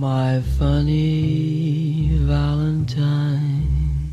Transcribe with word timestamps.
My 0.00 0.40
funny 0.56 2.12
Valentine, 2.20 4.12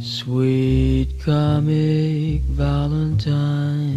sweet 0.00 1.22
comic 1.22 2.40
Valentine, 2.44 3.90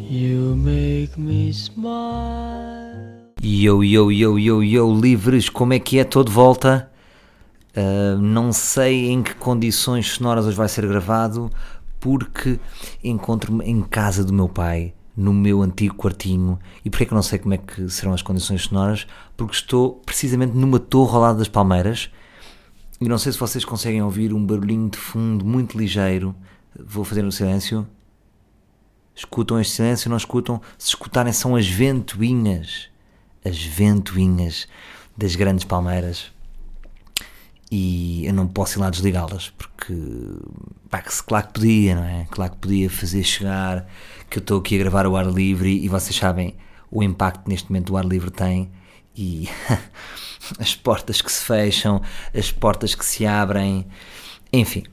you 0.00 0.56
make 0.56 1.16
me 1.16 1.52
smile. 1.52 3.30
Yo, 3.40 3.84
yo, 3.84 4.10
yo, 4.10 4.36
yo, 4.36 4.60
yo, 4.60 5.00
livres, 5.00 5.48
como 5.48 5.72
é 5.72 5.78
que 5.78 6.00
é? 6.00 6.02
Estou 6.02 6.24
de 6.24 6.32
volta. 6.32 6.90
Uh, 7.76 8.18
não 8.20 8.52
sei 8.52 9.10
em 9.10 9.22
que 9.22 9.36
condições 9.36 10.08
sonoras 10.08 10.46
hoje 10.46 10.56
vai 10.56 10.68
ser 10.68 10.84
gravado, 10.84 11.48
porque 12.00 12.58
encontro-me 13.04 13.64
em 13.64 13.82
casa 13.82 14.24
do 14.24 14.32
meu 14.32 14.48
pai, 14.48 14.92
no 15.16 15.32
meu 15.32 15.62
antigo 15.62 15.94
quartinho. 15.94 16.58
E 16.84 16.90
porquê 16.90 17.06
que 17.06 17.12
eu 17.12 17.16
não 17.16 17.22
sei 17.22 17.38
como 17.38 17.54
é 17.54 17.58
que 17.58 17.88
serão 17.88 18.12
as 18.12 18.22
condições 18.22 18.62
sonoras? 18.62 19.06
Porque 19.36 19.54
estou 19.54 19.94
precisamente 20.04 20.54
numa 20.54 20.78
torre 20.78 21.14
ao 21.14 21.20
lado 21.20 21.38
das 21.38 21.48
palmeiras. 21.48 22.10
E 23.00 23.08
não 23.08 23.18
sei 23.18 23.32
se 23.32 23.38
vocês 23.38 23.64
conseguem 23.64 24.02
ouvir 24.02 24.32
um 24.32 24.44
barulhinho 24.44 24.90
de 24.90 24.98
fundo 24.98 25.44
muito 25.44 25.78
ligeiro. 25.78 26.34
Vou 26.78 27.04
fazer 27.04 27.22
no 27.22 27.32
silêncio. 27.32 27.86
Escutam 29.14 29.60
este 29.60 29.74
silêncio? 29.74 30.10
Não 30.10 30.16
escutam? 30.16 30.60
Se 30.76 30.88
escutarem, 30.88 31.32
são 31.32 31.54
as 31.54 31.66
ventoinhas. 31.68 32.88
As 33.44 33.62
ventoinhas 33.62 34.66
das 35.16 35.36
grandes 35.36 35.64
palmeiras 35.64 36.33
e 37.76 38.24
eu 38.24 38.32
não 38.32 38.46
posso 38.46 38.78
ir 38.78 38.80
lá 38.80 38.88
desligá-las 38.88 39.50
porque 39.50 39.92
pá, 40.88 41.02
claro 41.26 41.48
que 41.48 41.54
podia, 41.54 41.96
não 41.96 42.04
é? 42.04 42.24
Claro 42.30 42.52
que 42.52 42.58
podia 42.58 42.88
fazer 42.88 43.24
chegar 43.24 43.84
que 44.30 44.38
eu 44.38 44.40
estou 44.40 44.60
aqui 44.60 44.76
a 44.76 44.78
gravar 44.78 45.08
o 45.08 45.16
ar 45.16 45.26
livre 45.26 45.82
e 45.82 45.88
vocês 45.88 46.14
sabem 46.14 46.54
o 46.88 47.02
impacto 47.02 47.48
neste 47.48 47.68
momento 47.68 47.92
o 47.92 47.96
ar 47.96 48.04
livre 48.04 48.30
tem 48.30 48.70
e 49.16 49.48
as 50.60 50.76
portas 50.76 51.20
que 51.20 51.32
se 51.32 51.44
fecham, 51.44 52.00
as 52.32 52.52
portas 52.52 52.94
que 52.94 53.04
se 53.04 53.26
abrem, 53.26 53.84
enfim. 54.52 54.84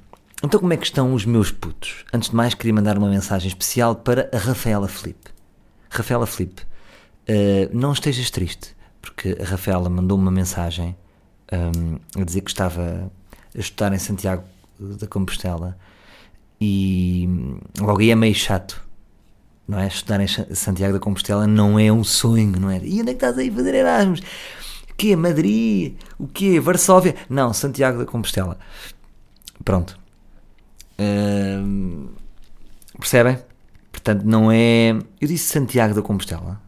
Então 0.43 0.59
como 0.59 0.73
é 0.73 0.77
que 0.77 0.85
estão 0.85 1.13
os 1.13 1.23
meus 1.23 1.51
putos? 1.51 2.03
Antes 2.11 2.31
de 2.31 2.35
mais 2.35 2.55
queria 2.55 2.73
mandar 2.73 2.97
uma 2.97 3.09
mensagem 3.09 3.47
especial 3.47 3.93
para 3.93 4.27
a 4.33 4.39
Rafaela 4.39 4.87
Felipe. 4.87 5.29
Rafaela 5.87 6.25
Felipe, 6.25 6.63
uh, 6.63 7.69
não 7.71 7.93
estejas 7.93 8.31
triste, 8.31 8.75
porque 8.99 9.37
a 9.39 9.45
Rafaela 9.45 9.87
mandou 9.87 10.17
uma 10.17 10.31
mensagem 10.31 10.95
um, 11.51 12.21
a 12.21 12.23
dizer 12.23 12.41
que 12.41 12.49
estava 12.49 13.11
a 13.55 13.59
estudar 13.59 13.93
em 13.93 13.99
Santiago 13.99 14.43
da 14.79 15.07
Compostela 15.07 15.77
e 16.59 17.27
logo 17.79 17.99
aí 17.99 18.11
é 18.11 18.15
meio 18.15 18.35
chato, 18.35 18.81
não 19.67 19.79
é? 19.79 19.87
Estudar 19.87 20.21
em 20.21 20.27
Santiago 20.27 20.93
da 20.93 20.99
Compostela 20.99 21.47
não 21.47 21.79
é 21.79 21.91
um 21.91 22.03
sonho, 22.03 22.59
não 22.59 22.69
é? 22.69 22.79
E 22.83 23.01
onde 23.01 23.11
é 23.11 23.13
que 23.13 23.17
estás 23.17 23.37
aí 23.37 23.49
a 23.49 23.53
fazer 23.53 23.75
Erasmus? 23.75 24.19
O 24.89 24.95
quê? 24.95 25.15
Madrid? 25.15 25.95
O 26.19 26.27
quê? 26.27 26.59
Varsóvia? 26.59 27.15
Não, 27.29 27.53
Santiago 27.53 27.99
da 27.99 28.05
Compostela. 28.05 28.57
Pronto. 29.63 29.99
Um, 30.99 32.09
percebem? 32.99 33.39
Portanto, 33.91 34.23
não 34.23 34.51
é. 34.51 34.91
Eu 35.19 35.27
disse 35.27 35.51
Santiago 35.51 35.93
da 35.93 36.01
Compostela. 36.01 36.61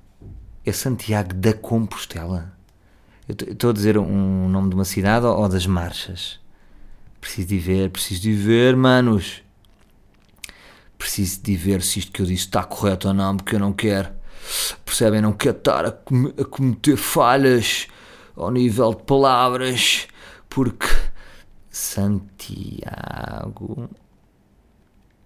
É 0.66 0.72
Santiago 0.72 1.34
da 1.34 1.54
Compostela. 1.54 2.53
Estou 3.28 3.70
a 3.70 3.74
dizer 3.74 3.98
um 3.98 4.50
nome 4.50 4.70
de 4.70 4.76
uma 4.76 4.86
cidade 4.86 5.26
ou, 5.26 5.38
ou 5.38 5.50
das 5.50 5.66
marchas? 5.66 6.40
Preciso 7.22 7.48
de 7.48 7.58
ver, 7.58 7.90
preciso 7.90 8.22
de 8.22 8.34
ver, 8.34 8.76
manos. 8.76 9.42
Preciso 10.98 11.42
de 11.42 11.56
ver 11.56 11.82
se 11.82 12.00
isto 12.00 12.12
que 12.12 12.22
eu 12.22 12.26
disse 12.26 12.46
está 12.46 12.64
correto 12.64 13.08
ou 13.08 13.14
não, 13.14 13.38
porque 13.38 13.56
eu 13.56 13.60
não 13.60 13.72
quero. 13.72 14.10
Percebem? 14.84 15.22
Não 15.22 15.32
quero 15.32 15.58
estar 15.58 15.86
a, 15.86 15.92
com 15.92 16.34
a 16.38 16.46
cometer 16.46 16.98
falhas 16.98 17.88
ao 18.36 18.52
nível 18.52 18.94
de 18.94 19.04
palavras, 19.04 20.08
porque 20.50 20.88
Santiago. 21.70 23.90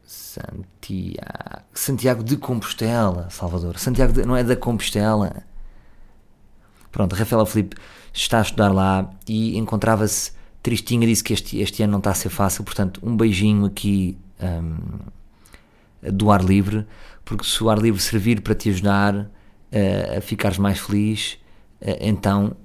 Santiago. 0.06 1.63
Santiago 1.74 2.24
de 2.24 2.38
Compostela, 2.38 3.30
Salvador. 3.30 3.80
Santiago 3.80 4.13
de, 4.13 4.25
não 4.25 4.36
é 4.36 4.44
da 4.44 4.56
Compostela. 4.56 5.44
Pronto, 6.92 7.16
Rafaela 7.16 7.46
Felipe 7.46 7.75
está 8.14 8.40
a 8.40 8.42
estudar 8.42 8.70
lá 8.70 9.09
e 9.28 9.58
encontrava-se 9.58 10.31
tristinha, 10.64 11.08
disse 11.08 11.24
que 11.24 11.34
este, 11.34 11.59
este 11.59 11.84
ano 11.84 11.94
não 11.94 12.00
está 12.00 12.12
a 12.12 12.16
ser 12.16 12.30
fácil, 12.30 12.64
portanto, 12.64 13.00
um 13.03 13.16
beijinho 13.16 13.66
aqui 13.66 14.18
um, 14.42 14.78
do 16.12 16.31
ar 16.31 16.44
livre, 16.44 16.86
porque 17.24 17.46
se 17.46 17.64
o 17.64 17.70
ar 17.70 17.78
livre 17.78 18.02
servir 18.02 18.42
para 18.42 18.56
te 18.56 18.70
ajudar 18.70 19.16
uh, 19.16 20.18
a 20.18 20.22
ficares 20.22 20.58
mais 20.58 20.80
feliz, 20.80 21.38
uh, 21.81 21.96
então 22.00 22.56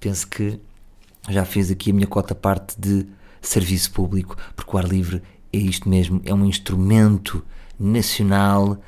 penso 0.00 0.26
que 0.26 0.58
já 1.28 1.44
fiz 1.44 1.70
aqui 1.70 1.90
a 1.90 1.94
minha 1.94 2.06
cota 2.06 2.34
parte 2.34 2.78
de 2.78 3.06
serviço 3.40 3.92
público, 3.92 4.36
porque 4.56 4.74
o 4.74 4.78
ar 4.78 4.86
livre 4.86 5.22
é 5.52 5.58
isto 5.58 5.88
mesmo, 5.88 6.20
é 6.24 6.34
um 6.34 6.44
instrumento 6.44 7.44
nacional 7.78 8.78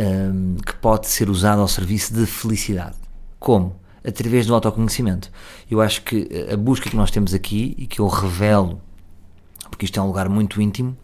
um, 0.00 0.56
que 0.56 0.74
pode 0.76 1.08
ser 1.08 1.28
usado 1.28 1.60
ao 1.60 1.68
serviço 1.68 2.14
de 2.14 2.26
felicidade. 2.26 2.96
Como? 3.38 3.76
Através 4.04 4.46
do 4.46 4.54
autoconhecimento. 4.54 5.30
Eu 5.70 5.80
acho 5.80 6.02
que 6.02 6.28
a 6.52 6.56
busca 6.56 6.90
que 6.90 6.96
nós 6.96 7.10
temos 7.10 7.34
aqui 7.34 7.74
e 7.78 7.86
que 7.86 8.00
eu 8.00 8.06
revelo, 8.06 8.80
porque 9.70 9.84
isto 9.84 9.98
é 9.98 10.02
um 10.02 10.06
lugar 10.06 10.28
muito 10.28 10.60
íntimo, 10.60 10.96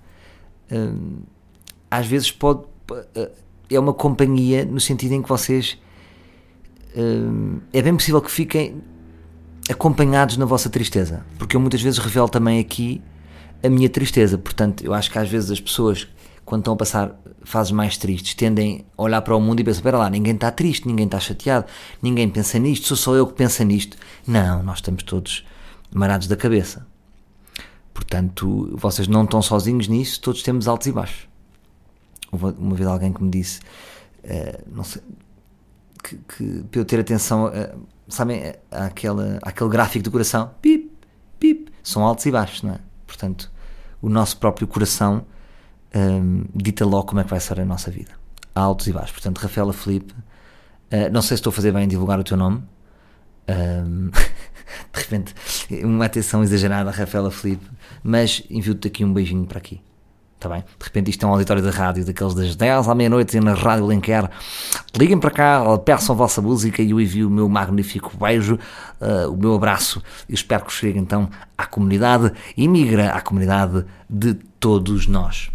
hum, 0.71 1.21
às 1.91 2.07
vezes 2.07 2.31
pode. 2.31 2.63
Eh, 3.15 3.31
é 3.71 3.79
uma 3.79 3.93
companhia 3.93 4.65
no 4.65 4.81
sentido 4.81 5.13
em 5.13 5.23
que 5.23 5.29
vocês. 5.29 5.79
Hum, 6.97 7.61
é 7.73 7.83
bem 7.83 7.95
possível 7.95 8.21
que 8.21 8.31
fiquem 8.31 8.83
acompanhados 9.71 10.37
na 10.37 10.45
vossa 10.45 10.71
tristeza, 10.71 11.25
porque 11.39 11.55
eu 11.55 11.61
muitas 11.61 11.83
vezes 11.83 11.99
revelo 11.99 12.29
também 12.29 12.59
aqui 12.59 13.03
a 13.63 13.69
minha 13.69 13.89
tristeza. 13.89 14.39
Portanto, 14.39 14.85
eu 14.85 14.95
acho 14.95 15.11
que 15.11 15.19
às 15.19 15.29
vezes 15.29 15.51
as 15.51 15.61
pessoas, 15.61 16.09
quando 16.49 16.63
estão 16.63 16.73
a 16.73 16.77
passar 16.77 17.15
fases 17.43 17.71
mais 17.73 17.99
tristes 17.99 18.35
tendem 18.35 18.87
a 18.97 19.03
olhar 19.03 19.21
para 19.21 19.37
o 19.37 19.41
mundo 19.41 19.61
e 19.61 19.65
pensar: 19.65 19.81
espera 19.81 19.99
lá, 19.99 20.09
ninguém 20.09 20.35
está 20.35 20.51
triste, 20.51 20.89
ninguém 20.89 21.05
está 21.05 21.21
chateado, 21.21 21.67
ninguém 22.03 22.29
pensa 22.29 22.59
nisto, 22.59 22.87
sou 22.87 22.97
só 22.97 23.15
eu 23.15 23.27
que 23.27 23.35
pensa 23.35 23.63
nisto. 23.65 23.99
Não, 24.27 24.63
nós 24.63 24.79
estamos 24.79 25.03
todos 25.03 25.47
marados 25.93 26.27
da 26.27 26.37
cabeça. 26.37 26.87
Portanto, 27.93 28.75
vocês 28.75 29.07
não 29.07 29.25
estão 29.25 29.43
sozinhos 29.43 29.89
nisso, 29.89 30.21
todos 30.23 30.43
temos 30.43 30.67
altos 30.67 30.87
e 30.87 30.93
baixos. 30.93 31.29
Uma 32.33 32.75
vez 32.75 32.89
alguém 32.89 33.13
que 33.13 33.23
me 33.23 33.31
disse: 33.31 33.61
uh, 34.25 34.85
sei, 34.85 35.03
que, 36.03 36.17
que, 36.17 36.65
para 36.71 36.81
eu 36.81 36.85
ter 36.87 36.99
atenção, 37.01 37.49
uh, 37.49 37.87
sabem, 38.09 38.55
àquela, 38.71 39.39
àquele 39.43 39.69
gráfico 39.69 40.03
do 40.03 40.11
coração, 40.11 40.51
pip, 40.63 40.91
pip, 41.39 41.71
são 41.83 42.03
altos 42.05 42.25
e 42.25 42.31
baixos, 42.31 42.63
não 42.63 42.73
é? 42.73 42.79
Portanto, 43.07 43.51
o 44.01 44.09
nosso 44.09 44.39
próprio 44.39 44.67
coração 44.67 45.27
um, 45.95 46.45
dita 46.55 46.85
logo 46.85 47.09
como 47.09 47.21
é 47.21 47.25
que 47.25 47.31
vai 47.31 47.41
ser 47.41 47.61
a 47.61 47.65
nossa 47.65 47.91
vida. 47.91 48.11
Altos 48.55 48.87
e 48.87 48.93
baixos. 48.93 49.13
Portanto, 49.13 49.39
Rafaela 49.39 49.73
Felipe, 49.73 50.13
uh, 50.13 51.11
não 51.13 51.23
sei 51.23 51.37
se 51.37 51.41
estou 51.41 51.51
a 51.51 51.55
fazer 51.55 51.73
bem 51.73 51.85
em 51.85 51.89
divulgar 51.89 52.19
o 52.19 52.25
teu 52.25 52.37
nome. 52.37 52.63
Um, 53.49 54.11
de 54.93 55.01
repente, 55.01 55.35
uma 55.85 56.05
atenção 56.05 56.43
exagerada 56.43 56.91
a 56.91 56.93
Rafaela 56.93 57.31
Felipe, 57.31 57.67
mas 58.03 58.43
envio-te 58.51 58.89
aqui 58.89 59.05
um 59.05 59.13
beijinho 59.13 59.47
para 59.47 59.59
aqui. 59.59 59.81
Está 60.39 60.49
bem? 60.49 60.61
De 60.61 60.85
repente 60.85 61.11
isto 61.11 61.27
é 61.27 61.29
um 61.29 61.33
auditório 61.33 61.61
da 61.61 61.71
rádio, 61.71 62.05
daqueles 62.05 62.33
das 62.33 62.55
10 62.55 62.87
à 62.87 62.95
meia-noite 62.95 63.41
na 63.41 63.55
Rádio 63.55 63.87
Lenquer. 63.87 64.31
Liguem 64.97 65.19
para 65.19 65.33
cá, 65.33 65.79
peçam 65.85 66.15
a 66.15 66.19
vossa 66.19 66.41
música 66.41 66.81
e 66.81 66.93
eu 66.93 67.01
envio 67.01 67.27
o 67.27 67.31
meu 67.31 67.49
magnífico 67.49 68.17
beijo, 68.17 68.57
uh, 69.01 69.33
o 69.33 69.37
meu 69.37 69.57
abraço 69.57 70.01
espero 70.29 70.65
que 70.65 70.73
chegue 70.73 70.97
então 70.97 71.29
à 71.57 71.67
comunidade 71.67 72.33
e 72.57 72.69
migra 72.69 73.11
à 73.11 73.21
comunidade 73.21 73.85
de 74.09 74.35
todos 74.61 75.09
nós. 75.09 75.51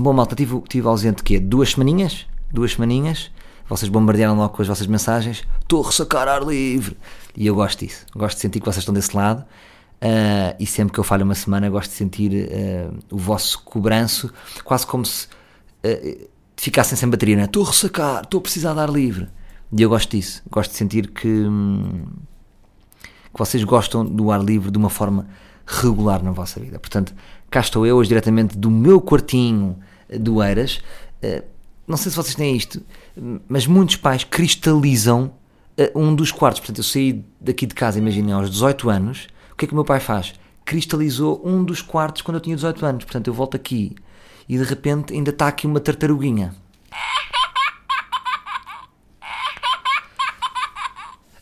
Bom, 0.00 0.12
malta, 0.12 0.36
tive, 0.36 0.60
tive 0.68 0.86
ausente 0.86 1.24
quê? 1.24 1.40
Duas 1.40 1.72
semaninhas? 1.72 2.24
Duas 2.52 2.74
semaninhas. 2.74 3.32
Vocês 3.68 3.90
bombardearam 3.90 4.36
logo 4.36 4.54
com 4.54 4.62
as 4.62 4.68
vossas 4.68 4.86
mensagens. 4.86 5.42
Estou 5.60 5.82
a 5.82 5.86
ressacar 5.88 6.28
ar 6.28 6.40
livre. 6.44 6.96
E 7.36 7.48
eu 7.48 7.56
gosto 7.56 7.80
disso. 7.80 8.06
Gosto 8.14 8.36
de 8.36 8.42
sentir 8.42 8.60
que 8.60 8.66
vocês 8.66 8.78
estão 8.78 8.94
desse 8.94 9.16
lado. 9.16 9.40
Uh, 9.40 10.54
e 10.60 10.64
sempre 10.66 10.92
que 10.94 11.00
eu 11.00 11.04
falho 11.04 11.24
uma 11.24 11.34
semana, 11.34 11.68
gosto 11.68 11.90
de 11.90 11.96
sentir 11.96 12.30
uh, 12.30 12.96
o 13.10 13.18
vosso 13.18 13.60
cobranço, 13.64 14.32
quase 14.62 14.86
como 14.86 15.04
se 15.04 15.26
uh, 15.84 16.28
ficassem 16.56 16.96
sem 16.96 17.10
bateria. 17.10 17.34
Não 17.34 17.42
é? 17.42 17.46
Estou 17.46 17.64
a 17.64 17.66
ressacar, 17.66 18.22
estou 18.22 18.38
a 18.38 18.40
precisar 18.40 18.74
de 18.74 18.80
ar 18.80 18.90
livre. 18.90 19.28
E 19.76 19.82
eu 19.82 19.88
gosto 19.88 20.12
disso. 20.12 20.44
Gosto 20.48 20.70
de 20.70 20.76
sentir 20.76 21.08
que, 21.08 21.26
hum, 21.26 22.04
que 23.02 23.38
vocês 23.38 23.64
gostam 23.64 24.04
do 24.04 24.30
ar 24.30 24.44
livre 24.44 24.70
de 24.70 24.78
uma 24.78 24.90
forma 24.90 25.26
regular 25.66 26.22
na 26.22 26.30
vossa 26.30 26.60
vida. 26.60 26.78
Portanto, 26.78 27.12
cá 27.50 27.58
estou 27.58 27.84
eu 27.84 27.96
hoje 27.96 28.08
diretamente 28.08 28.56
do 28.56 28.70
meu 28.70 29.00
quartinho 29.00 29.76
do 30.08 30.42
Eiras. 30.42 30.80
Eh, 31.22 31.44
não 31.86 31.96
sei 31.96 32.10
se 32.10 32.16
vocês 32.16 32.34
têm 32.34 32.54
isto, 32.54 32.82
mas 33.48 33.66
muitos 33.66 33.96
pais 33.96 34.22
cristalizam 34.24 35.32
eh, 35.76 35.90
um 35.94 36.14
dos 36.14 36.30
quartos. 36.30 36.60
Portanto, 36.60 36.78
eu 36.78 36.84
saí 36.84 37.24
daqui 37.40 37.66
de 37.66 37.74
casa, 37.74 37.98
imaginem, 37.98 38.32
aos 38.32 38.50
18 38.50 38.90
anos. 38.90 39.26
O 39.52 39.56
que 39.56 39.64
é 39.64 39.68
que 39.68 39.74
o 39.74 39.76
meu 39.76 39.84
pai 39.84 40.00
faz? 40.00 40.34
Cristalizou 40.64 41.40
um 41.44 41.64
dos 41.64 41.82
quartos 41.82 42.22
quando 42.22 42.36
eu 42.36 42.40
tinha 42.40 42.54
18 42.54 42.84
anos. 42.84 43.04
Portanto, 43.04 43.26
eu 43.26 43.34
volto 43.34 43.56
aqui 43.56 43.96
e 44.48 44.56
de 44.56 44.64
repente 44.64 45.12
ainda 45.12 45.30
está 45.30 45.48
aqui 45.48 45.66
uma 45.66 45.80
tartaruguinha. 45.80 46.54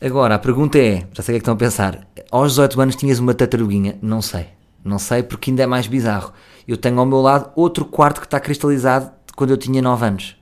Agora, 0.01 0.35
a 0.35 0.39
pergunta 0.39 0.79
é: 0.79 1.07
já 1.13 1.23
sei 1.23 1.23
o 1.23 1.25
que 1.25 1.31
é 1.31 1.35
que 1.35 1.37
estão 1.39 1.55
a 1.55 1.57
pensar. 1.57 2.07
Aos 2.31 2.53
18 2.53 2.81
anos 2.81 2.97
tinhas 2.97 3.19
uma 3.19 3.35
tartaruguinha? 3.35 3.99
Não 4.03 4.21
sei. 4.21 4.49
Não 4.85 4.99
sei 4.99 5.23
porque 5.23 5.51
ainda 5.51 5.63
é 5.63 5.67
mais 5.67 5.87
bizarro. 5.87 6.33
Eu 6.67 6.77
tenho 6.77 6.99
ao 6.99 7.07
meu 7.07 7.21
lado 7.21 7.51
outro 7.55 7.85
quarto 7.85 8.21
que 8.21 8.27
está 8.27 8.41
cristalizado 8.41 9.11
quando 9.37 9.51
eu 9.51 9.57
tinha 9.57 9.81
9 9.81 10.07
anos. 10.07 10.37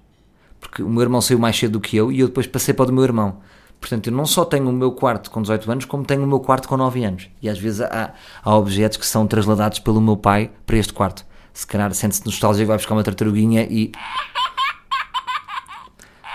Porque 0.61 0.83
o 0.83 0.89
meu 0.89 1.03
irmão 1.03 1.21
saiu 1.21 1.39
mais 1.39 1.59
cedo 1.59 1.73
do 1.73 1.81
que 1.81 1.97
eu 1.97 2.11
e 2.11 2.21
eu 2.21 2.29
depois 2.29 2.47
passei 2.47 2.73
para 2.73 2.85
o 2.85 2.87
do 2.87 2.93
meu 2.93 3.05
irmão. 3.05 3.39
Portanto, 3.79 4.07
eu 4.07 4.13
não 4.15 4.25
só 4.25 4.47
tenho 4.47 4.69
o 4.71 4.73
meu 4.73 4.93
quarto 4.93 5.31
com 5.31 5.43
18 5.43 5.71
anos, 5.71 5.85
como 5.85 6.05
tenho 6.05 6.25
o 6.25 6.27
meu 6.27 6.41
quarto 6.41 6.67
com 6.67 6.77
9 6.77 7.05
anos. 7.05 7.29
E 7.43 7.49
às 7.51 7.59
vezes 7.59 7.83
há, 7.83 8.15
há 8.43 8.57
objetos 8.57 8.97
que 8.97 9.05
são 9.05 9.27
trasladados 9.27 9.79
pelo 9.79 10.01
meu 10.01 10.17
pai 10.17 10.51
para 10.65 10.79
este 10.79 10.93
quarto. 10.93 11.27
Se 11.53 11.67
calhar 11.67 11.93
sente-se 11.93 12.25
nostálgico, 12.25 12.69
vai 12.69 12.79
buscar 12.79 12.95
uma 12.95 13.05
tartaruguinha 13.05 13.67
e. 13.71 13.93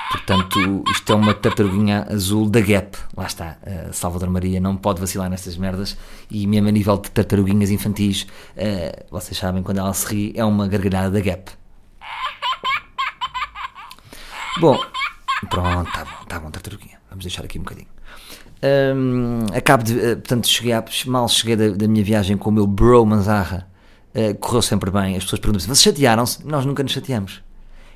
Portanto, 0.10 0.84
isto 0.90 1.14
é 1.14 1.16
uma 1.16 1.36
tartaruguinha 1.36 2.08
azul 2.10 2.50
da 2.50 2.60
Gap. 2.60 2.98
Lá 3.16 3.28
está. 3.28 3.58
Uh, 3.62 3.94
Salvador 3.94 4.28
Maria 4.30 4.60
não 4.60 4.76
pode 4.76 5.00
vacilar 5.00 5.30
nestas 5.30 5.56
merdas. 5.56 5.96
E 6.32 6.48
mesmo 6.48 6.68
a 6.68 6.72
nível 6.72 6.98
de 6.98 7.12
tartaruguinhas 7.12 7.70
infantis, 7.70 8.24
uh, 8.24 9.06
vocês 9.12 9.38
sabem, 9.38 9.62
quando 9.62 9.78
ela 9.78 9.94
se 9.94 10.08
ri, 10.08 10.34
é 10.36 10.44
uma 10.44 10.68
gargalhada 10.68 11.12
da 11.12 11.20
Gap. 11.20 11.52
Bom, 14.60 14.80
pronto, 15.48 15.92
tá 15.92 16.04
bom, 16.04 16.26
tá 16.28 16.40
bom, 16.40 16.50
tartaruguinha. 16.50 16.98
Vamos 17.10 17.24
deixar 17.24 17.46
aqui 17.46 17.60
um 17.60 17.62
bocadinho. 17.62 17.88
Um, 18.96 19.46
acabo 19.56 19.84
de. 19.84 19.94
Uh, 19.94 20.16
portanto, 20.16 20.48
cheguei 20.48 20.74
a, 20.74 20.84
mal 21.06 21.30
cheguei 21.30 21.56
da, 21.56 21.70
da, 21.70 21.88
minha 21.88 22.04
viagem 22.04 22.36
com 22.36 22.50
o 22.50 22.54
meu 22.54 22.66
bro 22.66 23.06
Manzarra. 23.06 23.70
correu 24.40 24.64
sempre 24.64 24.90
bem. 24.90 25.16
As 25.16 25.24
pessoas 25.24 25.40
perguntam-se: 25.40 25.68
vocês 25.68 25.84
chatearam-se? 25.84 26.44
Nós 26.48 26.66
nunca 26.66 26.82
nos 26.82 26.92
chateamos. 26.92 27.44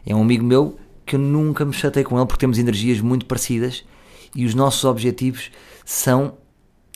É 0.06 0.14
um 0.14 0.22
amigo 0.22 0.44
meu 0.44 0.78
que 1.14 1.16
eu 1.16 1.20
nunca 1.20 1.64
me 1.64 1.74
chatei 1.74 2.04
com 2.04 2.18
ele 2.18 2.26
porque 2.26 2.40
temos 2.40 2.58
energias 2.58 3.00
muito 3.00 3.28
parecidas 3.28 3.86
e 4.36 4.46
os 4.46 4.56
nossos 4.56 4.84
objetivos 4.84 5.52
são 5.86 6.34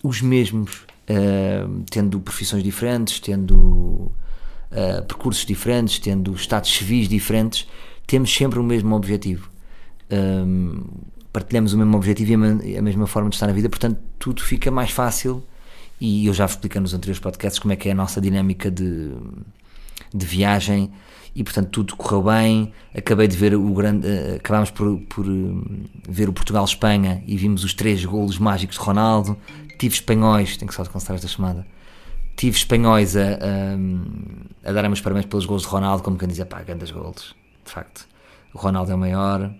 os 0.03 0.23
mesmos, 0.23 0.87
uh, 1.07 1.83
tendo 1.91 2.19
profissões 2.19 2.63
diferentes, 2.63 3.19
tendo 3.19 3.55
uh, 3.55 4.11
percursos 5.07 5.45
diferentes, 5.45 5.99
tendo 5.99 6.33
estados 6.33 6.73
civis 6.73 7.07
diferentes, 7.07 7.67
temos 8.07 8.33
sempre 8.33 8.57
o 8.57 8.63
mesmo 8.63 8.95
objetivo. 8.95 9.51
Um, 10.11 10.83
partilhamos 11.31 11.73
o 11.73 11.77
mesmo 11.77 11.95
objetivo 11.95 12.63
e 12.63 12.75
a, 12.75 12.81
mesma 12.81 13.05
forma 13.05 13.29
de 13.29 13.35
estar 13.35 13.45
na 13.45 13.53
vida, 13.53 13.69
portanto, 13.69 13.99
tudo 14.17 14.41
fica 14.41 14.71
mais 14.71 14.89
fácil. 14.89 15.43
E 16.01 16.25
eu 16.25 16.33
já 16.33 16.45
expliquei 16.45 16.81
nos 16.81 16.91
anteriores 16.91 17.19
podcasts 17.19 17.59
como 17.59 17.71
é 17.71 17.75
que 17.75 17.87
é 17.87 17.91
a 17.91 17.95
nossa 17.95 18.19
dinâmica 18.19 18.71
de, 18.71 19.11
de 20.13 20.25
viagem 20.25 20.91
e 21.37 21.43
portanto 21.43 21.69
tudo 21.69 21.95
correu 21.95 22.23
bem. 22.23 22.73
Acabei 22.95 23.27
de 23.27 23.37
ver 23.37 23.53
o 23.53 23.73
grande, 23.73 24.07
uh, 24.07 24.35
acabámos 24.37 24.71
por, 24.71 24.99
por 25.01 25.27
uh, 25.27 25.63
ver 26.09 26.27
o 26.27 26.33
Portugal-Espanha 26.33 27.23
e 27.27 27.37
vimos 27.37 27.63
os 27.63 27.75
três 27.75 28.03
golos 28.03 28.39
mágicos 28.39 28.77
de 28.77 28.83
Ronaldo. 28.83 29.37
Tive 29.77 29.93
espanhóis, 29.93 30.57
tenho 30.57 30.67
que 30.67 30.73
só 30.73 30.83
cancelar 30.83 31.15
esta 31.15 31.27
chamada. 31.27 31.63
Tive 32.35 32.57
espanhóis 32.57 33.15
a, 33.15 33.21
a, 33.21 34.69
a 34.69 34.71
darem 34.73 34.91
os 34.91 34.99
parabéns 34.99 35.27
pelos 35.27 35.45
golos 35.45 35.61
de 35.61 35.69
Ronaldo, 35.69 36.01
como 36.01 36.17
quem 36.17 36.27
dizia, 36.27 36.45
pá, 36.45 36.61
grandes 36.63 36.89
golos, 36.89 37.35
de 37.63 37.71
facto. 37.71 38.07
O 38.51 38.57
Ronaldo 38.57 38.91
é 38.91 38.95
o 38.95 38.97
maior. 38.97 39.51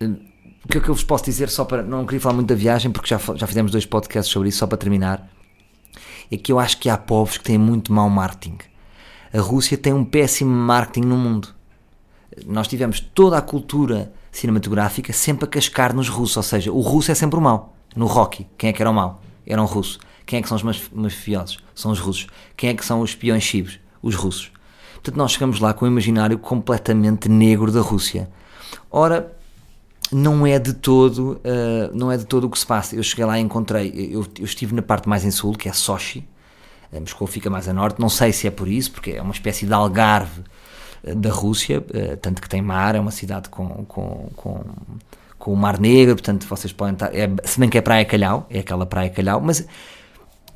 Uh, 0.00 0.30
o 0.64 0.68
que 0.68 0.78
é 0.78 0.80
que 0.80 0.88
eu 0.88 0.94
vos 0.94 1.04
posso 1.04 1.24
dizer 1.24 1.50
só 1.50 1.66
para. 1.66 1.82
Não 1.82 2.06
queria 2.06 2.20
falar 2.20 2.36
muito 2.36 2.48
da 2.48 2.54
viagem, 2.54 2.90
porque 2.90 3.08
já, 3.08 3.18
já 3.34 3.46
fizemos 3.46 3.70
dois 3.70 3.84
podcasts 3.84 4.32
sobre 4.32 4.48
isso, 4.48 4.58
só 4.58 4.66
para 4.66 4.78
terminar. 4.78 5.30
É 6.32 6.38
que 6.38 6.52
eu 6.52 6.58
acho 6.58 6.78
que 6.78 6.88
há 6.88 6.96
povos 6.96 7.36
que 7.36 7.44
têm 7.44 7.58
muito 7.58 7.92
mau 7.92 8.08
marketing 8.08 8.56
a 9.32 9.40
Rússia 9.40 9.78
tem 9.78 9.92
um 9.92 10.04
péssimo 10.04 10.50
marketing 10.50 11.06
no 11.06 11.16
mundo. 11.16 11.48
Nós 12.46 12.68
tivemos 12.68 13.00
toda 13.00 13.38
a 13.38 13.42
cultura 13.42 14.12
cinematográfica 14.32 15.12
sempre 15.12 15.44
a 15.44 15.48
cascar 15.48 15.94
nos 15.94 16.08
russos, 16.08 16.36
ou 16.36 16.42
seja, 16.42 16.72
o 16.72 16.80
russo 16.80 17.10
é 17.10 17.14
sempre 17.14 17.38
o 17.38 17.42
mau. 17.42 17.74
No 17.94 18.06
Rocky, 18.06 18.46
quem 18.56 18.70
é 18.70 18.72
que 18.72 18.82
era 18.82 18.90
o 18.90 18.94
mau? 18.94 19.20
Era 19.46 19.60
um 19.60 19.66
russo. 19.66 19.98
Quem 20.24 20.38
é 20.38 20.42
que 20.42 20.48
são 20.48 20.56
os 20.56 20.90
mafiosos? 20.92 21.58
São 21.74 21.90
os 21.90 21.98
russos. 21.98 22.28
Quem 22.56 22.70
é 22.70 22.74
que 22.74 22.84
são 22.84 23.00
os 23.00 23.10
espiões 23.10 23.42
chibos? 23.42 23.80
Os 24.00 24.14
russos. 24.14 24.52
Portanto, 24.94 25.16
nós 25.16 25.32
chegamos 25.32 25.58
lá 25.60 25.72
com 25.72 25.84
um 25.84 25.88
imaginário 25.88 26.38
completamente 26.38 27.28
negro 27.28 27.72
da 27.72 27.80
Rússia. 27.80 28.30
Ora, 28.90 29.36
não 30.12 30.46
é 30.46 30.58
de 30.58 30.74
todo, 30.74 31.40
uh, 31.44 31.94
não 31.96 32.12
é 32.12 32.16
de 32.16 32.26
todo 32.26 32.44
o 32.44 32.50
que 32.50 32.58
se 32.58 32.66
passa. 32.66 32.94
Eu 32.94 33.02
cheguei 33.02 33.24
lá 33.24 33.38
e 33.38 33.42
encontrei, 33.42 34.10
eu, 34.12 34.26
eu 34.38 34.44
estive 34.44 34.74
na 34.74 34.82
parte 34.82 35.08
mais 35.08 35.24
em 35.24 35.30
sul, 35.30 35.54
que 35.54 35.68
é 35.68 35.72
Sochi, 35.72 36.28
Moscou 36.98 37.26
fica 37.26 37.48
mais 37.48 37.68
a 37.68 37.72
norte, 37.72 38.00
não 38.00 38.08
sei 38.08 38.32
se 38.32 38.48
é 38.48 38.50
por 38.50 38.66
isso, 38.66 38.90
porque 38.90 39.12
é 39.12 39.22
uma 39.22 39.32
espécie 39.32 39.66
de 39.66 39.72
algarve 39.72 40.42
eh, 41.04 41.14
da 41.14 41.30
Rússia, 41.30 41.84
eh, 41.94 42.16
tanto 42.16 42.42
que 42.42 42.48
tem 42.48 42.60
mar, 42.60 42.96
é 42.96 43.00
uma 43.00 43.12
cidade 43.12 43.48
com, 43.48 43.84
com, 43.84 44.28
com, 44.34 44.60
com 45.38 45.52
o 45.52 45.56
Mar 45.56 45.78
Negro, 45.78 46.16
portanto 46.16 46.46
vocês 46.48 46.72
podem 46.72 46.94
estar, 46.94 47.14
é, 47.14 47.30
se 47.44 47.60
bem 47.60 47.68
que 47.68 47.78
é 47.78 47.80
Praia 47.80 48.04
Calhau, 48.04 48.46
é 48.50 48.58
aquela 48.58 48.86
Praia 48.86 49.10
Calhau, 49.10 49.40
mas 49.40 49.66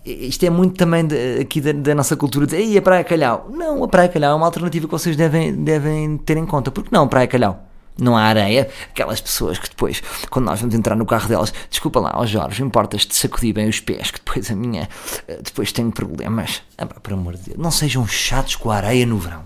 isto 0.04 0.44
é 0.44 0.50
muito 0.50 0.76
também 0.76 1.06
de, 1.06 1.40
aqui 1.40 1.60
da, 1.60 1.72
da, 1.72 1.94
nossa 1.94 2.16
cultura 2.16 2.46
de 2.46 2.56
dizer, 2.56 2.78
a 2.78 2.82
Praia 2.82 3.04
Calhau. 3.04 3.48
Não, 3.50 3.82
a 3.82 3.88
Praia 3.88 4.08
Calhau 4.08 4.32
é 4.32 4.34
uma 4.34 4.46
alternativa 4.46 4.86
que 4.86 4.92
vocês 4.92 5.16
devem, 5.16 5.54
devem 5.54 6.18
ter 6.18 6.36
em 6.36 6.44
conta. 6.44 6.70
Porque 6.70 6.90
não 6.92 7.08
Praia 7.08 7.26
Calhau? 7.26 7.73
Não 7.98 8.16
há 8.16 8.22
areia. 8.22 8.68
Aquelas 8.90 9.20
pessoas 9.20 9.58
que 9.58 9.68
depois, 9.68 10.02
quando 10.30 10.46
nós 10.46 10.60
vamos 10.60 10.74
entrar 10.74 10.96
no 10.96 11.06
carro 11.06 11.28
delas, 11.28 11.52
desculpa 11.70 12.00
lá, 12.00 12.12
ó 12.14 12.26
Jorge, 12.26 12.62
importas-te 12.62 13.14
sacudir 13.14 13.54
bem 13.54 13.68
os 13.68 13.80
pés, 13.80 14.10
que 14.10 14.18
depois 14.18 14.50
a 14.50 14.54
minha, 14.54 14.88
eh, 15.28 15.40
depois 15.42 15.72
tenho 15.72 15.90
problemas. 15.90 16.62
Ah, 16.76 16.86
pá, 16.86 16.96
por 17.00 17.12
amor 17.12 17.36
de 17.36 17.50
Deus, 17.50 17.58
não 17.58 17.70
sejam 17.70 18.06
chatos 18.06 18.56
com 18.56 18.70
a 18.70 18.76
areia 18.76 19.06
no 19.06 19.18
verão. 19.18 19.42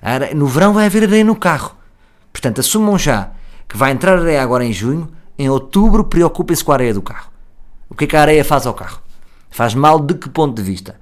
Areia, 0.00 0.34
no 0.34 0.46
verão 0.46 0.72
vai 0.72 0.86
haver 0.86 1.04
areia 1.04 1.24
no 1.24 1.36
carro. 1.36 1.76
Portanto, 2.32 2.60
assumam 2.60 2.98
já 2.98 3.30
que 3.68 3.76
vai 3.76 3.92
entrar 3.92 4.18
areia 4.18 4.42
agora 4.42 4.64
em 4.64 4.72
junho, 4.72 5.10
em 5.38 5.48
outubro 5.48 6.04
preocupem-se 6.04 6.64
com 6.64 6.72
a 6.72 6.74
areia 6.74 6.94
do 6.94 7.02
carro. 7.02 7.30
O 7.88 7.94
que 7.94 8.04
é 8.04 8.06
que 8.06 8.16
a 8.16 8.20
areia 8.20 8.44
faz 8.44 8.66
ao 8.66 8.74
carro? 8.74 9.00
Faz 9.50 9.74
mal 9.74 9.98
de 9.98 10.14
que 10.14 10.28
ponto 10.28 10.54
de 10.54 10.62
vista? 10.62 10.98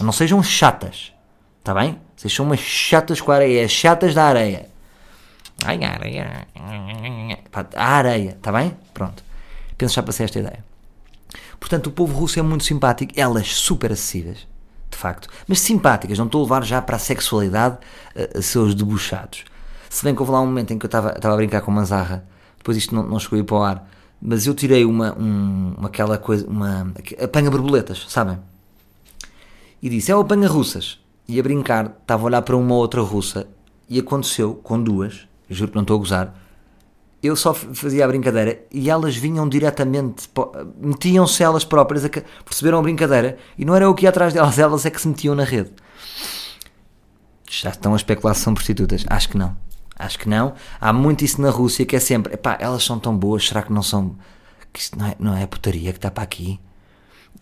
Não 0.00 0.12
sejam 0.12 0.42
chatas, 0.42 1.12
está 1.58 1.74
bem? 1.74 1.98
Vocês 2.16 2.32
são 2.32 2.46
umas 2.46 2.60
chatas 2.60 3.20
com 3.20 3.30
a 3.30 3.36
areia, 3.36 3.68
chatas 3.68 4.14
da 4.14 4.24
areia. 4.24 4.71
Ai, 5.64 5.84
areia. 5.84 6.46
A 7.76 7.84
areia, 7.84 8.30
está 8.30 8.50
bem? 8.52 8.76
Pronto. 8.92 9.22
Penso 9.78 9.94
já 9.94 10.02
passei 10.02 10.24
esta 10.24 10.38
ideia. 10.38 10.64
Portanto, 11.58 11.86
o 11.86 11.90
povo 11.90 12.18
russo 12.18 12.38
é 12.38 12.42
muito 12.42 12.64
simpático, 12.64 13.12
elas 13.16 13.48
super 13.54 13.92
acessíveis, 13.92 14.48
de 14.90 14.96
facto, 14.96 15.28
mas 15.46 15.60
simpáticas, 15.60 16.18
não 16.18 16.26
estou 16.26 16.40
a 16.40 16.44
levar 16.44 16.64
já 16.64 16.82
para 16.82 16.96
a 16.96 16.98
sexualidade 16.98 17.78
a, 18.16 18.38
a 18.38 18.42
seus 18.42 18.74
debuchados. 18.74 19.44
Se 19.88 20.04
bem 20.04 20.14
que 20.14 20.20
houve 20.20 20.32
lá 20.32 20.40
um 20.40 20.46
momento 20.46 20.72
em 20.72 20.78
que 20.78 20.84
eu 20.84 20.88
estava, 20.88 21.10
a 21.10 21.36
brincar 21.36 21.60
com 21.60 21.70
uma 21.70 21.84
zarra, 21.84 22.24
depois 22.58 22.76
isto 22.76 22.94
não, 22.94 23.04
não 23.04 23.18
chegou 23.18 23.36
a 23.36 23.40
ir 23.40 23.44
para 23.44 23.56
o 23.56 23.62
ar, 23.62 23.88
mas 24.20 24.46
eu 24.46 24.54
tirei 24.54 24.84
uma, 24.84 25.16
um, 25.18 25.74
aquela 25.84 26.18
coisa, 26.18 26.46
uma 26.46 26.92
apanha 27.22 27.50
borboletas, 27.50 28.06
sabem? 28.08 28.38
E 29.80 29.88
disse, 29.88 30.10
é 30.12 30.16
o 30.16 30.20
apanha 30.20 30.48
russas. 30.48 31.00
E 31.28 31.38
a 31.38 31.42
brincar, 31.42 31.96
estava 32.00 32.22
a 32.22 32.26
olhar 32.26 32.42
para 32.42 32.56
uma 32.56 32.74
outra 32.74 33.00
russa 33.00 33.46
e 33.88 33.98
aconteceu 33.98 34.54
com 34.54 34.80
duas 34.82 35.26
juro 35.54 35.70
que 35.70 35.76
não 35.76 35.82
estou 35.82 35.96
a 35.96 35.98
gozar, 35.98 36.34
eu 37.22 37.36
só 37.36 37.54
fazia 37.54 38.04
a 38.04 38.08
brincadeira 38.08 38.64
e 38.72 38.90
elas 38.90 39.16
vinham 39.16 39.48
diretamente, 39.48 40.28
metiam-se 40.80 41.42
elas 41.42 41.64
próprias, 41.64 42.04
a, 42.04 42.08
perceberam 42.44 42.80
a 42.80 42.82
brincadeira 42.82 43.38
e 43.56 43.64
não 43.64 43.76
era 43.76 43.84
eu 43.84 43.94
que 43.94 44.04
ia 44.04 44.08
atrás 44.08 44.34
delas, 44.34 44.58
elas 44.58 44.84
é 44.84 44.90
que 44.90 45.00
se 45.00 45.06
metiam 45.06 45.34
na 45.34 45.44
rede. 45.44 45.70
Já 47.48 47.70
estão 47.70 47.92
a 47.92 47.96
especular 47.96 48.34
se 48.34 48.40
são 48.40 48.54
prostitutas? 48.54 49.04
Acho 49.08 49.28
que 49.28 49.38
não. 49.38 49.56
Acho 49.96 50.18
que 50.18 50.28
não. 50.28 50.54
Há 50.80 50.92
muito 50.92 51.24
isso 51.24 51.40
na 51.40 51.50
Rússia 51.50 51.86
que 51.86 51.94
é 51.94 52.00
sempre, 52.00 52.34
epá, 52.34 52.56
elas 52.58 52.82
são 52.82 52.98
tão 52.98 53.16
boas, 53.16 53.46
será 53.46 53.62
que 53.62 53.72
não 53.72 53.82
são. 53.82 54.16
Que 54.72 54.80
isto 54.80 54.98
não 54.98 55.06
é, 55.06 55.16
não 55.18 55.36
é 55.36 55.46
putaria 55.46 55.92
que 55.92 55.98
está 55.98 56.10
para 56.10 56.24
aqui? 56.24 56.58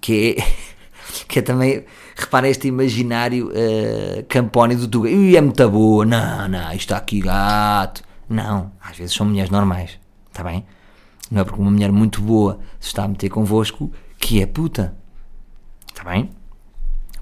Que 0.00 0.36
é. 0.38 0.44
que 1.28 1.38
é 1.38 1.42
também, 1.42 1.84
repara 2.16 2.48
este 2.48 2.68
imaginário 2.68 3.48
uh, 3.48 4.76
do 4.76 4.88
Tuga, 4.88 5.10
e 5.10 5.36
é 5.36 5.40
muito 5.40 5.68
boa, 5.70 6.04
não, 6.04 6.48
não, 6.48 6.72
isto 6.72 6.92
aqui 6.92 7.20
gato. 7.20 8.02
Não, 8.28 8.70
às 8.80 8.96
vezes 8.96 9.14
são 9.14 9.26
mulheres 9.26 9.50
normais, 9.50 9.98
está 10.28 10.44
bem? 10.44 10.64
Não 11.30 11.40
é 11.40 11.44
porque 11.44 11.60
uma 11.60 11.70
mulher 11.70 11.90
muito 11.90 12.20
boa 12.20 12.60
se 12.78 12.88
está 12.88 13.04
a 13.04 13.08
meter 13.08 13.28
convosco 13.28 13.90
que 14.18 14.42
é 14.42 14.46
puta, 14.46 14.94
está 15.88 16.04
bem? 16.04 16.30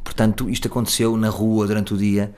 Portanto, 0.03 0.51
isto 0.51 0.69
aconteceu 0.69 1.17
na 1.17 1.29
rua 1.29 1.67
durante 1.67 1.95
o 1.95 1.97
dia, 1.97 2.35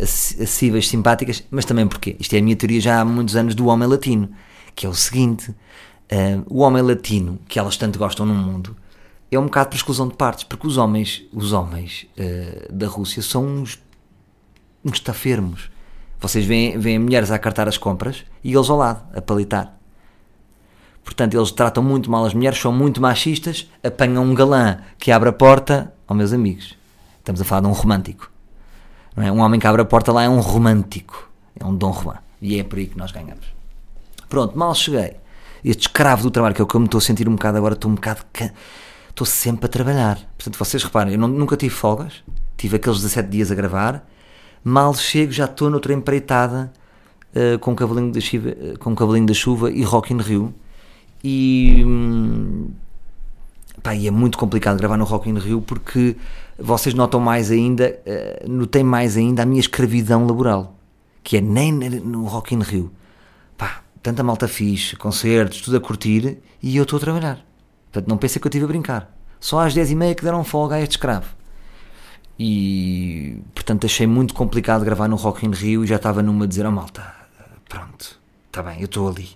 acessíveis, 0.00 0.88
simpáticas, 0.88 1.44
mas 1.50 1.64
também 1.64 1.86
porque 1.86 2.16
isto 2.18 2.34
é 2.34 2.38
a 2.38 2.42
minha 2.42 2.56
teoria 2.56 2.80
já 2.80 3.00
há 3.00 3.04
muitos 3.04 3.36
anos 3.36 3.54
do 3.54 3.66
homem 3.66 3.88
latino, 3.88 4.30
que 4.74 4.86
é 4.86 4.88
o 4.88 4.94
seguinte: 4.94 5.50
uh, 5.50 6.44
o 6.46 6.60
homem 6.60 6.82
latino, 6.82 7.38
que 7.46 7.58
elas 7.58 7.76
tanto 7.76 7.98
gostam 7.98 8.24
no 8.24 8.34
mundo, 8.34 8.76
é 9.36 9.38
um 9.38 9.44
bocado 9.44 9.70
por 9.70 9.76
exclusão 9.76 10.08
de 10.08 10.14
partes, 10.14 10.44
porque 10.44 10.66
os 10.66 10.76
homens, 10.76 11.22
os 11.32 11.52
homens 11.52 12.06
uh, 12.18 12.72
da 12.72 12.86
Rússia 12.86 13.22
são 13.22 13.46
uns, 13.46 13.78
uns 14.84 15.00
tafermos. 15.00 15.70
Vocês 16.20 16.44
veem, 16.44 16.78
veem 16.78 16.98
mulheres 16.98 17.30
a 17.30 17.38
cartar 17.38 17.68
as 17.68 17.78
compras 17.78 18.24
e 18.42 18.52
eles 18.52 18.68
ao 18.70 18.76
lado, 18.76 19.02
a 19.14 19.20
palitar. 19.20 19.78
Portanto, 21.04 21.34
eles 21.34 21.50
tratam 21.52 21.82
muito 21.82 22.10
mal 22.10 22.24
as 22.24 22.34
mulheres, 22.34 22.58
são 22.58 22.72
muito 22.72 23.00
machistas, 23.00 23.70
apanham 23.82 24.24
um 24.24 24.34
galã 24.34 24.78
que 24.98 25.10
abre 25.10 25.28
a 25.28 25.32
porta 25.32 25.92
aos 26.06 26.16
meus 26.16 26.32
amigos. 26.32 26.76
Estamos 27.18 27.40
a 27.40 27.44
falar 27.44 27.62
de 27.62 27.68
um 27.68 27.72
romântico. 27.72 28.30
Não 29.16 29.24
é? 29.24 29.32
Um 29.32 29.40
homem 29.40 29.58
que 29.58 29.66
abre 29.66 29.82
a 29.82 29.84
porta 29.84 30.12
lá 30.12 30.22
é 30.22 30.28
um 30.28 30.40
romântico. 30.40 31.30
É 31.58 31.64
um 31.64 31.74
Dom 31.74 31.92
Juan. 31.92 32.18
E 32.40 32.58
é 32.58 32.62
por 32.62 32.78
aí 32.78 32.86
que 32.86 32.96
nós 32.96 33.10
ganhamos. 33.10 33.46
Pronto, 34.28 34.56
mal 34.58 34.74
cheguei. 34.74 35.16
este 35.64 35.82
escravo 35.82 36.22
do 36.22 36.30
trabalho, 36.30 36.54
que 36.54 36.60
é 36.60 36.64
o 36.64 36.66
que 36.66 36.74
eu 36.74 36.80
me 36.80 36.86
estou 36.86 36.98
a 36.98 37.02
sentir 37.02 37.28
um 37.28 37.32
bocado 37.32 37.58
agora, 37.58 37.74
estou 37.74 37.90
um 37.90 37.94
bocado. 37.94 38.20
Can... 38.32 38.50
Estou 39.18 39.26
sempre 39.26 39.66
a 39.66 39.68
trabalhar. 39.68 40.16
Portanto, 40.36 40.56
vocês 40.56 40.80
reparem, 40.84 41.14
eu 41.14 41.18
não- 41.18 41.26
nunca 41.26 41.56
tive 41.56 41.74
folgas, 41.74 42.22
tive 42.56 42.76
aqueles 42.76 42.98
17 43.00 43.28
dias 43.28 43.50
a 43.50 43.54
gravar, 43.56 44.08
mal 44.62 44.94
chego, 44.94 45.32
já 45.32 45.46
estou 45.46 45.68
noutra 45.68 45.92
empreitada 45.92 46.72
eh, 47.34 47.58
com, 47.58 47.72
o 47.72 47.74
cavalinho 47.74 48.12
da 48.12 48.20
chuva, 48.20 48.50
eh, 48.50 48.74
com 48.78 48.92
o 48.92 48.94
cavalinho 48.94 49.26
da 49.26 49.34
chuva 49.34 49.72
e 49.72 49.82
Rock 49.82 50.14
in 50.14 50.18
Rio. 50.18 50.54
E. 51.24 51.82
hum, 51.84 52.70
Pá, 53.82 53.92
e 53.96 54.06
é 54.06 54.10
muito 54.12 54.38
complicado 54.38 54.76
gravar 54.78 54.96
no 54.96 55.04
Rock 55.04 55.28
in 55.28 55.36
Rio 55.36 55.60
porque 55.62 56.16
vocês 56.56 56.94
notam 56.94 57.18
mais 57.18 57.50
ainda, 57.50 58.00
eh, 58.06 58.44
notei 58.48 58.84
mais 58.84 59.16
ainda 59.16 59.42
a 59.42 59.46
minha 59.46 59.60
escravidão 59.60 60.28
laboral, 60.28 60.76
que 61.24 61.36
é 61.36 61.40
nem 61.40 61.72
no 61.72 62.24
Rock 62.24 62.54
in 62.54 62.60
Rio. 62.60 62.92
Pá, 63.56 63.82
tanta 64.00 64.22
malta 64.22 64.46
fixe, 64.46 64.94
concertos, 64.94 65.60
tudo 65.60 65.76
a 65.76 65.80
curtir 65.80 66.38
e 66.62 66.76
eu 66.76 66.84
estou 66.84 66.98
a 66.98 67.00
trabalhar. 67.00 67.47
Portanto, 67.90 68.08
não 68.08 68.16
pensei 68.16 68.40
que 68.40 68.46
eu 68.46 68.50
estive 68.50 68.64
a 68.64 68.68
brincar. 68.68 69.14
Só 69.40 69.60
às 69.60 69.74
10h30 69.74 70.14
que 70.14 70.24
deram 70.24 70.44
folga 70.44 70.76
a 70.76 70.80
este 70.80 70.92
escravo. 70.92 71.26
E, 72.38 73.42
portanto, 73.54 73.86
achei 73.86 74.06
muito 74.06 74.32
complicado 74.32 74.84
gravar 74.84 75.08
no 75.08 75.16
Rock 75.16 75.44
in 75.44 75.50
Rio 75.50 75.84
e 75.84 75.86
já 75.86 75.96
estava 75.96 76.22
numa 76.22 76.44
a 76.44 76.48
dizer, 76.48 76.64
oh 76.66 76.70
malta, 76.70 77.02
pronto, 77.68 78.20
está 78.46 78.62
bem, 78.62 78.78
eu 78.78 78.84
estou 78.84 79.08
ali. 79.08 79.30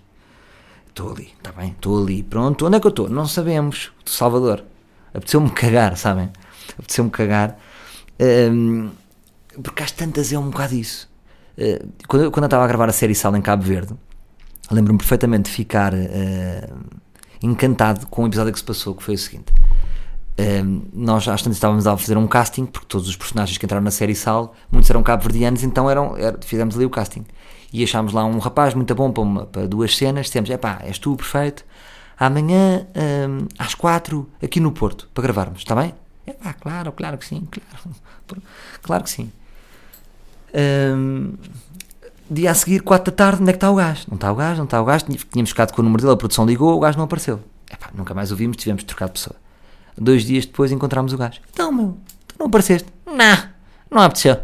Estou 0.87 1.11
ali, 1.11 1.33
está 1.37 1.51
bem, 1.51 1.71
estou 1.71 2.01
ali. 2.01 2.21
Pronto, 2.21 2.67
onde 2.67 2.77
é 2.77 2.79
que 2.79 2.85
eu 2.85 2.89
estou? 2.89 3.09
Não 3.09 3.25
sabemos. 3.25 3.91
Do 4.05 4.11
Salvador. 4.11 4.63
Apeteceu-me 5.13 5.49
cagar, 5.49 5.97
sabem? 5.97 6.29
Apeteceu-me 6.77 7.09
cagar. 7.09 7.57
Hum, 8.19 8.91
porque 9.61 9.83
às 9.83 9.91
tantas 9.91 10.31
é 10.31 10.37
um 10.37 10.49
bocado 10.49 10.75
isso. 10.75 11.09
Uh, 11.57 11.87
quando, 12.07 12.31
quando 12.31 12.43
eu 12.43 12.47
estava 12.47 12.63
a 12.63 12.67
gravar 12.67 12.89
a 12.89 12.93
série 12.93 13.15
Sala 13.15 13.37
em 13.37 13.41
Cabo 13.41 13.63
Verde, 13.63 13.93
lembro-me 14.71 14.99
perfeitamente 14.99 15.49
de 15.49 15.55
ficar 15.55 15.93
uh, 15.93 16.83
encantado 17.43 18.07
com 18.07 18.23
o 18.23 18.27
episódio 18.27 18.51
que 18.53 18.57
se 18.59 18.65
passou, 18.65 18.95
que 18.95 19.03
foi 19.03 19.13
o 19.15 19.17
seguinte. 19.17 19.53
Um, 20.39 20.81
nós 20.93 21.27
às 21.27 21.41
tantas 21.43 21.57
estávamos 21.57 21.85
a 21.85 21.95
fazer 21.95 22.17
um 22.17 22.25
casting, 22.25 22.65
porque 22.65 22.87
todos 22.87 23.07
os 23.07 23.15
personagens 23.15 23.57
que 23.57 23.65
entraram 23.65 23.83
na 23.83 23.91
série 23.91 24.15
Sal, 24.15 24.55
muitos 24.71 24.89
eram 24.89 25.03
cabo-verdianos, 25.03 25.61
então 25.63 25.87
eram, 25.89 26.17
era- 26.17 26.39
fizemos 26.41 26.75
ali 26.75 26.85
o 26.85 26.89
casting. 26.89 27.23
E 27.71 27.83
achámos 27.83 28.13
lá 28.13 28.25
um 28.25 28.39
rapaz 28.39 28.73
muito 28.73 28.95
bom 28.95 29.11
para, 29.11 29.21
uma- 29.23 29.45
para 29.45 29.67
duas 29.67 29.95
cenas, 29.95 30.25
dissemos, 30.27 30.49
é 30.49 30.57
pá, 30.57 30.79
és 30.83 30.97
tu, 30.97 31.15
perfeito, 31.15 31.63
amanhã 32.19 32.87
um, 33.29 33.47
às 33.59 33.75
quatro, 33.75 34.27
aqui 34.41 34.59
no 34.59 34.71
Porto, 34.71 35.07
para 35.13 35.21
gravarmos, 35.23 35.59
está 35.59 35.75
bem? 35.75 35.93
É 36.25 36.33
pá, 36.33 36.53
claro, 36.53 36.91
claro 36.93 37.17
que 37.17 37.25
sim, 37.27 37.47
claro, 37.51 37.95
claro 38.81 39.03
que 39.03 39.09
sim. 39.11 39.31
Um, 40.55 41.33
dia 42.33 42.51
a 42.51 42.53
seguir, 42.53 42.81
4 42.81 43.11
da 43.11 43.15
tarde, 43.15 43.41
onde 43.41 43.49
é 43.49 43.53
que 43.53 43.57
está 43.57 43.69
o 43.71 43.75
gajo? 43.75 44.03
Não 44.09 44.15
está 44.15 44.31
o 44.31 44.35
gajo, 44.35 44.57
não 44.57 44.65
está 44.65 44.81
o 44.81 44.85
gajo. 44.85 45.05
Tínhamos 45.31 45.49
ficado 45.49 45.71
com 45.73 45.81
o 45.81 45.85
número 45.85 46.01
dele, 46.01 46.13
a 46.13 46.17
produção 46.17 46.45
ligou, 46.45 46.75
o 46.75 46.79
gajo 46.79 46.97
não 46.97 47.05
apareceu. 47.05 47.39
Epá, 47.71 47.89
nunca 47.93 48.13
mais 48.13 48.31
o 48.31 48.35
vimos, 48.35 48.57
tivemos 48.57 48.81
de 48.83 48.87
trocar 48.87 49.05
de 49.07 49.13
pessoa. 49.13 49.35
Dois 49.97 50.23
dias 50.25 50.45
depois 50.45 50.71
encontramos 50.71 51.13
o 51.13 51.17
gajo. 51.17 51.39
Então, 51.51 51.71
meu, 51.71 51.97
tu 52.27 52.35
não 52.39 52.47
apareceste? 52.47 52.87
Não, 53.05 53.37
não 53.91 54.01
apeteceu. 54.01 54.37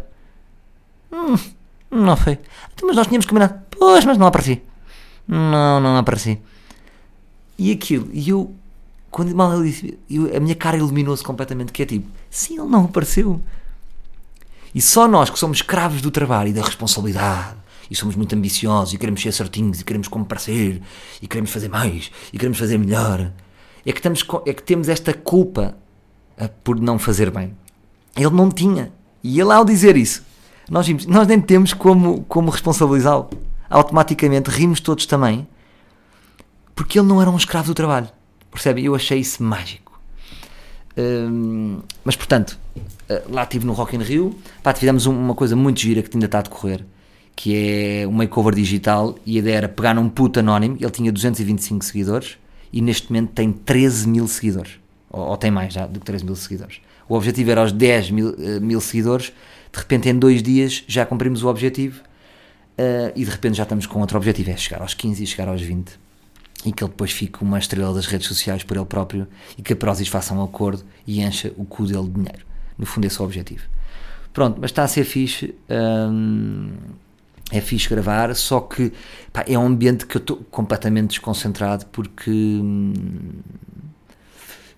Hum, 1.12 1.36
não 1.92 2.16
foi. 2.16 2.34
Então, 2.74 2.88
mas 2.88 2.96
nós 2.96 3.08
tínhamos 3.08 3.26
combinado. 3.26 3.56
Pois, 3.78 4.06
mas 4.06 4.18
não 4.18 4.28
apareci. 4.28 4.62
Não, 5.28 5.80
não 5.80 5.98
apareci. 5.98 6.40
E 7.58 7.72
aquilo, 7.72 8.10
e 8.14 8.30
eu, 8.30 8.54
quando 9.12 9.36
mal 9.36 9.54
ele 9.54 9.70
disse, 9.70 9.98
eu- 10.10 10.36
a 10.36 10.40
minha 10.40 10.56
cara 10.56 10.78
iluminou-se 10.78 11.24
completamente, 11.24 11.72
que 11.72 11.84
é 11.84 11.86
tipo, 11.86 12.08
sim, 12.30 12.60
ele 12.60 12.70
não 12.70 12.86
apareceu. 12.86 13.42
E 14.74 14.82
só 14.82 15.08
nós 15.08 15.30
que 15.30 15.40
somos 15.40 15.58
escravos 15.58 16.02
do 16.02 16.12
trabalho 16.12 16.50
e 16.50 16.54
da 16.54 16.62
responsabilidade, 16.62 17.56
e 17.90 17.96
somos 17.96 18.16
muito 18.16 18.36
ambiciosos, 18.36 18.94
e 18.94 18.98
queremos 18.98 19.22
ser 19.22 19.32
certinhos, 19.32 19.82
e 19.82 19.84
queremos 19.84 20.08
comparecer, 20.08 20.82
e 21.22 21.28
queremos 21.28 21.52
fazer 21.52 21.70
mais, 21.70 22.12
e 22.32 22.38
queremos 22.38 22.58
fazer 22.58 22.78
melhor, 22.78 23.32
é 23.86 23.92
que, 23.92 24.00
estamos, 24.00 24.26
é 24.46 24.54
que 24.54 24.62
temos 24.64 24.90
esta 24.90 25.14
culpa 25.14 25.76
ah, 26.38 26.50
por 26.64 26.80
não 26.80 27.00
fazer 27.00 27.32
bem. 27.32 27.56
Ele 28.16 28.30
não 28.30 28.50
tinha. 28.52 28.92
E 29.24 29.40
ele, 29.40 29.52
ao 29.52 29.66
dizer 29.66 29.96
isso, 29.98 30.24
nós, 30.70 30.86
vimos, 30.86 31.06
nós 31.06 31.28
nem 31.28 31.40
temos 31.42 31.74
como, 31.74 32.24
como 32.26 32.52
responsabilizá-lo. 32.52 33.30
Automaticamente 33.70 34.50
rimos 34.50 34.80
todos 34.80 35.06
também, 35.06 35.48
porque 36.76 37.00
ele 37.00 37.08
não 37.08 37.22
era 37.22 37.30
um 37.30 37.38
escravo 37.38 37.68
do 37.68 37.74
trabalho. 37.74 38.10
Percebe? 38.52 38.84
Eu 38.84 38.96
achei 38.96 39.20
isso 39.20 39.44
mágico. 39.44 40.00
Hum, 40.98 41.80
mas 42.04 42.16
portanto, 42.16 42.58
eh, 43.08 43.24
lá 43.30 43.44
estive 43.44 43.66
no 43.66 43.74
Rock 43.74 43.96
in 43.96 44.00
Rio, 44.00 44.36
pá, 44.62 44.74
fizemos 44.74 45.06
um- 45.06 45.18
uma 45.18 45.36
coisa 45.36 45.56
muito 45.56 45.80
gira 45.80 46.02
que 46.02 46.10
ainda 46.16 46.26
está 46.26 46.40
a 46.40 46.42
decorrer, 46.42 46.84
que 47.40 48.02
é 48.04 48.06
um 48.06 48.12
makeover 48.12 48.54
digital 48.54 49.18
e 49.26 49.38
a 49.38 49.40
ideia 49.40 49.56
era 49.56 49.70
pegar 49.70 49.94
num 49.94 50.10
puto 50.10 50.42
anónimo, 50.42 50.76
ele 50.78 50.92
tinha 50.92 51.10
225 51.10 51.86
seguidores 51.86 52.38
e 52.74 52.82
neste 52.82 53.10
momento 53.10 53.32
tem 53.32 53.50
13 53.54 54.10
mil 54.10 54.28
seguidores, 54.28 54.74
ou, 55.10 55.22
ou 55.22 55.38
tem 55.38 55.50
mais 55.50 55.74
já 55.74 55.88
do 55.88 56.02
que 56.02 56.06
13 56.06 56.26
mil 56.26 56.36
seguidores. 56.36 56.82
O 57.08 57.16
objetivo 57.16 57.50
era 57.50 57.62
aos 57.62 57.72
10 57.72 58.12
mil, 58.12 58.36
eh, 58.38 58.60
mil 58.60 58.82
seguidores, 58.82 59.32
de 59.72 59.80
repente 59.80 60.10
em 60.10 60.20
dois 60.20 60.44
dias 60.44 60.84
já 60.86 61.06
cumprimos 61.06 61.42
o 61.42 61.48
objetivo 61.48 62.02
eh, 62.78 63.14
e 63.16 63.24
de 63.24 63.32
repente 63.32 63.56
já 63.56 63.64
estamos 63.64 63.86
com 63.86 64.02
outro 64.02 64.18
objetivo, 64.18 64.52
é 64.52 64.58
chegar 64.58 64.82
aos 64.82 64.94
15 64.94 65.24
e 65.24 65.26
chegar 65.26 65.48
aos 65.48 65.62
20 65.62 65.98
e 66.66 66.74
que 66.74 66.84
ele 66.84 66.92
depois 66.92 67.14
fique 67.14 67.42
uma 67.42 67.58
estrela 67.58 67.94
das 67.94 68.06
redes 68.06 68.28
sociais 68.28 68.64
por 68.64 68.76
ele 68.76 68.86
próprio 68.86 69.26
e 69.58 69.62
que 69.62 69.72
a 69.72 69.78
Prozis 69.78 70.10
faça 70.10 70.34
um 70.34 70.44
acordo 70.44 70.84
e 71.08 71.22
encha 71.22 71.54
o 71.56 71.64
cu 71.64 71.86
dele 71.86 72.04
de 72.04 72.16
dinheiro. 72.16 72.46
No 72.78 72.86
fundo, 72.86 73.08
esse 73.08 73.18
é 73.18 73.22
o 73.22 73.26
objetivo. 73.26 73.64
Pronto, 74.34 74.58
mas 74.60 74.72
está 74.72 74.84
a 74.84 74.90
ser 74.90 75.06
fixe. 75.06 75.56
hum, 75.70 76.74
é 77.52 77.62
fixe 77.62 77.90
gravar, 77.90 78.36
só 78.36 78.60
que 78.60 78.92
pá, 79.34 79.44
é 79.48 79.58
um 79.58 79.66
ambiente 79.66 80.06
que 80.06 80.18
eu 80.18 80.20
estou 80.20 80.38
completamente 80.52 81.10
desconcentrado 81.10 81.86
porque 81.88 82.30
hum, 82.30 82.94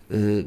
eh, 0.10 0.46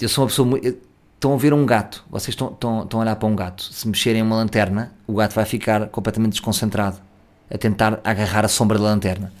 eu 0.00 0.08
sou 0.08 0.24
uma 0.24 0.28
pessoa 0.28 0.46
muito. 0.46 0.86
Estão 1.14 1.32
a 1.32 1.36
ver 1.38 1.54
um 1.54 1.64
gato, 1.64 2.04
vocês 2.10 2.34
estão, 2.34 2.48
estão, 2.48 2.82
estão 2.82 3.00
a 3.00 3.02
olhar 3.02 3.16
para 3.16 3.26
um 3.26 3.34
gato. 3.34 3.62
Se 3.62 3.88
mexerem 3.88 4.20
uma 4.20 4.36
lanterna, 4.36 4.92
o 5.06 5.14
gato 5.14 5.34
vai 5.34 5.46
ficar 5.46 5.88
completamente 5.88 6.32
desconcentrado 6.32 6.98
a 7.50 7.56
tentar 7.56 8.00
agarrar 8.04 8.44
a 8.44 8.48
sombra 8.48 8.78
da 8.78 8.84
lanterna. 8.84 9.32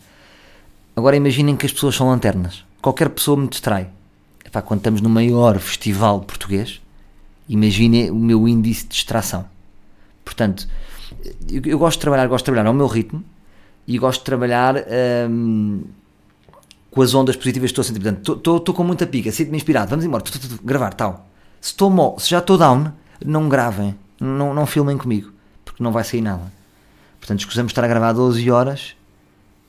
Agora 0.96 1.16
imaginem 1.16 1.54
que 1.54 1.66
as 1.66 1.72
pessoas 1.72 1.94
são 1.94 2.08
lanternas. 2.08 2.64
Qualquer 2.80 3.10
pessoa 3.10 3.36
me 3.36 3.46
distrai. 3.46 3.88
Epá, 4.44 4.62
quando 4.62 4.80
estamos 4.80 5.02
no 5.02 5.10
maior 5.10 5.58
festival 5.58 6.20
português, 6.20 6.80
imaginem 7.46 8.10
o 8.10 8.14
meu 8.14 8.48
índice 8.48 8.84
de 8.84 8.90
distração. 8.90 9.44
Portanto, 10.24 10.66
eu, 11.50 11.62
eu 11.64 11.78
gosto 11.78 11.98
de 11.98 12.02
trabalhar, 12.02 12.26
gosto 12.26 12.44
de 12.44 12.46
trabalhar 12.46 12.68
ao 12.68 12.74
meu 12.74 12.86
ritmo 12.86 13.22
e 13.86 13.98
gosto 13.98 14.20
de 14.20 14.24
trabalhar 14.24 14.74
hum, 15.30 15.82
com 16.90 17.02
as 17.02 17.14
ondas 17.14 17.36
positivas 17.36 17.70
que 17.70 17.72
estou 17.72 17.82
a 17.82 17.84
sentir. 17.84 18.00
Portanto, 18.00 18.56
estou 18.58 18.74
com 18.74 18.84
muita 18.84 19.06
pica, 19.06 19.30
sinto-me 19.30 19.56
inspirado, 19.56 19.90
vamos 19.90 20.04
embora, 20.04 20.22
tu, 20.22 20.32
tu, 20.32 20.48
tu, 20.48 20.60
gravar, 20.64 20.92
tal. 20.94 21.28
Se, 21.60 21.70
estou 21.72 21.90
mo- 21.90 22.16
se 22.18 22.30
já 22.30 22.38
estou 22.38 22.56
down, 22.58 22.92
não 23.24 23.48
gravem, 23.48 23.94
não, 24.20 24.52
não 24.54 24.66
filmem 24.66 24.96
comigo, 24.96 25.30
porque 25.64 25.82
não 25.82 25.92
vai 25.92 26.04
sair 26.04 26.20
nada. 26.20 26.52
Portanto, 27.20 27.40
escusamos 27.40 27.70
estar 27.70 27.84
a 27.84 27.88
gravar 27.88 28.12
12 28.12 28.50
horas 28.50 28.94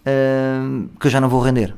hum, 0.05 0.87
que 0.99 1.07
eu 1.07 1.11
já 1.11 1.19
não 1.21 1.29
vou 1.29 1.41
render. 1.41 1.73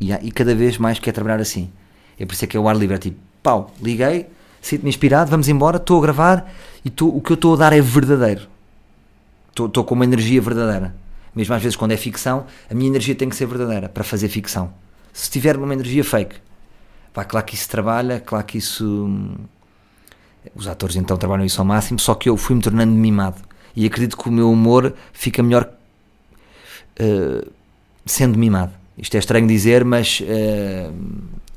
E, 0.00 0.12
e 0.12 0.30
cada 0.30 0.54
vez 0.54 0.78
mais 0.78 0.98
quero 0.98 1.14
trabalhar 1.14 1.40
assim. 1.40 1.70
É 2.18 2.24
por 2.26 2.34
isso 2.34 2.44
é 2.44 2.48
que 2.48 2.56
é 2.56 2.60
o 2.60 2.68
ar 2.68 2.76
livre, 2.76 2.94
é 2.96 2.98
tipo, 2.98 3.18
pau, 3.42 3.72
liguei, 3.82 4.26
sinto-me 4.60 4.88
inspirado, 4.88 5.30
vamos 5.30 5.48
embora, 5.48 5.76
estou 5.76 5.98
a 5.98 6.02
gravar 6.02 6.52
e 6.84 6.90
tô- 6.90 7.08
o 7.08 7.20
que 7.20 7.32
eu 7.32 7.34
estou 7.34 7.54
a 7.54 7.56
dar 7.56 7.72
é 7.72 7.80
verdadeiro. 7.80 8.42
Estou 9.56 9.84
com 9.84 9.94
uma 9.94 10.04
energia 10.04 10.40
verdadeira. 10.40 10.94
Mesmo 11.34 11.54
às 11.54 11.62
vezes 11.62 11.76
quando 11.76 11.92
é 11.92 11.96
ficção, 11.96 12.46
a 12.70 12.74
minha 12.74 12.88
energia 12.88 13.14
tem 13.14 13.28
que 13.28 13.36
ser 13.36 13.46
verdadeira 13.46 13.88
para 13.88 14.04
fazer 14.04 14.28
ficção. 14.28 14.72
Se 15.12 15.30
tiver 15.30 15.56
uma 15.56 15.72
energia 15.72 16.04
fake, 16.04 16.36
pá, 17.12 17.24
claro 17.24 17.46
que 17.46 17.54
isso 17.54 17.68
trabalha, 17.68 18.20
claro 18.20 18.44
que 18.44 18.58
isso. 18.58 18.84
hum, 18.84 19.34
Os 20.54 20.66
atores 20.66 20.96
então 20.96 21.16
trabalham 21.16 21.44
isso 21.44 21.60
ao 21.60 21.64
máximo, 21.64 21.98
só 21.98 22.14
que 22.14 22.28
eu 22.28 22.36
fui-me 22.36 22.60
tornando 22.62 22.92
mimado. 22.92 23.40
E 23.76 23.86
acredito 23.86 24.16
que 24.16 24.28
o 24.28 24.32
meu 24.32 24.50
humor 24.50 24.94
fica 25.12 25.42
melhor 25.42 25.68
uh, 27.00 27.50
sendo 28.06 28.38
mimado. 28.38 28.72
Isto 28.96 29.16
é 29.16 29.18
estranho 29.18 29.46
dizer, 29.48 29.84
mas 29.84 30.20
uh, 30.20 30.92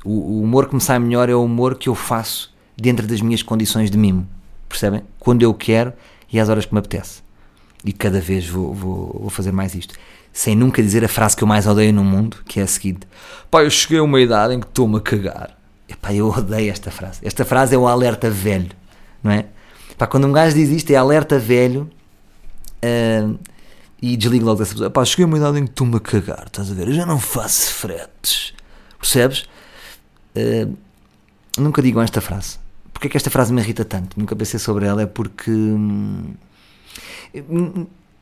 o, 0.04 0.10
o 0.10 0.42
humor 0.42 0.68
que 0.68 0.74
me 0.74 0.80
sai 0.80 0.98
melhor 0.98 1.28
é 1.28 1.34
o 1.34 1.44
humor 1.44 1.76
que 1.76 1.88
eu 1.88 1.94
faço 1.94 2.52
dentro 2.76 3.06
das 3.06 3.20
minhas 3.20 3.42
condições 3.42 3.90
de 3.90 3.98
mimo. 3.98 4.26
Percebem? 4.68 5.02
Quando 5.18 5.42
eu 5.42 5.54
quero 5.54 5.92
e 6.32 6.40
às 6.40 6.48
horas 6.48 6.66
que 6.66 6.72
me 6.74 6.80
apetece. 6.80 7.22
E 7.84 7.92
cada 7.92 8.20
vez 8.20 8.46
vou, 8.46 8.74
vou, 8.74 9.18
vou 9.20 9.30
fazer 9.30 9.52
mais 9.52 9.74
isto. 9.74 9.94
Sem 10.32 10.54
nunca 10.54 10.82
dizer 10.82 11.04
a 11.04 11.08
frase 11.08 11.36
que 11.36 11.42
eu 11.42 11.48
mais 11.48 11.66
odeio 11.66 11.92
no 11.92 12.04
mundo, 12.04 12.38
que 12.46 12.60
é 12.60 12.62
a 12.62 12.66
seguinte: 12.66 13.06
Pá, 13.50 13.62
eu 13.62 13.70
cheguei 13.70 13.98
a 13.98 14.02
uma 14.02 14.20
idade 14.20 14.54
em 14.54 14.60
que 14.60 14.66
estou-me 14.66 14.96
a 14.96 15.00
cagar. 15.00 15.56
Eu 16.10 16.28
odeio 16.28 16.70
esta 16.70 16.90
frase. 16.90 17.20
Esta 17.22 17.44
frase 17.44 17.74
é 17.74 17.78
o 17.78 17.86
alerta 17.86 18.30
velho, 18.30 18.70
não 19.22 19.30
é? 19.30 19.46
Pá, 19.96 20.06
quando 20.06 20.26
um 20.26 20.32
gajo 20.32 20.54
diz 20.54 20.70
isto, 20.70 20.90
é 20.90 20.96
alerta 20.96 21.38
velho 21.38 21.90
ah, 22.82 23.34
e 24.00 24.16
desligo 24.16 24.44
logo 24.44 24.58
dessa 24.58 24.72
pessoa. 24.72 24.90
Pá, 24.90 25.04
cheguei 25.04 25.24
a 25.24 25.28
uma 25.28 25.36
idade 25.36 25.58
em 25.58 25.64
que 25.64 25.70
estou-me 25.70 25.96
a 25.96 26.00
cagar, 26.00 26.44
estás 26.46 26.70
a 26.70 26.74
ver? 26.74 26.88
Eu 26.88 26.94
já 26.94 27.04
não 27.04 27.18
faço 27.18 27.72
fretes, 27.72 28.54
percebes? 28.98 29.44
Ah, 30.36 30.68
nunca 31.58 31.82
digam 31.82 32.02
esta 32.02 32.20
frase. 32.20 32.58
Porquê 32.92 33.08
é 33.08 33.10
que 33.10 33.16
esta 33.16 33.30
frase 33.30 33.52
me 33.52 33.60
irrita 33.60 33.84
tanto? 33.84 34.18
Nunca 34.18 34.34
pensei 34.34 34.58
sobre 34.58 34.86
ela, 34.86 35.02
é 35.02 35.06
porque. 35.06 35.50
hum, 35.50 36.34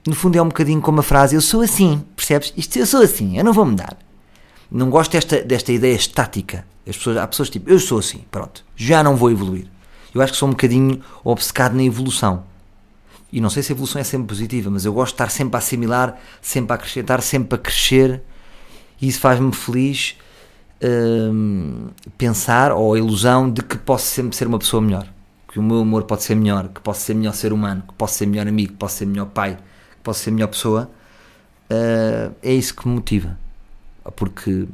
No 0.06 0.14
fundo 0.14 0.36
é 0.36 0.42
um 0.42 0.48
bocadinho 0.48 0.80
como 0.80 1.00
a 1.00 1.02
frase 1.02 1.34
eu 1.34 1.40
sou 1.40 1.62
assim, 1.62 2.04
percebes? 2.14 2.52
Isto 2.56 2.78
eu 2.78 2.86
sou 2.86 3.02
assim, 3.02 3.36
eu 3.38 3.44
não 3.44 3.52
vou 3.52 3.66
mudar. 3.66 3.96
Não 4.70 4.88
gosto 4.88 5.12
desta, 5.12 5.42
desta 5.42 5.72
ideia 5.72 5.94
estática. 5.94 6.64
As 6.88 6.96
pessoas, 6.96 7.16
há 7.16 7.26
pessoas 7.26 7.50
tipo, 7.50 7.68
eu 7.68 7.78
sou 7.80 7.98
assim, 7.98 8.24
pronto, 8.30 8.64
já 8.76 9.02
não 9.02 9.16
vou 9.16 9.30
evoluir. 9.30 9.66
Eu 10.14 10.22
acho 10.22 10.32
que 10.32 10.38
sou 10.38 10.48
um 10.48 10.52
bocadinho 10.52 11.02
obcecado 11.24 11.74
na 11.74 11.82
evolução. 11.82 12.44
E 13.32 13.40
não 13.40 13.50
sei 13.50 13.62
se 13.62 13.72
a 13.72 13.74
evolução 13.74 14.00
é 14.00 14.04
sempre 14.04 14.28
positiva, 14.28 14.70
mas 14.70 14.84
eu 14.84 14.92
gosto 14.92 15.12
de 15.12 15.14
estar 15.14 15.30
sempre 15.30 15.56
a 15.56 15.58
assimilar, 15.58 16.18
sempre 16.40 16.72
a 16.72 16.76
acrescentar, 16.76 17.20
sempre 17.20 17.56
a 17.56 17.58
crescer. 17.58 18.22
E 19.00 19.08
isso 19.08 19.20
faz-me 19.20 19.52
feliz 19.52 20.16
hum, 20.82 21.88
pensar, 22.16 22.72
ou 22.72 22.94
a 22.94 22.98
ilusão 22.98 23.50
de 23.50 23.62
que 23.62 23.76
posso 23.76 24.06
sempre 24.06 24.36
ser 24.36 24.46
uma 24.46 24.58
pessoa 24.58 24.80
melhor. 24.80 25.06
Que 25.48 25.58
o 25.58 25.62
meu 25.62 25.80
amor 25.80 26.04
pode 26.04 26.22
ser 26.22 26.34
melhor, 26.34 26.68
que 26.68 26.80
posso 26.80 27.00
ser 27.00 27.14
melhor 27.14 27.32
ser 27.32 27.52
humano, 27.52 27.82
que 27.86 27.94
posso 27.94 28.14
ser 28.14 28.26
melhor 28.26 28.46
amigo, 28.46 28.72
que 28.72 28.78
posso 28.78 28.96
ser 28.96 29.06
melhor 29.06 29.26
pai, 29.26 29.56
que 29.56 30.02
posso 30.02 30.20
ser 30.20 30.30
melhor 30.30 30.48
pessoa. 30.48 30.90
Uh, 31.70 32.34
é 32.42 32.52
isso 32.52 32.74
que 32.74 32.86
me 32.88 32.94
motiva. 32.94 33.38
Porque 34.14 34.66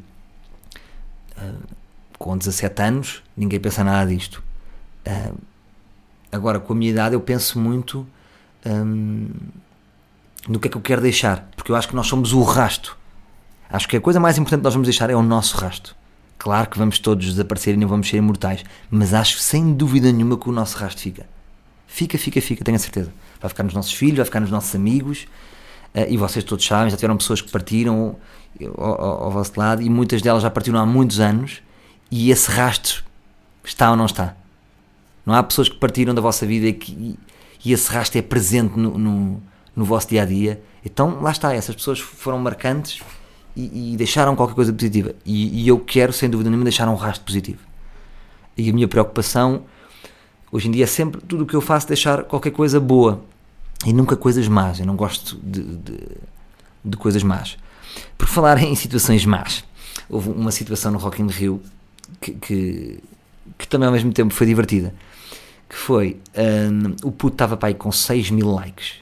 uh, 1.37 1.63
com 2.19 2.37
17 2.37 2.83
anos 2.83 3.23
ninguém 3.37 3.61
pensa 3.61 3.85
nada 3.85 4.11
disto. 4.11 4.43
Uh, 5.07 5.37
agora, 6.31 6.59
com 6.61 6.73
a 6.73 6.77
minha 6.77 6.91
idade, 6.91 7.15
eu 7.15 7.21
penso 7.21 7.59
muito 7.59 8.07
um, 8.65 9.29
no 10.49 10.59
que 10.59 10.69
é 10.69 10.71
que 10.71 10.77
eu 10.77 10.81
quero 10.81 11.03
deixar, 11.03 11.49
porque 11.57 11.71
eu 11.71 11.77
acho 11.77 11.89
que 11.89 11.95
nós 11.95 12.07
somos 12.07 12.33
o 12.33 12.43
rasto. 12.43 12.97
Acho 13.71 13.89
que 13.89 13.97
a 13.97 14.01
coisa 14.01 14.21
mais 14.21 14.37
importante 14.37 14.61
que 14.61 14.65
nós 14.65 14.75
vamos 14.75 14.87
deixar 14.87 15.11
é 15.11 15.17
o 15.17 15.23
nosso 15.23 15.57
rasto. 15.57 15.97
Claro 16.43 16.69
que 16.69 16.77
vamos 16.77 16.99
todos 16.99 17.25
desaparecer 17.25 17.75
e 17.75 17.77
não 17.77 17.87
vamos 17.87 18.09
ser 18.09 18.17
imortais, 18.17 18.65
mas 18.91 19.15
acho 19.15 19.39
sem 19.39 19.73
dúvida 19.73 20.11
nenhuma 20.11 20.37
que 20.37 20.49
o 20.49 20.53
nosso 20.53 20.77
rasto 20.77 21.01
fica. 21.01 21.25
Fica, 21.87 22.19
fica, 22.19 22.41
fica, 22.41 22.65
tenho 22.65 22.75
a 22.75 22.81
certeza. 22.81 23.15
Vai 23.41 23.49
ficar 23.49 23.63
nos 23.63 23.75
nossos 23.75 23.93
filhos, 23.93 24.17
vai 24.17 24.25
ficar 24.25 24.41
nos 24.41 24.51
nossos 24.51 24.75
amigos, 24.75 25.29
uh, 25.95 26.05
e 26.09 26.17
vocês 26.17 26.45
todos 26.45 26.67
sabem, 26.67 26.91
já 26.91 26.97
tiveram 26.97 27.17
pessoas 27.17 27.41
que 27.41 27.49
partiram 27.49 28.17
ao, 28.77 28.85
ao, 28.85 29.25
ao 29.27 29.31
vosso 29.31 29.53
lado, 29.57 29.83
e 29.83 29.89
muitas 29.89 30.21
delas 30.21 30.43
já 30.43 30.51
partiram 30.51 30.81
há 30.81 30.85
muitos 30.85 31.21
anos, 31.21 31.63
e 32.11 32.33
esse 32.33 32.51
rastro 32.51 33.05
está 33.63 33.93
ou 33.93 33.97
não 33.97 34.07
está. 34.07 34.35
Não 35.25 35.37
há 35.37 35.45
pessoas 35.45 35.69
que 35.69 35.77
partiram 35.77 36.13
da 36.13 36.21
vossa 36.21 36.45
vida 36.45 36.67
e, 36.67 36.73
que, 36.73 37.17
e 37.65 37.73
esse 37.73 37.89
rastro 37.89 38.19
é 38.19 38.23
presente 38.23 38.77
no, 38.77 38.99
no, 38.99 39.43
no, 39.77 39.85
vosso 39.85 40.09
dia 40.09 40.23
a 40.23 40.27
dia. 40.27 40.61
Então 40.85 41.21
lá 41.21 41.31
está, 41.31 41.55
essas 41.55 41.77
pessoas 41.77 42.01
foram 42.01 42.41
marcantes 42.41 43.01
e, 43.57 43.93
e 43.93 43.97
deixaram 43.97 44.35
qualquer 44.35 44.55
coisa 44.55 44.73
positiva. 44.73 45.15
E, 45.25 45.63
e, 45.63 45.69
eu 45.69 45.79
quero, 45.79 46.13
sem 46.13 46.29
dúvida 46.29 46.51
nenhuma, 46.51 46.65
deixar 46.65 46.89
um 46.89 46.95
rastro 46.95 47.25
positivo. 47.25 47.61
E 48.57 48.69
a 48.69 48.73
minha 48.73 48.89
preocupação 48.89 49.63
hoje 50.51 50.69
em 50.69 50.71
dia 50.71 50.85
é 50.85 50.87
sempre 50.87 51.21
tudo 51.21 51.45
o 51.45 51.47
que 51.47 51.55
eu 51.55 51.61
faço 51.61 51.89
deixar 51.89 52.25
qualquer 52.25 52.51
coisa 52.51 52.79
boa 52.79 53.23
e 53.87 53.93
nunca 53.93 54.17
coisas 54.17 54.47
más. 54.49 54.81
Eu 54.81 54.87
não 54.87 54.97
gosto 54.97 55.39
de, 55.43 55.63
de, 55.63 55.99
de 56.85 56.97
coisas 56.97 57.23
más. 57.23 57.57
Por 58.17 58.29
falar 58.29 58.63
em 58.63 58.75
situações 58.75 59.25
más, 59.25 59.65
houve 60.09 60.31
uma 60.31 60.51
situação 60.51 60.93
no 60.93 60.99
Rock 60.99 61.23
in 61.23 61.27
Rio 61.27 61.61
que, 62.21 62.33
que, 62.33 63.01
que 63.59 63.69
também 63.69 63.87
ao 63.87 63.93
mesmo 63.93 64.13
tempo 64.13 64.33
foi 64.33 64.47
divertida 64.47 64.95
que 65.73 65.79
foi 65.79 66.21
um, 66.37 67.09
o 67.09 67.11
puto 67.11 67.35
estava 67.35 67.57
para 67.57 67.71
aí 67.71 67.75
com 67.75 67.91
6 67.91 68.31
mil 68.31 68.53
likes 68.53 69.02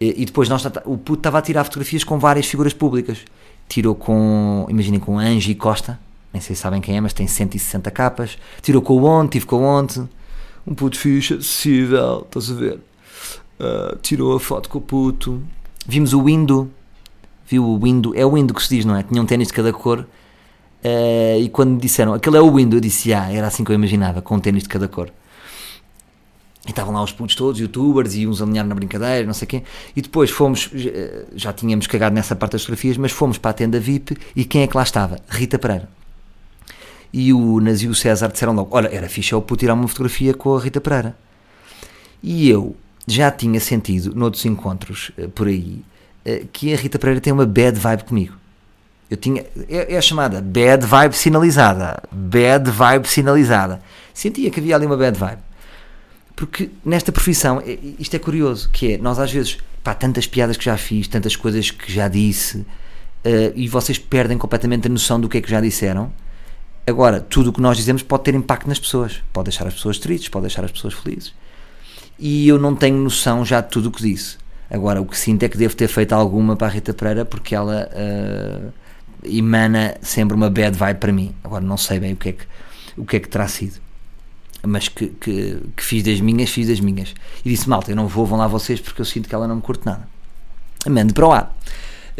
e, 0.00 0.24
depois 0.26 0.48
nós, 0.48 0.64
o 0.84 0.98
puto 0.98 1.20
estava 1.20 1.38
a 1.38 1.42
tirar 1.42 1.64
fotografias 1.64 2.04
com 2.04 2.18
várias 2.18 2.46
figuras 2.46 2.72
públicas. 2.72 3.18
Tirou 3.68 3.94
com, 3.94 4.66
imaginem, 4.68 5.00
com 5.00 5.18
Angie 5.18 5.54
Costa 5.54 5.98
nem 6.32 6.40
sei 6.40 6.54
se 6.54 6.60
sabem 6.60 6.82
quem 6.82 6.94
é, 6.94 7.00
mas 7.00 7.14
tem 7.14 7.26
160 7.26 7.90
capas. 7.90 8.36
Tirou 8.60 8.82
com 8.82 9.00
o 9.00 9.04
Onte, 9.04 9.32
tive 9.32 9.46
com 9.46 9.56
o 9.56 9.62
Onte 9.62 10.02
um 10.66 10.74
puto 10.74 10.98
fixe, 10.98 11.34
acessível 11.34 12.26
estás 12.26 12.50
a 12.50 12.54
ver? 12.54 12.78
Uh, 13.58 13.96
tirou 14.02 14.36
a 14.36 14.40
foto 14.40 14.68
com 14.68 14.76
o 14.76 14.80
puto. 14.82 15.42
Vimos 15.86 16.12
o 16.12 16.22
Window 16.22 16.68
viu 17.48 17.64
o 17.64 17.78
Window, 17.78 18.12
é 18.14 18.26
o 18.26 18.32
Window 18.32 18.54
que 18.54 18.62
se 18.62 18.74
diz, 18.74 18.84
não 18.84 18.96
é? 18.96 19.02
tinha 19.02 19.22
um 19.22 19.26
ténis 19.26 19.48
de 19.48 19.54
cada 19.54 19.72
cor. 19.72 20.00
Uh, 20.84 21.40
e 21.40 21.48
quando 21.48 21.80
disseram, 21.80 22.12
aquele 22.12 22.36
é 22.36 22.40
o 22.40 22.52
Window 22.52 22.76
eu 22.76 22.80
disse, 22.80 23.14
ah, 23.14 23.32
era 23.32 23.46
assim 23.46 23.64
que 23.64 23.70
eu 23.70 23.74
imaginava, 23.74 24.20
com 24.20 24.36
um 24.36 24.40
ténis 24.40 24.64
de 24.64 24.68
cada 24.68 24.86
cor 24.86 25.10
e 26.66 26.70
estavam 26.70 26.92
lá 26.92 27.02
os 27.02 27.12
putos 27.12 27.34
todos, 27.34 27.60
youtubers, 27.60 28.14
e 28.14 28.26
uns 28.26 28.42
alinhar 28.42 28.66
na 28.66 28.74
brincadeira, 28.74 29.26
não 29.26 29.34
sei 29.34 29.46
quem. 29.46 29.62
E 29.94 30.02
depois 30.02 30.30
fomos, 30.30 30.70
já 31.34 31.52
tínhamos 31.52 31.86
cagado 31.86 32.14
nessa 32.14 32.34
parte 32.34 32.52
das 32.52 32.62
fotografias, 32.62 32.96
mas 32.96 33.12
fomos 33.12 33.38
para 33.38 33.52
a 33.52 33.54
tenda 33.54 33.78
VIP 33.78 34.16
e 34.34 34.44
quem 34.44 34.62
é 34.62 34.66
que 34.66 34.76
lá 34.76 34.82
estava? 34.82 35.18
Rita 35.28 35.58
Pereira. 35.58 35.88
E 37.12 37.32
o 37.32 37.60
Nas 37.60 37.80
e 37.82 37.88
o 37.88 37.94
César 37.94 38.28
disseram 38.28 38.52
logo: 38.52 38.76
Olha, 38.76 38.88
era 38.88 39.08
fixe 39.08 39.32
eu 39.32 39.40
puto 39.40 39.60
tirar 39.60 39.74
uma 39.74 39.88
fotografia 39.88 40.34
com 40.34 40.54
a 40.56 40.60
Rita 40.60 40.80
Pereira. 40.80 41.16
E 42.22 42.48
eu 42.48 42.76
já 43.06 43.30
tinha 43.30 43.60
sentido, 43.60 44.14
noutros 44.14 44.44
encontros 44.44 45.12
eh, 45.16 45.28
por 45.28 45.46
aí, 45.46 45.82
eh, 46.24 46.44
que 46.52 46.74
a 46.74 46.76
Rita 46.76 46.98
Pereira 46.98 47.20
tem 47.20 47.32
uma 47.32 47.46
bad 47.46 47.78
vibe 47.78 48.04
comigo. 48.04 48.34
Eu 49.08 49.16
tinha, 49.16 49.46
é, 49.68 49.94
é 49.94 49.96
a 49.96 50.02
chamada 50.02 50.40
bad 50.40 50.84
vibe 50.84 51.14
sinalizada. 51.14 52.02
Bad 52.10 52.70
vibe 52.70 53.06
sinalizada. 53.06 53.80
Sentia 54.12 54.50
que 54.50 54.58
havia 54.58 54.74
ali 54.74 54.86
uma 54.86 54.96
bad 54.96 55.16
vibe. 55.16 55.45
Porque 56.36 56.68
nesta 56.84 57.10
profissão, 57.10 57.62
isto 57.98 58.14
é 58.14 58.18
curioso, 58.18 58.68
que 58.70 58.92
é, 58.92 58.98
nós 58.98 59.18
às 59.18 59.32
vezes, 59.32 59.56
pá, 59.82 59.94
tantas 59.94 60.26
piadas 60.26 60.58
que 60.58 60.64
já 60.66 60.76
fiz, 60.76 61.08
tantas 61.08 61.34
coisas 61.34 61.70
que 61.70 61.90
já 61.90 62.08
disse, 62.08 62.58
uh, 62.58 62.66
e 63.54 63.66
vocês 63.66 63.98
perdem 63.98 64.36
completamente 64.36 64.86
a 64.86 64.90
noção 64.90 65.18
do 65.18 65.30
que 65.30 65.38
é 65.38 65.40
que 65.40 65.50
já 65.50 65.62
disseram. 65.62 66.12
Agora, 66.86 67.20
tudo 67.22 67.48
o 67.48 67.52
que 67.54 67.60
nós 67.60 67.78
dizemos 67.78 68.02
pode 68.02 68.24
ter 68.24 68.34
impacto 68.34 68.68
nas 68.68 68.78
pessoas, 68.78 69.22
pode 69.32 69.46
deixar 69.46 69.66
as 69.66 69.72
pessoas 69.72 69.98
tristes, 69.98 70.28
pode 70.28 70.42
deixar 70.42 70.62
as 70.62 70.70
pessoas 70.70 70.92
felizes. 70.92 71.32
E 72.18 72.46
eu 72.46 72.58
não 72.58 72.76
tenho 72.76 72.98
noção 72.98 73.42
já 73.42 73.62
de 73.62 73.70
tudo 73.70 73.88
o 73.88 73.90
que 73.90 74.02
disse. 74.02 74.36
Agora, 74.68 75.00
o 75.00 75.06
que 75.06 75.16
sinto 75.16 75.42
é 75.42 75.48
que 75.48 75.56
devo 75.56 75.74
ter 75.74 75.88
feito 75.88 76.12
alguma 76.12 76.54
para 76.54 76.66
a 76.66 76.70
Rita 76.70 76.92
Pereira, 76.92 77.24
porque 77.24 77.54
ela 77.54 77.88
uh, 77.92 78.72
emana 79.24 79.96
sempre 80.02 80.36
uma 80.36 80.50
bad 80.50 80.76
vibe 80.76 81.00
para 81.00 81.12
mim. 81.12 81.34
Agora, 81.42 81.64
não 81.64 81.78
sei 81.78 81.98
bem 81.98 82.12
o 82.12 82.16
que 82.16 82.28
é 82.28 82.32
que, 82.32 82.44
o 82.94 83.06
que, 83.06 83.16
é 83.16 83.20
que 83.20 83.28
terá 83.28 83.48
sido 83.48 83.85
mas 84.66 84.88
que, 84.88 85.06
que, 85.08 85.58
que, 85.76 85.82
fiz 85.82 86.02
das 86.02 86.20
minhas, 86.20 86.50
fiz 86.50 86.68
das 86.68 86.80
minhas. 86.80 87.14
E 87.44 87.50
disse, 87.50 87.68
malta, 87.68 87.90
eu 87.90 87.96
não 87.96 88.08
vou, 88.08 88.26
vão 88.26 88.38
lá 88.38 88.46
vocês 88.46 88.80
porque 88.80 89.00
eu 89.00 89.04
sinto 89.04 89.28
que 89.28 89.34
ela 89.34 89.46
não 89.46 89.56
me 89.56 89.62
curte 89.62 89.86
nada. 89.86 90.08
Mande 90.88 91.12
para 91.12 91.26
o 91.26 91.32
ar. 91.32 91.56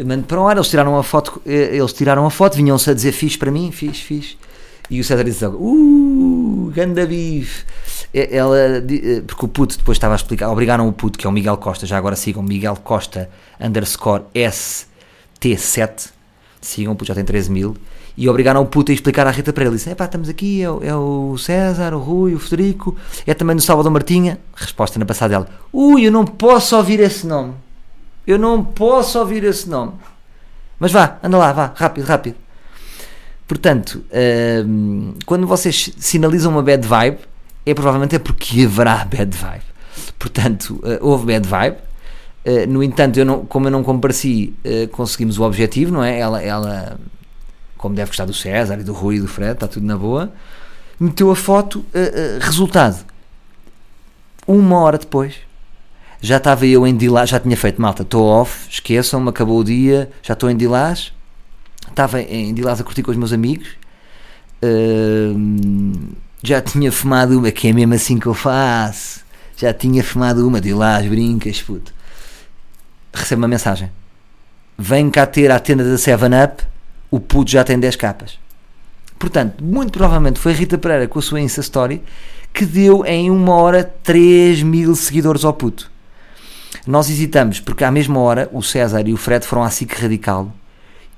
Mande 0.03 0.23
para 0.23 0.39
o 0.39 0.47
ar, 0.47 0.55
eles 0.55 0.67
tiraram 0.69 0.97
a 0.97 1.03
foto, 1.03 1.41
eh, 1.45 1.75
eles 1.75 1.91
tiraram 1.93 2.25
a 2.25 2.29
foto, 2.29 2.55
vinham-se 2.55 2.89
a 2.89 2.93
dizer 2.93 3.11
fiz 3.11 3.35
para 3.35 3.51
mim, 3.51 3.71
fiz, 3.71 3.99
fiz. 3.99 4.37
E 4.89 4.99
o 4.99 5.03
César 5.03 5.23
disse 5.23 5.43
logo, 5.43 5.57
uh, 5.57 6.71
ganda 6.73 7.05
bife. 7.05 7.65
Ela, 8.13 8.57
eh, 8.57 9.21
porque 9.25 9.45
o 9.45 9.47
puto 9.47 9.77
depois 9.77 9.97
estava 9.97 10.13
a 10.13 10.15
explicar, 10.15 10.49
obrigaram 10.49 10.87
o 10.87 10.93
puto, 10.93 11.17
que 11.17 11.25
é 11.25 11.29
o 11.29 11.33
Miguel 11.33 11.57
Costa, 11.57 11.85
já 11.85 11.97
agora 11.97 12.15
sigam 12.15 12.43
Miguel 12.43 12.77
Costa 12.77 13.29
underscore 13.59 14.23
ST7, 14.33 16.11
sigam, 16.61 16.95
puto 16.95 17.07
já 17.07 17.15
tem 17.15 17.25
13 17.25 17.51
mil 17.51 17.75
e 18.17 18.27
obrigaram 18.27 18.63
o 18.63 18.65
puto 18.65 18.91
a 18.91 18.95
explicar 18.95 19.27
à 19.27 19.31
Rita 19.31 19.53
Pereira. 19.53 19.69
Ele 19.69 19.77
disse: 19.77 19.93
pá, 19.93 20.05
estamos 20.05 20.27
aqui, 20.27 20.63
é 20.63 20.69
o, 20.69 20.83
é 20.83 20.95
o, 20.95 21.37
César, 21.37 21.93
o 21.93 21.99
Rui, 21.99 22.33
o 22.33 22.39
Federico, 22.39 22.97
é 23.27 23.33
também 23.35 23.55
do 23.55 23.61
Salvador 23.61 23.91
Martinha. 23.91 24.39
Resposta 24.55 24.97
na 24.97 25.05
passada 25.05 25.29
dela: 25.29 25.47
Ui, 25.71 26.07
eu 26.07 26.11
não 26.11 26.25
posso 26.25 26.75
ouvir 26.75 26.99
esse 26.99 27.27
nome. 27.27 27.53
Eu 28.25 28.39
não 28.39 28.63
posso 28.63 29.19
ouvir 29.19 29.43
esse 29.43 29.69
nome. 29.69 29.93
Mas 30.79 30.91
vá, 30.91 31.17
anda 31.23 31.37
lá, 31.37 31.53
vá, 31.53 31.71
rápido, 31.75 32.05
rápido. 32.05 32.35
Portanto, 33.47 34.03
hum, 34.65 35.13
quando 35.25 35.47
vocês 35.47 35.91
sinalizam 35.97 36.51
uma 36.51 36.61
bad 36.61 36.85
vibe, 36.85 37.19
é 37.65 37.73
provavelmente 37.73 38.15
é 38.15 38.19
porque 38.19 38.65
haverá 38.65 39.05
bad 39.09 39.37
vibe. 39.37 39.63
Portanto, 40.17 40.81
uh, 40.83 40.97
houve 41.01 41.27
bad 41.27 41.47
vibe. 41.47 41.77
Uh, 42.45 42.67
no 42.67 42.83
entanto, 42.83 43.17
eu 43.17 43.25
não, 43.25 43.45
como 43.45 43.67
eu 43.67 43.71
não 43.71 43.83
compareci, 43.83 44.53
uh, 44.65 44.87
conseguimos 44.89 45.37
o 45.37 45.43
objetivo, 45.43 45.93
não 45.93 46.03
é? 46.03 46.19
Ela, 46.19 46.41
ela 46.41 46.99
como 47.77 47.95
deve 47.95 48.09
gostar 48.09 48.25
do 48.25 48.33
César 48.33 48.79
e 48.79 48.83
do 48.83 48.93
Rui 48.93 49.17
e 49.17 49.19
do 49.19 49.27
Fred, 49.27 49.53
está 49.53 49.67
tudo 49.67 49.85
na 49.85 49.97
boa. 49.97 50.33
Meteu 50.99 51.29
a 51.31 51.35
foto, 51.35 51.79
uh, 51.79 51.83
uh, 51.83 52.39
resultado. 52.39 53.05
Uma 54.47 54.79
hora 54.79 54.97
depois, 54.97 55.35
já 56.19 56.37
estava 56.37 56.65
eu 56.65 56.87
em 56.87 56.95
Dilás, 56.95 57.29
já 57.29 57.39
tinha 57.39 57.55
feito 57.55 57.81
malta, 57.81 58.01
estou 58.01 58.25
off, 58.25 58.67
esqueçam-me, 58.69 59.29
acabou 59.29 59.59
o 59.59 59.63
dia, 59.63 60.09
já 60.23 60.33
estou 60.33 60.49
em 60.49 60.57
Dilás. 60.57 61.13
Estava 61.87 62.21
em 62.21 62.53
Dilás 62.53 62.81
a 62.81 62.83
curtir 62.83 63.03
com 63.03 63.11
os 63.11 63.17
meus 63.17 63.31
amigos. 63.31 63.69
Uh, 64.63 66.15
já 66.43 66.61
tinha 66.61 66.91
fumado 66.91 67.37
uma, 67.37 67.51
que 67.51 67.67
é 67.67 67.73
mesmo 67.73 67.93
assim 67.93 68.17
que 68.17 68.27
eu 68.27 68.33
faço. 68.33 69.21
Já 69.55 69.73
tinha 69.73 70.03
fumado 70.03 70.47
uma, 70.47 70.59
Dilás, 70.59 71.07
brincas, 71.07 71.61
puto. 71.61 71.93
Recebo 73.13 73.41
uma 73.41 73.47
mensagem. 73.47 73.91
Vem 74.77 75.09
cá 75.09 75.25
ter 75.25 75.51
a 75.51 75.59
tenda 75.59 75.83
da 75.83 75.95
7-Up 75.95 76.63
o 77.09 77.19
puto 77.19 77.51
já 77.51 77.63
tem 77.63 77.79
10 77.79 77.95
capas. 77.95 78.39
Portanto, 79.17 79.63
muito 79.63 79.91
provavelmente 79.91 80.39
foi 80.39 80.53
Rita 80.53 80.77
Pereira 80.77 81.07
com 81.07 81.19
a 81.19 81.21
sua 81.21 81.41
Insta 81.41 81.61
Story 81.61 82.01
que 82.53 82.65
deu 82.65 83.05
em 83.05 83.29
uma 83.29 83.55
hora 83.55 83.83
3 83.83 84.63
mil 84.63 84.95
seguidores 84.95 85.43
ao 85.43 85.53
puto. 85.53 85.91
Nós 86.85 87.09
hesitamos, 87.09 87.59
porque 87.59 87.83
à 87.83 87.91
mesma 87.91 88.19
hora 88.19 88.49
o 88.51 88.61
César 88.61 89.07
e 89.07 89.13
o 89.13 89.17
Fred 89.17 89.45
foram 89.45 89.63
à 89.63 89.69
SIC 89.69 89.93
Radical 89.93 90.53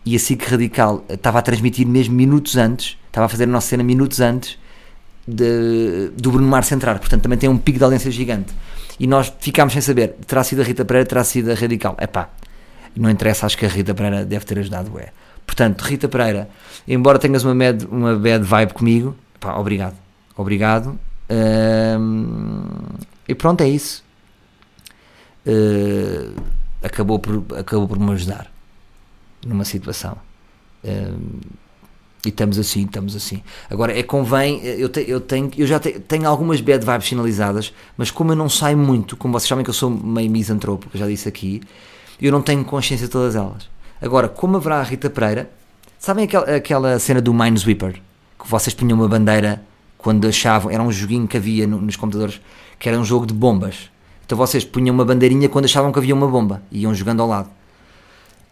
e 0.05 0.15
a 0.15 0.19
SIC 0.19 0.43
Radical 0.43 1.03
estava 1.09 1.39
a 1.39 1.41
transmitir 1.41 1.87
mesmo 1.87 2.15
minutos 2.15 2.55
antes, 2.57 2.97
estava 3.07 3.25
a 3.25 3.29
fazer 3.29 3.43
a 3.43 3.47
nossa 3.47 3.67
cena 3.67 3.83
minutos 3.83 4.19
antes 4.19 4.57
de, 5.27 6.11
do 6.15 6.31
Bruno 6.31 6.47
Mars 6.47 6.71
entrar, 6.71 6.97
portanto 6.99 7.21
também 7.21 7.37
tem 7.37 7.49
um 7.49 7.57
pico 7.57 7.77
de 7.77 7.83
audiência 7.83 8.09
gigante. 8.11 8.53
E 8.99 9.07
nós 9.07 9.31
ficámos 9.39 9.73
sem 9.73 9.81
saber, 9.81 10.15
terá 10.25 10.43
sido 10.43 10.61
a 10.61 10.65
Rita 10.65 10.83
Pereira, 10.83 11.07
terá 11.07 11.23
sido 11.23 11.51
a 11.51 11.53
Radical. 11.53 11.95
Epá, 12.01 12.29
não 12.95 13.09
interessa, 13.09 13.45
acho 13.45 13.57
que 13.57 13.65
a 13.65 13.69
Rita 13.69 13.93
Pereira 13.93 14.25
deve 14.25 14.43
ter 14.45 14.59
ajudado, 14.59 14.99
é. 14.99 15.09
Portanto, 15.49 15.81
Rita 15.81 16.07
Pereira, 16.07 16.47
embora 16.87 17.17
tenhas 17.17 17.43
uma 17.43 17.55
bad, 17.55 17.87
uma 17.87 18.15
bad 18.15 18.45
vibe 18.45 18.71
comigo, 18.71 19.15
pá, 19.39 19.57
obrigado, 19.57 19.95
obrigado. 20.37 20.97
E 23.27 23.33
pronto, 23.33 23.61
é 23.61 23.67
isso. 23.67 24.03
Uh, 25.47 26.39
acabou, 26.83 27.17
por, 27.17 27.43
acabou 27.57 27.87
por 27.87 27.97
me 27.97 28.11
ajudar 28.11 28.45
numa 29.43 29.65
situação. 29.65 30.17
Hum, 30.85 31.39
e 32.23 32.29
estamos 32.29 32.59
assim, 32.59 32.85
estamos 32.85 33.15
assim. 33.15 33.41
Agora, 33.71 33.97
é 33.97 34.03
convém, 34.03 34.63
eu, 34.63 34.87
te, 34.87 35.03
eu, 35.09 35.19
tenho, 35.19 35.49
eu 35.57 35.65
já 35.65 35.79
te, 35.79 35.99
tenho 35.99 36.27
algumas 36.27 36.61
bad 36.61 36.85
vibes 36.85 37.09
finalizadas, 37.09 37.73
mas 37.97 38.11
como 38.11 38.33
eu 38.33 38.35
não 38.35 38.49
saio 38.49 38.77
muito, 38.77 39.17
como 39.17 39.33
vocês 39.33 39.49
sabem 39.49 39.63
que 39.63 39.71
eu 39.71 39.73
sou 39.73 39.89
meio 39.89 40.29
misantropo, 40.29 40.89
que 40.89 40.97
eu 40.97 40.99
já 40.99 41.07
disse 41.07 41.27
aqui, 41.27 41.59
eu 42.21 42.31
não 42.31 42.43
tenho 42.43 42.63
consciência 42.63 43.07
de 43.07 43.11
todas 43.11 43.35
elas. 43.35 43.67
Agora, 44.01 44.29
como 44.29 44.55
haverá 44.55 44.79
a 44.79 44.83
Rita 44.83 45.09
Pereira, 45.09 45.49
sabem 45.97 46.23
aquela, 46.23 46.55
aquela 46.55 46.99
cena 46.99 47.21
do 47.21 47.33
Minesweeper? 47.33 48.01
Que 48.41 48.47
vocês 48.47 48.73
punham 48.73 48.97
uma 48.97 49.07
bandeira 49.07 49.61
quando 49.97 50.25
achavam, 50.25 50.71
era 50.71 50.81
um 50.81 50.91
joguinho 50.91 51.27
que 51.27 51.35
havia 51.35 51.67
no, 51.67 51.81
nos 51.81 51.97
computadores, 51.97 52.39
que 52.79 52.87
era 52.87 52.97
um 52.97 53.03
jogo 53.03 53.25
de 53.25 53.33
bombas. 53.33 53.91
Então 54.25 54.37
vocês 54.37 54.63
punham 54.63 54.93
uma 54.93 55.03
bandeirinha 55.03 55.49
quando 55.49 55.65
achavam 55.65 55.91
que 55.91 55.99
havia 55.99 56.15
uma 56.15 56.27
bomba 56.27 56.63
e 56.71 56.83
iam 56.83 56.95
jogando 56.95 57.21
ao 57.21 57.27
lado. 57.27 57.49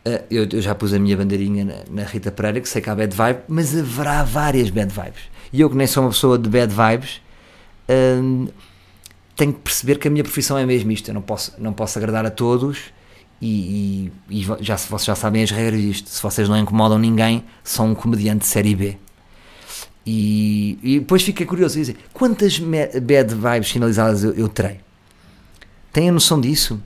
Uh, 0.06 0.24
eu, 0.30 0.48
eu, 0.52 0.62
já 0.62 0.76
pus 0.76 0.94
a 0.94 1.00
minha 1.00 1.16
bandeirinha 1.16 1.64
na, 1.64 2.02
na, 2.02 2.04
Rita 2.04 2.32
Pereira, 2.32 2.60
que 2.60 2.68
sei 2.68 2.82
que 2.82 2.90
há 2.90 2.96
bad 2.96 3.16
vibe, 3.16 3.40
mas 3.48 3.78
haverá 3.78 4.24
várias 4.24 4.70
bad 4.70 4.92
vibes. 4.92 5.22
E 5.54 5.62
eu, 5.62 5.70
que 5.70 5.78
nem 5.78 5.88
sou 5.88 6.04
uma 6.04 6.10
pessoa 6.10 6.38
de 6.38 6.50
bad 6.50 6.74
vibes, 6.74 7.22
uh, 7.88 8.52
tenho 9.38 9.54
que 9.54 9.60
perceber 9.60 9.98
que 9.98 10.10
a 10.10 10.12
minha 10.12 10.24
profissão 10.24 10.58
é 10.58 10.66
mesmo 10.66 10.92
isto. 10.92 11.10
Eu 11.10 11.14
não 11.14 11.22
posso, 11.22 11.54
não 11.58 11.72
posso 11.72 11.98
agradar 11.98 12.26
a 12.26 12.32
todos 12.32 12.92
e, 13.42 14.12
e, 14.30 14.42
e 14.42 14.44
já, 14.62 14.78
vocês 14.78 15.06
já 15.06 15.16
sabem 15.16 15.44
as 15.44 15.52
regras 15.52 15.82
disto. 15.82 16.10
Se 16.10 16.22
vocês 16.22 16.50
não 16.50 16.58
incomodam 16.58 16.98
ninguém, 16.98 17.44
são 17.64 17.92
um 17.92 17.96
comediante 17.96 18.40
de 18.40 18.48
série 18.48 18.76
B. 18.76 18.98
E, 20.06 20.80
e 20.82 21.00
depois 21.00 21.22
fiquei 21.22 21.46
curioso, 21.46 21.76
dizer, 21.76 21.98
quantas 22.14 22.58
bad 22.60 23.36
vibes 23.36 23.70
finalizadas 23.70 24.24
eu, 24.24 24.34
eu 24.34 24.48
terei? 24.48 24.80
Têm 25.92 26.10
a 26.10 26.12
noção 26.12 26.40
disso? 26.40 26.82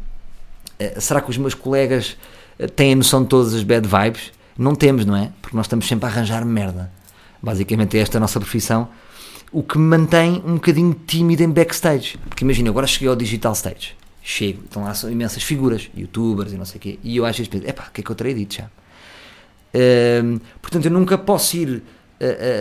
Uh, 0.79 0.99
será 0.99 1.21
que 1.21 1.29
os 1.29 1.37
meus 1.37 1.53
colegas 1.53 2.17
eh, 2.57 2.67
têm 2.67 2.93
a 2.93 2.95
noção 2.95 3.21
de 3.21 3.29
todas 3.29 3.53
as 3.53 3.63
bad 3.63 3.87
vibes? 3.87 4.31
Não 4.57 4.73
temos, 4.73 5.05
não 5.05 5.15
é? 5.15 5.31
Porque 5.41 5.55
nós 5.55 5.67
estamos 5.67 5.87
sempre 5.87 6.05
a 6.05 6.09
arranjar 6.09 6.43
merda. 6.43 6.91
Basicamente 7.41 7.97
é 7.97 8.01
esta 8.01 8.17
a 8.17 8.21
nossa 8.21 8.39
profissão. 8.39 8.89
O 9.51 9.61
que 9.61 9.77
me 9.77 9.85
mantém 9.85 10.41
um 10.45 10.55
bocadinho 10.55 10.93
tímido 11.05 11.43
em 11.43 11.49
backstage. 11.49 12.17
Porque 12.27 12.43
imagina, 12.43 12.69
agora 12.69 12.87
cheguei 12.87 13.07
ao 13.07 13.15
digital 13.15 13.53
stage 13.53 14.00
chego, 14.21 14.63
estão 14.65 14.83
lá 14.83 14.93
são 14.93 15.11
imensas 15.11 15.43
figuras, 15.43 15.89
youtubers 15.97 16.53
e 16.53 16.57
não 16.57 16.65
sei 16.65 16.77
o 16.77 16.81
quê, 16.81 16.99
e 17.03 17.17
eu 17.17 17.25
às 17.25 17.35
vezes 17.35 17.47
penso, 17.47 17.67
epá, 17.67 17.87
o 17.87 17.91
que 17.91 18.01
é 18.01 18.03
que 18.03 18.11
eu 18.11 18.15
terei 18.15 18.33
dito 18.33 18.55
já? 18.55 18.69
Portanto, 20.61 20.85
eu 20.85 20.91
nunca 20.91 21.17
posso 21.17 21.57
ir 21.57 21.81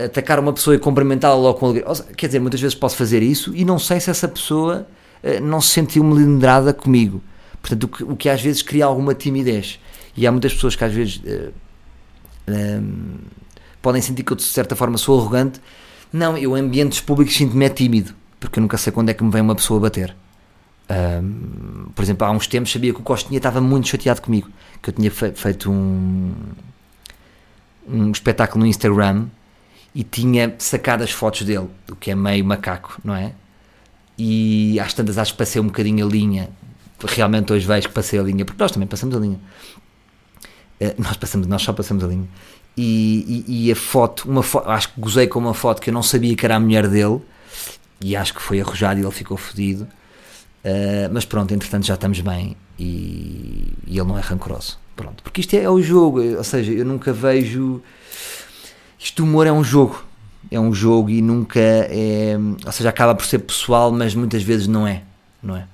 atacar 0.05 0.39
uma 0.39 0.51
pessoa 0.51 0.75
e 0.75 0.79
cumprimentá-la 0.79 1.35
logo 1.35 1.59
com 1.59 1.65
alegria. 1.67 1.93
Quer 2.17 2.27
dizer, 2.27 2.39
muitas 2.39 2.59
vezes 2.59 2.75
posso 2.75 2.95
fazer 2.95 3.21
isso 3.21 3.55
e 3.55 3.63
não 3.63 3.77
sei 3.77 3.99
se 3.99 4.09
essa 4.09 4.27
pessoa 4.27 4.87
uh, 5.23 5.41
não 5.41 5.61
se 5.61 5.69
sentiu 5.69 6.03
melindrada 6.03 6.73
comigo. 6.73 7.21
Portanto, 7.61 7.83
o 7.83 7.87
que, 7.87 8.03
o 8.03 8.15
que, 8.15 8.29
às 8.29 8.41
vezes 8.41 8.61
cria 8.63 8.85
alguma 8.85 9.13
timidez. 9.13 9.79
E 10.17 10.25
há 10.25 10.31
muitas 10.31 10.53
pessoas 10.53 10.75
que 10.75 10.83
às 10.83 10.91
vezes 10.91 11.17
uh, 11.17 11.53
um, 12.49 13.17
podem 13.81 14.01
sentir 14.01 14.23
que 14.23 14.33
eu 14.33 14.37
de 14.37 14.43
certa 14.43 14.75
forma 14.75 14.97
sou 14.97 15.19
arrogante. 15.19 15.61
Não, 16.11 16.37
eu 16.37 16.57
em 16.57 16.61
ambientes 16.61 16.99
públicos 16.99 17.35
sinto-me 17.35 17.65
é 17.65 17.69
tímido, 17.69 18.13
porque 18.39 18.59
eu 18.59 18.61
nunca 18.61 18.77
sei 18.77 18.91
quando 18.91 19.09
é 19.09 19.13
que 19.13 19.23
me 19.23 19.31
vem 19.31 19.41
uma 19.41 19.55
pessoa 19.55 19.79
bater. 19.79 20.15
Um, 20.89 21.89
por 21.95 22.01
exemplo, 22.03 22.27
há 22.27 22.31
uns 22.31 22.47
tempos 22.47 22.71
sabia 22.71 22.93
que 22.93 22.99
o 22.99 23.03
Costinha 23.03 23.37
estava 23.37 23.61
muito 23.61 23.87
chateado 23.87 24.21
comigo, 24.21 24.49
que 24.81 24.89
eu 24.89 24.93
tinha 24.93 25.09
feito 25.09 25.71
um, 25.71 26.33
um 27.87 28.11
espetáculo 28.11 28.63
no 28.63 28.69
Instagram 28.69 29.27
e 29.93 30.03
tinha 30.03 30.53
sacado 30.57 31.03
as 31.03 31.11
fotos 31.11 31.43
dele, 31.43 31.69
o 31.89 31.95
que 31.95 32.11
é 32.11 32.15
meio 32.15 32.43
macaco, 32.43 32.99
não 33.03 33.15
é? 33.15 33.33
E 34.17 34.79
às 34.79 34.93
tantas 34.93 35.17
acho 35.17 35.33
que 35.33 35.37
passei 35.37 35.61
um 35.61 35.67
bocadinho 35.67 36.05
a 36.05 36.09
linha. 36.09 36.49
Realmente 37.03 37.51
hoje 37.51 37.65
vejo 37.65 37.87
que 37.87 37.93
passei 37.93 38.19
a 38.19 38.23
linha, 38.23 38.45
porque 38.45 38.61
nós 38.61 38.71
também 38.71 38.87
passamos 38.87 39.15
a 39.15 39.19
linha. 39.19 39.39
Uh, 40.79 40.93
nós, 40.97 41.17
passamos, 41.17 41.47
nós 41.47 41.61
só 41.61 41.73
passamos 41.73 42.03
a 42.03 42.07
linha. 42.07 42.27
E, 42.77 43.43
e, 43.47 43.67
e 43.67 43.71
a 43.71 43.75
foto, 43.75 44.29
uma 44.29 44.43
fo 44.43 44.59
acho 44.59 44.93
que 44.93 45.01
gozei 45.01 45.27
com 45.27 45.39
uma 45.39 45.53
foto 45.53 45.81
que 45.81 45.89
eu 45.89 45.93
não 45.93 46.03
sabia 46.03 46.35
que 46.35 46.45
era 46.45 46.55
a 46.55 46.59
mulher 46.59 46.87
dele, 46.87 47.21
e 47.99 48.15
acho 48.15 48.33
que 48.33 48.41
foi 48.41 48.61
arrojado 48.61 48.99
e 48.99 49.03
ele 49.03 49.11
ficou 49.11 49.37
fodido. 49.37 49.87
Uh, 50.63 51.09
mas 51.11 51.25
pronto, 51.25 51.53
entretanto 51.53 51.87
já 51.87 51.95
estamos 51.95 52.19
bem 52.21 52.55
e, 52.77 53.73
e, 53.87 53.97
ele 53.97 54.07
não 54.07 54.17
é 54.17 54.21
rancoroso. 54.21 54.77
Pronto, 54.95 55.23
porque 55.23 55.41
isto 55.41 55.55
é, 55.55 55.63
é, 55.63 55.69
o 55.69 55.81
jogo, 55.81 56.21
ou 56.21 56.43
seja, 56.43 56.71
eu 56.71 56.85
nunca 56.85 57.11
vejo. 57.11 57.81
Isto 58.99 59.23
humor 59.23 59.47
é 59.47 59.51
um 59.51 59.63
jogo, 59.63 60.03
é 60.51 60.59
um 60.59 60.71
jogo 60.73 61.09
e 61.09 61.21
nunca 61.21 61.59
é. 61.59 62.37
Ou 62.65 62.71
seja, 62.71 62.89
acaba 62.89 63.15
por 63.15 63.25
ser 63.25 63.39
pessoal, 63.39 63.91
mas 63.91 64.13
muitas 64.13 64.43
vezes 64.43 64.67
não 64.67 64.87
é, 64.87 65.01
não 65.41 65.55
é? 65.57 65.65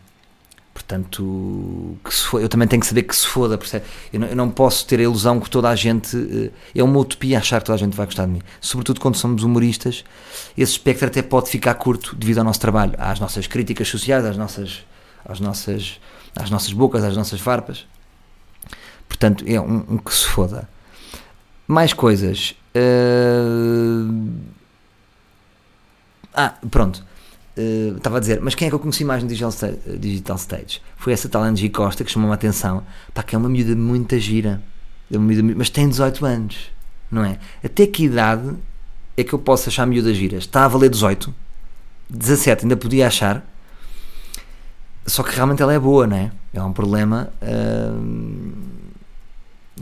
Portanto, 0.77 1.97
que 2.03 2.13
se 2.13 2.23
for, 2.23 2.39
eu 2.39 2.47
também 2.47 2.67
tenho 2.67 2.79
que 2.79 2.85
saber 2.85 3.01
que 3.01 3.15
se 3.15 3.25
foda, 3.25 3.57
percebe? 3.57 3.83
Eu 4.13 4.19
não, 4.19 4.27
eu 4.27 4.35
não 4.35 4.51
posso 4.51 4.85
ter 4.85 4.99
a 4.99 5.03
ilusão 5.03 5.39
que 5.39 5.49
toda 5.49 5.67
a 5.69 5.75
gente. 5.75 6.15
Eh, 6.15 6.79
é 6.79 6.83
uma 6.83 6.99
utopia 6.99 7.39
achar 7.39 7.59
que 7.59 7.65
toda 7.65 7.75
a 7.75 7.79
gente 7.79 7.97
vai 7.97 8.05
gostar 8.05 8.27
de 8.27 8.33
mim. 8.33 8.43
Sobretudo 8.61 9.01
quando 9.01 9.15
somos 9.15 9.41
humoristas, 9.41 10.05
esse 10.55 10.73
espectro 10.73 11.07
até 11.07 11.23
pode 11.23 11.49
ficar 11.49 11.73
curto 11.73 12.15
devido 12.15 12.37
ao 12.37 12.43
nosso 12.43 12.59
trabalho, 12.59 12.93
às 12.99 13.19
nossas 13.19 13.47
críticas 13.47 13.87
sociais, 13.87 14.23
às 14.23 14.37
nossas, 14.37 14.85
às 15.25 15.39
nossas, 15.39 15.99
às 16.35 16.51
nossas 16.51 16.71
bocas, 16.73 17.03
às 17.03 17.17
nossas 17.17 17.39
farpas. 17.39 17.87
Portanto, 19.09 19.43
é 19.47 19.59
um, 19.59 19.83
um 19.89 19.97
que 19.97 20.13
se 20.13 20.27
foda. 20.27 20.69
Mais 21.67 21.91
coisas. 21.91 22.53
Uh... 22.75 24.31
Ah, 26.35 26.53
pronto. 26.69 27.03
Eh, 27.57 27.93
estava 27.97 28.17
a 28.17 28.19
dizer, 28.19 28.39
mas 28.39 28.53
quem 28.53 28.67
é 28.67 28.69
que 28.69 28.75
eu 28.75 28.79
conheci 28.79 29.03
mais 29.03 29.23
no 29.23 29.27
Digital 29.27 29.49
Stage? 29.49 29.79
Digital 29.97 30.35
Stage? 30.35 30.79
Foi 30.95 31.11
essa 31.11 31.27
tal 31.27 31.41
Angie 31.41 31.69
Costa 31.69 32.03
que 32.03 32.11
chamou-me 32.11 32.31
a 32.31 32.35
atenção. 32.35 32.83
Pá, 33.13 33.23
que 33.23 33.35
é 33.35 33.37
uma 33.37 33.49
miúda 33.49 33.75
muita 33.75 34.19
gira. 34.19 34.61
É 35.11 35.17
uma 35.17 35.25
miúda, 35.25 35.55
mas 35.57 35.69
tem 35.71 35.89
18 35.89 36.23
anos, 36.23 36.71
não 37.09 37.25
é? 37.25 37.39
Até 37.63 37.87
que 37.87 38.05
idade 38.05 38.53
é 39.15 39.23
que 39.23 39.33
eu 39.33 39.39
posso 39.39 39.69
achar 39.69 39.87
miúda 39.87 40.13
gira? 40.13 40.37
Está 40.37 40.65
a 40.65 40.67
valer 40.67 40.89
18? 40.89 41.33
17 42.09 42.65
ainda 42.65 42.77
podia 42.77 43.07
achar. 43.07 43.43
Só 45.07 45.23
que 45.23 45.33
realmente 45.35 45.61
ela 45.61 45.73
é 45.73 45.79
boa, 45.79 46.05
não 46.05 46.17
é? 46.17 46.31
É 46.53 46.61
um 46.61 46.73
problema. 46.73 47.33
Uh, 47.41 48.53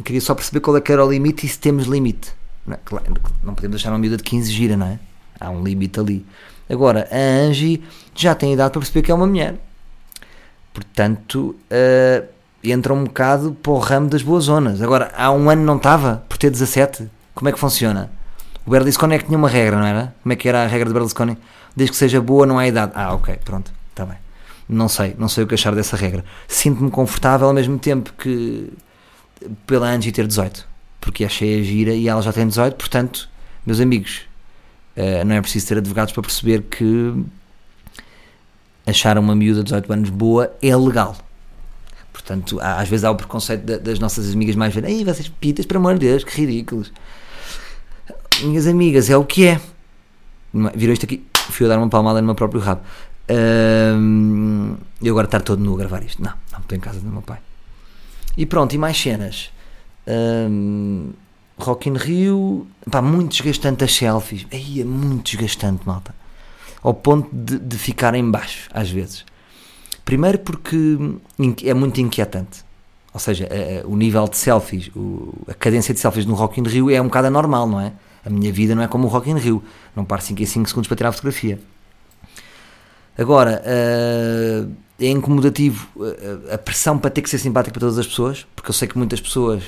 queria 0.03 0.21
só 0.21 0.33
perceber 0.33 0.61
qual 0.61 0.77
é 0.77 0.81
que 0.81 0.91
era 0.91 1.05
o 1.05 1.11
limite 1.11 1.45
e 1.45 1.49
se 1.49 1.59
temos 1.59 1.87
limite. 1.87 2.31
Não, 2.65 2.75
é? 2.75 2.79
claro, 2.85 3.05
não 3.43 3.53
podemos 3.53 3.75
deixar 3.75 3.89
uma 3.91 3.99
miúda 3.99 4.15
de 4.17 4.23
15 4.23 4.51
gira, 4.51 4.77
não 4.77 4.85
é? 4.87 4.99
Há 5.39 5.49
um 5.49 5.63
limite 5.63 5.99
ali. 5.99 6.25
Agora, 6.69 7.07
a 7.11 7.45
Angie 7.47 7.83
já 8.15 8.33
tem 8.33 8.53
idade 8.53 8.71
para 8.71 8.79
perceber 8.79 9.01
que 9.03 9.11
é 9.11 9.15
uma 9.15 9.27
mulher. 9.27 9.55
Portanto, 10.73 11.55
uh, 11.71 12.27
entra 12.63 12.93
um 12.93 13.03
bocado 13.03 13.55
para 13.61 13.71
o 13.71 13.77
ramo 13.77 14.09
das 14.09 14.21
boas 14.21 14.45
zonas. 14.45 14.81
Agora, 14.81 15.11
há 15.15 15.31
um 15.31 15.49
ano 15.49 15.63
não 15.63 15.77
estava, 15.77 16.23
por 16.27 16.37
ter 16.37 16.49
17. 16.49 17.09
Como 17.33 17.49
é 17.49 17.51
que 17.51 17.59
funciona? 17.59 18.09
O 18.65 18.71
Berlusconi 18.71 19.15
é 19.15 19.19
que 19.19 19.25
tinha 19.25 19.37
uma 19.37 19.49
regra, 19.49 19.77
não 19.77 19.85
era? 19.85 20.15
Como 20.23 20.33
é 20.33 20.35
que 20.35 20.49
era 20.49 20.63
a 20.63 20.67
regra 20.67 20.87
de 20.87 20.93
Berlusconi? 20.93 21.37
Desde 21.75 21.91
que 21.91 21.97
seja 21.97 22.19
boa, 22.19 22.45
não 22.45 22.57
há 22.57 22.67
idade. 22.67 22.91
Ah, 22.95 23.13
ok, 23.13 23.37
pronto, 23.43 23.71
está 23.91 24.05
bem. 24.05 24.17
Não 24.67 24.89
sei, 24.89 25.15
não 25.19 25.29
sei 25.29 25.43
o 25.43 25.47
que 25.47 25.53
achar 25.53 25.75
dessa 25.75 25.95
regra. 25.95 26.25
Sinto-me 26.47 26.89
confortável 26.89 27.47
ao 27.47 27.53
mesmo 27.53 27.77
tempo 27.77 28.11
que 28.17 28.73
pela 29.67 29.87
Angie 29.87 30.11
ter 30.11 30.25
18. 30.25 30.67
Porque 30.99 31.23
achei 31.23 31.59
a 31.59 31.63
gira 31.63 31.93
e 31.93 32.07
ela 32.07 32.21
já 32.21 32.33
tem 32.33 32.47
18, 32.47 32.75
portanto, 32.75 33.29
meus 33.65 33.79
amigos, 33.79 34.21
Uh, 34.95 35.25
não 35.25 35.35
é 35.35 35.41
preciso 35.41 35.67
ter 35.67 35.77
advogados 35.77 36.13
para 36.13 36.21
perceber 36.21 36.61
que 36.63 37.13
achar 38.85 39.17
uma 39.17 39.35
miúda 39.35 39.59
de 39.59 39.65
18 39.65 39.91
anos 39.91 40.09
boa 40.09 40.55
é 40.61 40.75
legal. 40.75 41.17
Portanto, 42.13 42.59
há, 42.61 42.79
às 42.79 42.87
vezes 42.87 43.03
há 43.03 43.11
o 43.11 43.15
preconceito 43.15 43.65
de, 43.65 43.77
das 43.77 43.99
nossas 43.99 44.33
amigas 44.33 44.55
mais 44.55 44.73
velhas. 44.73 44.89
Ei, 44.89 45.03
vocês 45.03 45.27
pitas, 45.27 45.65
pelo 45.65 45.79
amor 45.79 45.95
de 45.95 46.07
Deus, 46.07 46.23
que 46.23 46.39
ridículos. 46.39 46.93
Minhas 48.41 48.67
amigas, 48.67 49.09
é 49.09 49.17
o 49.17 49.25
que 49.25 49.47
é. 49.47 49.59
Virou 50.73 50.93
isto 50.93 51.05
aqui, 51.05 51.25
fui 51.33 51.65
a 51.65 51.69
dar 51.69 51.77
uma 51.77 51.89
palmada 51.89 52.21
no 52.21 52.25
meu 52.25 52.35
próprio 52.35 52.61
rabo. 52.61 52.81
Uh, 53.29 54.77
eu 55.01 55.13
agora 55.13 55.25
estar 55.25 55.41
todo 55.41 55.61
nu 55.61 55.73
a 55.73 55.77
gravar 55.77 56.03
isto. 56.03 56.23
Não, 56.23 56.33
não, 56.51 56.59
estou 56.59 56.77
em 56.77 56.81
casa 56.81 56.99
do 56.99 57.09
meu 57.09 57.21
pai. 57.21 57.39
E 58.37 58.45
pronto, 58.45 58.73
e 58.73 58.77
mais 58.77 58.97
cenas. 58.97 59.51
Uh, 60.07 61.13
Rock 61.57 61.89
in 61.89 61.93
Rio, 61.93 62.67
pá, 62.89 63.01
muito 63.01 63.31
desgastante 63.31 63.83
as 63.83 63.93
selfies. 63.93 64.45
Aí 64.51 64.81
é 64.81 64.83
muito 64.83 65.31
desgastante, 65.31 65.85
malta. 65.85 66.13
Ao 66.81 66.93
ponto 66.93 67.29
de, 67.31 67.57
de 67.57 67.77
ficar 67.77 68.13
em 68.15 68.29
baixo, 68.29 68.69
às 68.73 68.89
vezes. 68.89 69.25
Primeiro 70.03 70.39
porque 70.39 70.97
é 71.63 71.73
muito 71.73 71.99
inquietante. 71.99 72.63
Ou 73.13 73.19
seja, 73.19 73.47
a, 73.49 73.87
o 73.87 73.95
nível 73.95 74.27
de 74.27 74.37
selfies, 74.37 74.91
o, 74.95 75.33
a 75.47 75.53
cadência 75.53 75.93
de 75.93 75.99
selfies 75.99 76.25
no 76.25 76.35
Rock 76.35 76.59
in 76.59 76.63
Rio 76.63 76.91
é 76.91 77.01
um 77.01 77.05
bocado 77.05 77.27
anormal, 77.27 77.67
não 77.67 77.79
é? 77.79 77.93
A 78.25 78.29
minha 78.29 78.51
vida 78.51 78.75
não 78.75 78.83
é 78.83 78.87
como 78.87 79.07
o 79.07 79.09
Rock 79.09 79.29
in 79.29 79.37
Rio. 79.37 79.63
Não 79.95 80.03
paro 80.03 80.21
5 80.21 80.41
em 80.41 80.45
5 80.45 80.67
segundos 80.67 80.87
para 80.87 80.97
tirar 80.97 81.09
a 81.09 81.11
fotografia. 81.11 81.59
Agora, 83.17 83.63
uh, 83.63 84.71
é 84.99 85.07
incomodativo 85.07 85.87
a, 86.49 86.55
a, 86.55 86.57
pressão 86.57 86.97
para 86.97 87.09
ter 87.09 87.21
que 87.21 87.29
ser 87.29 87.37
simpático 87.37 87.73
para 87.73 87.79
todas 87.79 87.97
as 87.97 88.07
pessoas, 88.07 88.45
porque 88.55 88.69
eu 88.69 88.73
sei 88.73 88.87
que 88.87 88.97
muitas 88.97 89.21
pessoas 89.21 89.63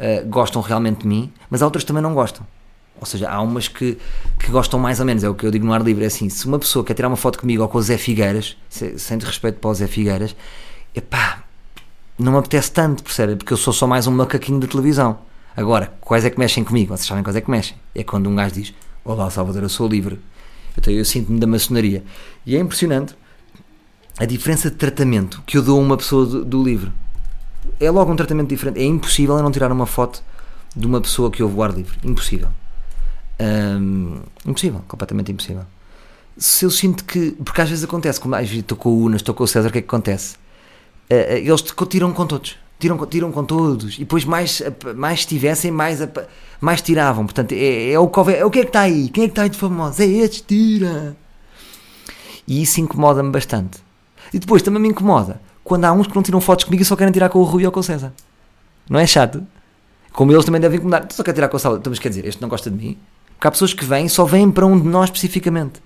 uh, 0.00 0.26
gostam 0.28 0.60
realmente 0.62 1.02
de 1.02 1.06
mim, 1.06 1.32
mas 1.48 1.62
há 1.62 1.66
outras 1.66 1.84
que 1.84 1.88
também 1.88 2.02
não 2.02 2.14
gostam. 2.14 2.46
Ou 2.98 3.06
seja, 3.06 3.30
há 3.30 3.40
umas 3.40 3.68
que, 3.68 3.96
que 4.38 4.50
gostam 4.50 4.78
mais 4.78 5.00
ou 5.00 5.06
menos, 5.06 5.22
é 5.22 5.28
o 5.28 5.34
que 5.34 5.46
eu 5.46 5.50
digo 5.50 5.64
no 5.64 5.72
ar 5.72 5.82
livre, 5.82 6.04
é 6.04 6.06
assim, 6.06 6.28
se 6.28 6.46
uma 6.46 6.58
pessoa 6.58 6.84
quer 6.84 6.94
tirar 6.94 7.08
uma 7.08 7.16
foto 7.16 7.38
comigo 7.38 7.62
ou 7.62 7.68
com 7.68 7.78
o 7.78 7.82
Zé 7.82 7.96
Figueiras, 7.96 8.56
sem 8.68 9.18
respeito 9.18 9.58
para 9.58 9.70
o 9.70 9.74
Zé 9.74 9.86
Figueiras, 9.86 10.36
epá, 10.94 11.42
não 12.18 12.32
me 12.32 12.38
apetece 12.38 12.70
tanto, 12.70 13.02
percebe? 13.02 13.36
Porque 13.36 13.52
eu 13.52 13.56
sou 13.56 13.72
só 13.72 13.86
mais 13.86 14.06
um 14.06 14.12
macaquinho 14.12 14.60
da 14.60 14.66
televisão. 14.66 15.18
Agora, 15.56 15.92
quais 16.00 16.24
é 16.24 16.30
que 16.30 16.38
mexem 16.38 16.62
comigo? 16.62 16.94
Vocês 16.94 17.06
sabem 17.06 17.24
quais 17.24 17.36
é 17.36 17.40
que 17.40 17.50
mexem? 17.50 17.76
É 17.94 18.04
quando 18.04 18.28
um 18.28 18.34
gajo 18.34 18.54
diz, 18.54 18.74
olá 19.02 19.30
Salvador, 19.30 19.62
eu 19.62 19.68
sou 19.70 19.88
livre. 19.88 20.20
Então 20.76 20.92
eu 20.92 21.04
sinto-me 21.04 21.40
da 21.40 21.46
maçonaria. 21.46 22.04
E 22.44 22.54
é 22.54 22.60
impressionante 22.60 23.14
a 24.18 24.26
diferença 24.26 24.70
de 24.70 24.76
tratamento 24.76 25.42
que 25.46 25.56
eu 25.56 25.62
dou 25.62 25.78
a 25.78 25.82
uma 25.82 25.96
pessoa 25.96 26.26
do, 26.26 26.44
do 26.44 26.62
livro. 26.62 26.92
É 27.78 27.90
logo 27.90 28.10
um 28.12 28.16
tratamento 28.16 28.48
diferente. 28.48 28.80
É 28.80 28.84
impossível 28.84 29.36
eu 29.36 29.42
não 29.42 29.50
tirar 29.50 29.70
uma 29.70 29.86
foto 29.86 30.22
de 30.74 30.86
uma 30.86 31.00
pessoa 31.00 31.30
que 31.30 31.42
ouve 31.42 31.56
o 31.56 31.62
ar 31.62 31.72
livre. 31.72 31.98
Impossível. 32.04 32.48
Um, 33.40 34.20
impossível, 34.46 34.82
completamente 34.86 35.32
impossível. 35.32 35.64
Se 36.36 36.64
eu 36.64 36.70
sinto 36.70 37.04
que. 37.04 37.32
Porque 37.44 37.60
às 37.60 37.68
vezes 37.68 37.84
acontece, 37.84 38.20
como 38.20 38.34
às 38.34 38.50
estou 38.50 38.76
com 38.76 38.90
o 38.90 39.02
Unas, 39.04 39.20
estou 39.20 39.34
com 39.34 39.44
o 39.44 39.48
César, 39.48 39.68
o 39.68 39.72
que 39.72 39.78
é 39.78 39.82
que 39.82 39.88
acontece? 39.88 40.36
Uh, 41.10 41.36
eles 41.36 41.62
tiram 41.88 42.12
com 42.12 42.26
todos. 42.26 42.56
Tiram, 42.78 43.06
tiram 43.06 43.30
com 43.30 43.44
todos. 43.44 43.96
E 43.96 44.00
depois, 44.00 44.24
mais, 44.24 44.62
mais 44.96 45.26
tivessem, 45.26 45.70
mais, 45.70 45.98
mais 46.60 46.80
tiravam. 46.80 47.26
Portanto, 47.26 47.52
é, 47.52 47.92
é, 47.92 48.00
o, 48.00 48.10
é 48.30 48.44
o 48.44 48.50
que 48.50 48.60
é 48.60 48.62
que 48.62 48.68
está 48.68 48.80
aí? 48.80 49.10
Quem 49.10 49.24
é 49.24 49.26
que 49.26 49.32
está 49.32 49.42
aí 49.42 49.50
de 49.50 49.58
famoso? 49.58 50.02
É 50.02 50.06
este, 50.06 50.42
tira. 50.42 51.16
E 52.48 52.62
isso 52.62 52.80
incomoda-me 52.80 53.30
bastante. 53.30 53.78
E 54.32 54.38
depois 54.38 54.62
também 54.62 54.80
me 54.80 54.88
incomoda 54.88 55.40
quando 55.70 55.84
há 55.84 55.92
uns 55.92 56.08
que 56.08 56.16
não 56.16 56.22
tiram 56.24 56.40
fotos 56.40 56.64
comigo 56.64 56.82
e 56.82 56.84
só 56.84 56.96
querem 56.96 57.12
tirar 57.12 57.28
com 57.28 57.38
o 57.38 57.44
Rui 57.44 57.64
ou 57.64 57.70
com 57.70 57.78
o 57.78 57.82
César. 57.82 58.12
Não 58.88 58.98
é 58.98 59.06
chato? 59.06 59.46
Como 60.12 60.32
eles 60.32 60.44
também 60.44 60.60
devem 60.60 60.78
incomodar. 60.78 61.06
Tu 61.06 61.14
só 61.14 61.22
quer 61.22 61.32
tirar 61.32 61.48
com 61.48 61.56
o 61.56 61.60
Salvador. 61.60 61.80
Então, 61.80 61.92
mas 61.92 62.00
quer 62.00 62.08
dizer, 62.08 62.26
este 62.26 62.42
não 62.42 62.48
gosta 62.48 62.68
de 62.68 62.76
mim? 62.76 62.98
Porque 63.36 63.46
há 63.46 63.50
pessoas 63.52 63.72
que 63.72 63.84
vêm 63.84 64.08
só 64.08 64.24
vêm 64.24 64.50
para 64.50 64.66
um 64.66 64.76
de 64.80 64.88
nós 64.88 65.04
especificamente. 65.04 65.80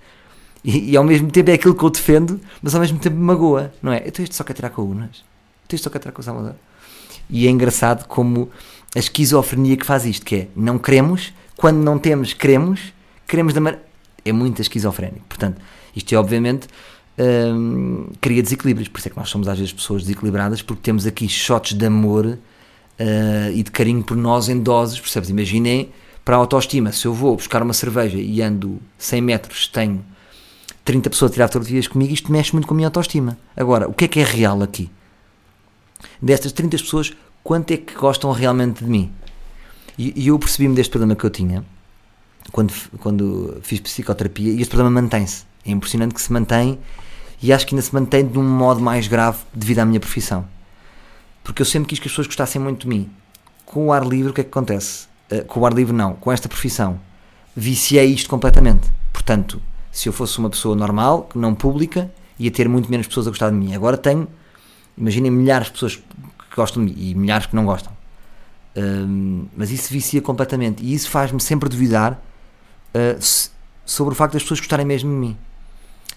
E, 0.65 0.93
e, 0.93 0.97
ao 0.97 1.05
mesmo 1.05 1.31
tempo 1.31 1.51
é 1.51 1.53
aquilo 1.53 1.75
que 1.75 1.85
eu 1.85 1.91
defendo, 1.91 2.41
mas 2.63 2.75
ao 2.75 2.81
mesmo 2.81 2.99
tempo 2.99 3.15
me 3.15 3.25
magoa, 3.25 3.75
não 3.83 3.93
é? 3.93 4.03
Então 4.07 4.23
este 4.23 4.35
só 4.35 4.43
quer 4.43 4.55
tirar 4.55 4.71
com 4.71 4.81
o 4.81 4.91
Unas. 4.91 5.23
Então 5.67 5.77
este 5.77 5.85
só 5.85 5.91
quer 5.91 5.99
tirar 5.99 6.13
com 6.13 6.23
o 6.23 6.25
Salvador. 6.25 6.55
E 7.29 7.47
é 7.47 7.51
engraçado 7.51 8.09
como 8.09 8.49
a 8.97 8.99
esquizofrenia 8.99 9.77
que 9.77 9.85
faz 9.85 10.07
isto, 10.07 10.25
que 10.25 10.35
é 10.35 10.49
não 10.57 10.79
queremos, 10.79 11.35
quando 11.59 11.77
não 11.77 11.99
temos, 11.99 12.33
queremos, 12.33 12.81
queremos 13.29 13.53
da 13.53 13.61
maneira. 13.61 13.85
É 14.25 14.33
muito 14.33 14.63
esquizofrénico. 14.63 15.27
Portanto, 15.29 15.61
isto 15.95 16.15
é 16.15 16.17
obviamente 16.17 16.69
hum, 17.19 18.09
cria 18.21 18.43
desequilíbrios. 18.43 18.89
Por 18.89 18.99
isso 18.99 19.09
é 19.09 19.11
que 19.11 19.17
nós 19.17 19.29
somos 19.29 19.49
às 19.49 19.59
vezes 19.59 19.73
pessoas 19.73 20.03
desequilibradas, 20.03 20.63
porque 20.63 20.83
temos 20.83 21.07
aqui 21.07 21.29
shots 21.29 21.75
de 21.75 21.87
amor 21.87 22.27
uh, 22.27 22.39
e 23.53 23.63
de 23.63 23.71
carinho 23.71 24.03
por 24.03 24.17
nós 24.17 24.49
em 24.49 24.61
doses, 24.61 24.99
percebes? 24.99 25.31
Imaginem 25.31 25.91
para 26.25 26.37
a 26.37 26.39
autoestima, 26.39 26.91
se 26.91 27.07
eu 27.07 27.13
vou 27.13 27.37
buscar 27.37 27.63
uma 27.63 27.75
cerveja 27.75 28.17
e 28.17 28.41
ando 28.41 28.81
100 28.97 29.21
metros, 29.21 29.69
tenho 29.69 30.03
30 30.83 31.11
pessoas 31.11 31.31
a 31.31 31.35
tirar 31.35 31.49
fotografias 31.49 31.87
comigo, 31.87 32.15
isto 32.15 32.33
mexe 32.33 32.53
muito 32.53 32.67
com 32.67 32.73
a 32.73 32.77
minha 32.77 32.89
autoestima. 32.89 33.37
Agora, 33.55 33.89
o 33.89 33.93
que 33.93 34.07
é 34.07 34.09
que 34.09 34.21
é 34.21 34.25
real 34.25 34.63
aqui? 34.63 34.91
Destas 36.23 36.53
30 36.53 36.79
pessoas, 36.79 37.13
quanto 37.43 37.73
é 37.73 37.77
que 37.77 37.95
gostam 37.95 38.33
realmente 38.33 38.83
de 38.83 38.91
mim? 38.91 39.13
E, 39.99 40.25
e 40.25 40.29
eu 40.29 40.39
percebi-me 40.39 40.75
deste 40.75 40.91
problema 40.91 41.15
que 41.15 41.25
eu 41.25 41.31
tinha 41.31 41.63
quando, 42.51 42.73
quando 43.01 43.59
fiz 43.63 43.81
psicoterapia 43.81 44.53
e 44.53 44.61
este 44.61 44.71
problema 44.71 45.03
mantém-se. 45.03 45.45
É 45.65 45.71
impressionante 45.71 46.15
que 46.15 46.23
se 46.23 46.33
mantém 46.33 46.79
e 47.45 47.53
acho 47.53 47.67
que 47.67 47.75
ainda 47.75 47.83
se 47.83 47.95
mantém 47.95 48.27
de 48.27 48.39
um 48.39 48.43
modo 48.43 48.81
mais 48.81 49.07
grave 49.07 49.37
devido 49.53 49.81
à 49.81 49.85
minha 49.85 50.01
profissão. 50.01 50.47
Porque 51.43 51.61
eu 51.61 51.67
sempre 51.67 51.91
quis 51.91 51.99
que 51.99 52.07
as 52.07 52.13
pessoas 52.13 52.27
gostassem 52.27 52.59
muito 52.59 52.85
de 52.85 52.89
mim. 52.89 53.11
Com 53.67 53.89
o 53.89 53.93
ar 53.93 54.03
livre, 54.03 54.31
o 54.31 54.33
que 54.33 54.41
é 54.41 54.45
que 54.45 54.49
acontece? 54.49 55.09
Eh, 55.29 55.43
com 55.43 55.61
o 55.61 55.67
ar 55.67 55.75
livre 55.75 55.93
não, 55.93 56.15
com 56.15 56.33
esta 56.33 56.49
profissão, 56.49 56.99
viciei 57.55 58.07
isto 58.07 58.31
completamente. 58.31 58.91
Portanto, 59.13 59.61
se 59.93 60.09
eu 60.09 60.13
fosse 60.15 60.39
uma 60.39 60.49
pessoa 60.49 60.75
normal, 60.75 61.29
não 61.35 61.55
pública, 61.55 62.11
ia 62.39 62.51
ter 62.51 62.67
muito 62.67 62.91
menos 62.91 63.07
pessoas 63.07 63.27
a 63.27 63.31
gostar 63.31 63.51
de 63.51 63.57
mim. 63.57 63.75
Agora 63.75 63.99
tenho, 63.99 64.27
imaginem, 64.97 65.31
milhares 65.31 65.67
de 65.67 65.75
pessoas 65.75 65.97
que 65.97 66.57
gostam 66.57 66.83
de 66.83 66.95
mim 66.95 66.99
e 66.99 67.15
milhares 67.15 67.45
que 67.45 67.55
não 67.55 67.67
gostam. 67.67 67.93
Mas 69.55 69.71
isso 69.71 69.93
vicia 69.93 70.23
completamente 70.23 70.83
e 70.83 70.95
isso 70.95 71.11
faz-me 71.11 71.43
sempre 71.43 71.69
duvidar 71.69 72.13
uh, 72.95 73.51
sobre 73.85 74.15
o 74.15 74.17
facto 74.17 74.33
das 74.33 74.43
pessoas 74.43 74.61
gostarem 74.61 74.87
mesmo 74.87 75.11
de 75.11 75.17
mim. 75.17 75.37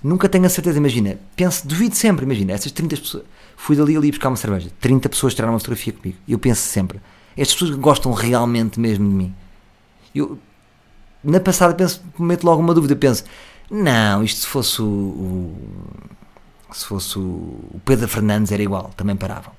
Nunca 0.04 0.30
tenho 0.30 0.46
a 0.46 0.50
certeza, 0.50 0.78
imagina, 0.78 1.18
penso, 1.36 1.68
duvido 1.68 1.96
sempre, 1.96 2.24
imagina, 2.24 2.54
essas 2.54 2.72
30 2.72 2.98
pessoas, 2.98 3.24
fui 3.56 3.76
dali 3.76 3.98
ali 3.98 4.12
buscar 4.12 4.30
uma 4.30 4.36
cerveja, 4.38 4.70
30 4.80 5.10
pessoas 5.10 5.34
tiraram 5.34 5.54
uma 5.54 5.60
fotografia 5.60 5.92
comigo, 5.92 6.18
eu 6.28 6.38
penso 6.38 6.62
sempre, 6.62 7.02
estas 7.36 7.56
pessoas 7.56 7.78
gostam 7.78 8.12
realmente 8.14 8.80
mesmo 8.80 9.10
de 9.10 9.16
mim. 9.16 9.36
Eu, 10.14 10.38
na 11.24 11.40
passada, 11.40 11.74
penso, 11.74 12.04
meto 12.18 12.44
logo 12.44 12.62
uma 12.62 12.74
dúvida, 12.74 12.96
penso, 12.96 13.24
não, 13.70 14.24
isto 14.24 14.42
se 14.42 14.48
fosse 14.48 14.82
o, 14.82 14.86
o 14.86 15.58
se 16.72 16.86
fosse 16.86 17.18
o, 17.18 17.22
o, 17.22 17.82
Pedro 17.86 18.08
Fernandes 18.08 18.52
era 18.52 18.62
igual, 18.62 18.92
também 18.96 19.16
paravam. 19.16 19.54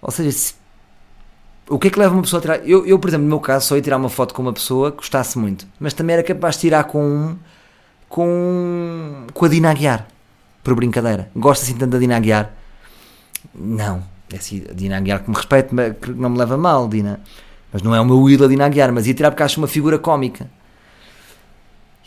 Ou 0.00 0.10
seja, 0.10 0.32
se, 0.32 0.54
o 1.68 1.78
que 1.78 1.88
é 1.88 1.90
que 1.90 1.98
leva 1.98 2.14
uma 2.14 2.22
pessoa 2.22 2.38
a 2.38 2.42
tirar? 2.42 2.68
Eu, 2.68 2.86
eu, 2.86 2.98
por 2.98 3.08
exemplo, 3.08 3.24
no 3.24 3.28
meu 3.28 3.40
caso, 3.40 3.66
só 3.66 3.76
ia 3.76 3.82
tirar 3.82 3.96
uma 3.96 4.08
foto 4.08 4.34
com 4.34 4.42
uma 4.42 4.52
pessoa 4.52 4.90
que 4.90 4.98
gostasse 4.98 5.38
muito, 5.38 5.66
mas 5.78 5.92
também 5.94 6.14
era 6.14 6.22
capaz 6.22 6.54
de 6.56 6.62
tirar 6.62 6.84
com 6.84 7.02
um, 7.02 7.38
com, 8.08 9.26
com 9.32 9.44
a 9.44 9.48
Dina 9.48 9.70
Aguiar, 9.70 10.06
por 10.62 10.74
brincadeira. 10.74 11.30
Gosto 11.34 11.62
assim 11.62 11.74
tanto 11.74 11.92
da 11.92 11.98
Dina 11.98 12.16
Aguiar? 12.16 12.52
Não, 13.54 14.02
é 14.32 14.36
assim, 14.36 14.64
a 14.70 14.72
Dina 14.72 14.96
Aguiar 14.96 15.22
que 15.22 15.30
me 15.30 15.36
respeito, 15.36 15.74
que 16.00 16.10
não 16.12 16.30
me 16.30 16.38
leva 16.38 16.56
mal, 16.56 16.88
Dina. 16.88 17.20
Mas 17.72 17.82
não 17.82 17.94
é 17.94 18.00
o 18.00 18.04
meu 18.04 18.28
ídolo 18.28 18.46
a 18.46 18.50
Dina 18.50 18.66
Aguiar, 18.66 18.92
mas 18.92 19.06
ia 19.06 19.14
tirar 19.14 19.30
porque 19.30 19.42
acho 19.42 19.60
uma 19.60 19.68
figura 19.68 19.98
cómica. 19.98 20.48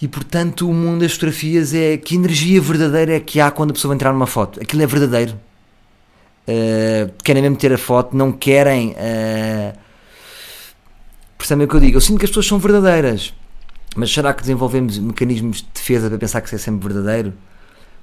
E 0.02 0.08
portanto, 0.08 0.70
o 0.70 0.74
mundo 0.74 1.02
das 1.02 1.14
fotografias 1.14 1.74
é 1.74 1.98
que 1.98 2.16
energia 2.16 2.62
verdadeira 2.62 3.16
é 3.16 3.20
que 3.20 3.42
há 3.42 3.52
quando 3.52 3.72
a 3.72 3.74
pessoa 3.74 3.90
vai 3.90 3.96
entrar 3.96 4.14
numa 4.14 4.28
foto. 4.28 4.62
Aquilo 4.62 4.82
é 4.82 4.88
verdadeiro. 4.88 5.38
Uh, 6.48 7.12
querem 7.24 7.44
mesmo 7.44 7.58
ter 7.58 7.74
a 7.74 7.78
foto, 7.78 8.16
não 8.16 8.32
querem. 8.32 8.92
Uh, 8.92 9.78
percebem 11.38 11.66
o 11.66 11.70
que 11.70 11.76
eu 11.76 11.80
digo? 11.80 11.98
Eu 11.98 12.02
sinto 12.02 12.18
que 12.18 12.26
as 12.26 12.32
pessoas 12.32 12.48
são 12.48 12.58
verdadeiras, 12.58 13.34
mas 13.96 14.12
será 14.12 14.34
que 14.34 14.42
desenvolvemos 14.42 14.98
mecanismos 14.98 15.58
de 15.58 15.68
defesa 15.74 16.10
para 16.10 16.18
pensar 16.18 16.42
que 16.42 16.48
isso 16.48 16.56
é 16.56 16.60
sempre 16.60 16.88
verdadeiro? 16.88 17.34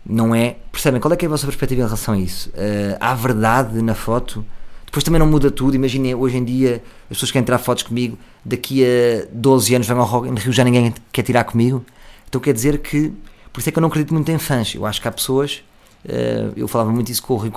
não 0.08 0.34
é. 0.34 0.56
Percebem? 0.70 1.00
Qual 1.00 1.12
é, 1.12 1.16
é 1.20 1.26
a 1.26 1.28
vossa 1.28 1.46
perspectiva 1.46 1.82
em 1.82 1.84
relação 1.84 2.14
a 2.14 2.18
isso? 2.18 2.48
Uh, 2.50 2.96
há 3.00 3.14
verdade 3.14 3.82
na 3.82 3.94
foto? 3.94 4.44
Depois 4.84 5.02
também 5.02 5.18
não 5.18 5.26
muda 5.26 5.50
tudo. 5.50 5.74
Imaginem, 5.74 6.14
hoje 6.14 6.36
em 6.36 6.44
dia, 6.44 6.82
as 7.10 7.16
pessoas 7.16 7.32
querem 7.32 7.44
tirar 7.44 7.58
fotos 7.58 7.82
comigo, 7.82 8.16
daqui 8.44 8.84
a 8.84 9.26
12 9.32 9.74
anos 9.74 9.86
vão 9.86 9.98
ao 9.98 10.06
Rock 10.06 10.28
in 10.28 10.34
Rio, 10.34 10.52
já 10.52 10.64
ninguém 10.64 10.94
quer 11.12 11.22
tirar 11.22 11.44
comigo. 11.44 11.84
Então 12.28 12.40
quer 12.40 12.54
dizer 12.54 12.78
que. 12.78 13.12
Por 13.52 13.60
isso 13.60 13.68
é 13.68 13.72
que 13.72 13.78
eu 13.78 13.80
não 13.80 13.88
acredito 13.88 14.14
muito 14.14 14.30
em 14.30 14.38
fãs. 14.38 14.74
Eu 14.74 14.86
acho 14.86 15.00
que 15.00 15.08
há 15.08 15.12
pessoas. 15.12 15.64
Uh, 16.04 16.52
eu 16.56 16.68
falava 16.68 16.92
muito 16.92 17.10
isso 17.10 17.22
com 17.22 17.34
o 17.34 17.36
Rui 17.36 17.50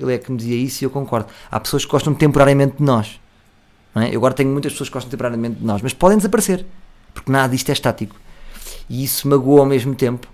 ele 0.00 0.14
é 0.14 0.18
que 0.18 0.32
me 0.32 0.36
dizia 0.36 0.56
isso 0.56 0.82
e 0.82 0.84
eu 0.84 0.90
concordo. 0.90 1.28
Há 1.48 1.60
pessoas 1.60 1.84
que 1.84 1.90
gostam 1.90 2.12
temporariamente 2.12 2.78
de 2.78 2.82
nós. 2.82 3.20
É? 3.94 4.08
Eu 4.08 4.16
agora 4.16 4.34
tenho 4.34 4.50
muitas 4.50 4.72
pessoas 4.72 4.88
que 4.88 4.94
gostam 4.94 5.08
temporariamente 5.08 5.60
de 5.60 5.64
nós, 5.64 5.80
mas 5.80 5.92
podem 5.92 6.16
desaparecer, 6.16 6.66
porque 7.14 7.30
nada 7.30 7.52
disto 7.52 7.70
é 7.70 7.72
estático. 7.72 8.16
E 8.90 9.04
isso 9.04 9.26
magoa 9.28 9.60
ao 9.60 9.66
mesmo 9.66 9.94
tempo, 9.94 10.28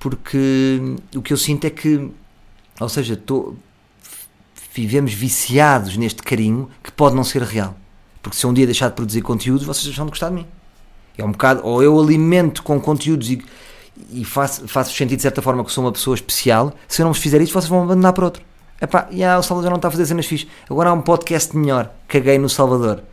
porque 0.00 0.80
o 1.14 1.22
que 1.22 1.32
eu 1.32 1.36
sinto 1.36 1.66
é 1.66 1.70
que, 1.70 2.10
ou 2.80 2.88
seja, 2.88 3.16
tô, 3.16 3.54
vivemos 4.74 5.12
viciados 5.12 5.96
neste 5.96 6.22
carinho 6.22 6.68
que 6.82 6.90
pode 6.90 7.14
não 7.14 7.22
ser 7.22 7.42
real. 7.42 7.76
Porque 8.22 8.36
se 8.36 8.44
eu 8.44 8.50
um 8.50 8.54
dia 8.54 8.66
deixar 8.66 8.88
de 8.88 8.94
produzir 8.94 9.20
conteúdo, 9.22 9.64
vocês 9.64 9.84
deixam 9.84 10.04
de 10.06 10.10
gostar 10.10 10.28
de 10.30 10.36
mim. 10.36 10.46
É 11.16 11.24
um 11.24 11.32
bocado, 11.32 11.60
ou 11.64 11.82
eu 11.82 11.98
alimento 12.00 12.62
com 12.62 12.80
conteúdos 12.80 13.30
e, 13.30 13.44
e 14.10 14.24
faço, 14.24 14.66
faço 14.66 14.94
sentir 14.94 15.16
de 15.16 15.22
certa 15.22 15.42
forma 15.42 15.64
que 15.64 15.70
sou 15.70 15.84
uma 15.84 15.92
pessoa 15.92 16.14
especial, 16.14 16.72
se 16.88 17.02
eu 17.02 17.04
não 17.04 17.12
vos 17.12 17.20
fizer 17.20 17.40
isso, 17.40 17.52
vocês 17.52 17.68
vão 17.68 17.82
abandonar 17.82 18.12
para 18.12 18.24
outro. 18.24 18.42
Epá, 18.80 19.08
ah, 19.08 19.38
o 19.38 19.42
Salvador 19.42 19.70
não 19.70 19.76
está 19.76 19.88
a 19.88 19.90
fazer 19.92 20.06
cenas 20.06 20.26
fixe. 20.26 20.48
Agora 20.68 20.90
há 20.90 20.92
um 20.92 21.02
podcast 21.02 21.56
melhor. 21.56 21.92
Caguei 22.08 22.36
no 22.36 22.48
Salvador. 22.48 23.04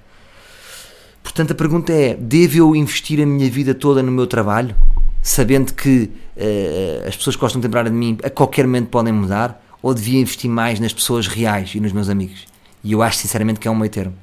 Portanto, 1.23 1.51
a 1.51 1.55
pergunta 1.55 1.91
é: 1.93 2.15
devo 2.15 2.57
eu 2.57 2.75
investir 2.75 3.21
a 3.21 3.25
minha 3.25 3.49
vida 3.49 3.73
toda 3.73 4.01
no 4.01 4.11
meu 4.11 4.27
trabalho? 4.27 4.75
sabendo 5.21 5.73
que 5.73 6.09
uh, 6.35 7.07
as 7.07 7.15
pessoas 7.15 7.35
que 7.35 7.41
gostam 7.41 7.59
de 7.59 7.67
lembrar 7.67 7.83
de 7.83 7.91
mim 7.91 8.17
a 8.23 8.29
qualquer 8.29 8.65
momento 8.65 8.89
podem 8.89 9.13
mudar, 9.13 9.63
ou 9.81 9.93
devia 9.93 10.19
investir 10.19 10.49
mais 10.49 10.79
nas 10.79 10.91
pessoas 10.91 11.27
reais 11.27 11.73
e 11.73 11.79
nos 11.79 11.91
meus 11.91 12.09
amigos? 12.09 12.45
E 12.83 12.91
eu 12.91 13.01
acho 13.01 13.17
sinceramente 13.17 13.59
que 13.59 13.67
é 13.67 13.71
um 13.71 13.75
meio 13.75 13.91
termo. 13.91 14.15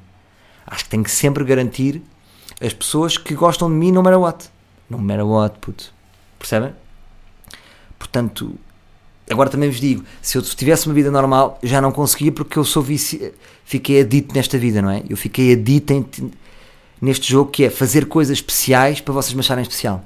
Acho 0.65 0.83
que 0.83 0.89
tenho 0.89 1.03
que 1.03 1.11
sempre 1.11 1.43
garantir 1.43 2.01
as 2.61 2.73
pessoas 2.73 3.17
que 3.17 3.33
gostam 3.33 3.69
de 3.69 3.75
mim 3.75 3.91
no 3.91 4.03
matter 4.03 4.19
what. 4.19 4.49
No 4.89 4.97
matter 4.97 5.25
what, 5.25 5.57
puto. 5.59 5.93
Percebem? 6.37 6.73
Portanto, 7.97 8.55
agora 9.29 9.49
também 9.49 9.69
vos 9.69 9.79
digo: 9.79 10.03
se 10.21 10.37
eu 10.37 10.41
tivesse 10.41 10.87
uma 10.87 10.93
vida 10.93 11.09
normal, 11.09 11.59
já 11.63 11.81
não 11.81 11.91
conseguia 11.91 12.31
porque 12.31 12.57
eu 12.57 12.63
sou 12.63 12.83
vici... 12.83 13.33
fiquei 13.63 14.01
adito 14.01 14.35
nesta 14.35 14.57
vida, 14.57 14.81
não 14.81 14.89
é? 14.89 15.03
Eu 15.09 15.17
fiquei 15.17 15.53
adito 15.53 15.93
em... 15.93 16.05
neste 17.01 17.31
jogo 17.31 17.51
que 17.51 17.63
é 17.63 17.69
fazer 17.69 18.05
coisas 18.07 18.37
especiais 18.37 19.01
para 19.01 19.13
vocês 19.13 19.33
me 19.33 19.39
acharem 19.39 19.61
especial. 19.61 20.03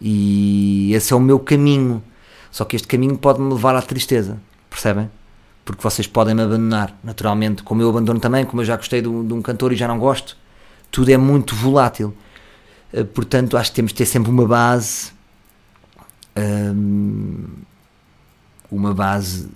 E 0.00 0.92
esse 0.94 1.12
é 1.12 1.16
o 1.16 1.20
meu 1.20 1.38
caminho. 1.38 2.02
Só 2.50 2.64
que 2.64 2.76
este 2.76 2.88
caminho 2.88 3.16
pode-me 3.16 3.52
levar 3.52 3.76
à 3.76 3.82
tristeza. 3.82 4.38
percebem? 4.70 5.10
Porque 5.64 5.82
vocês 5.82 6.06
podem 6.06 6.34
me 6.34 6.42
abandonar, 6.42 6.98
naturalmente, 7.04 7.62
como 7.62 7.82
eu 7.82 7.90
abandono 7.90 8.18
também, 8.18 8.44
como 8.44 8.62
eu 8.62 8.64
já 8.64 8.76
gostei 8.76 9.02
de 9.02 9.08
um, 9.08 9.26
de 9.26 9.34
um 9.34 9.42
cantor 9.42 9.72
e 9.72 9.76
já 9.76 9.86
não 9.86 9.98
gosto. 9.98 10.36
Tudo 10.90 11.10
é 11.10 11.16
muito 11.16 11.54
volátil. 11.54 12.14
Uh, 12.92 13.04
portanto, 13.04 13.56
acho 13.56 13.70
que 13.70 13.76
temos 13.76 13.92
de 13.92 13.98
ter 13.98 14.06
sempre 14.06 14.30
uma 14.30 14.46
base. 14.46 15.12
Um, 16.36 17.44
uma 18.70 18.94
base 18.94 19.48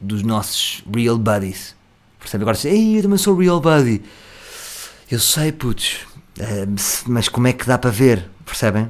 dos 0.00 0.22
nossos 0.22 0.84
real 0.94 1.18
buddies. 1.18 1.74
Percebe? 2.18 2.44
Agora, 2.44 2.58
ei, 2.64 2.98
eu 2.98 3.02
também 3.02 3.18
sou 3.18 3.36
real 3.36 3.60
buddy. 3.60 4.02
Eu 5.10 5.18
sei, 5.18 5.50
putz, 5.50 6.06
mas 7.06 7.28
como 7.28 7.48
é 7.48 7.52
que 7.52 7.66
dá 7.66 7.76
para 7.76 7.90
ver? 7.90 8.28
Percebem? 8.44 8.88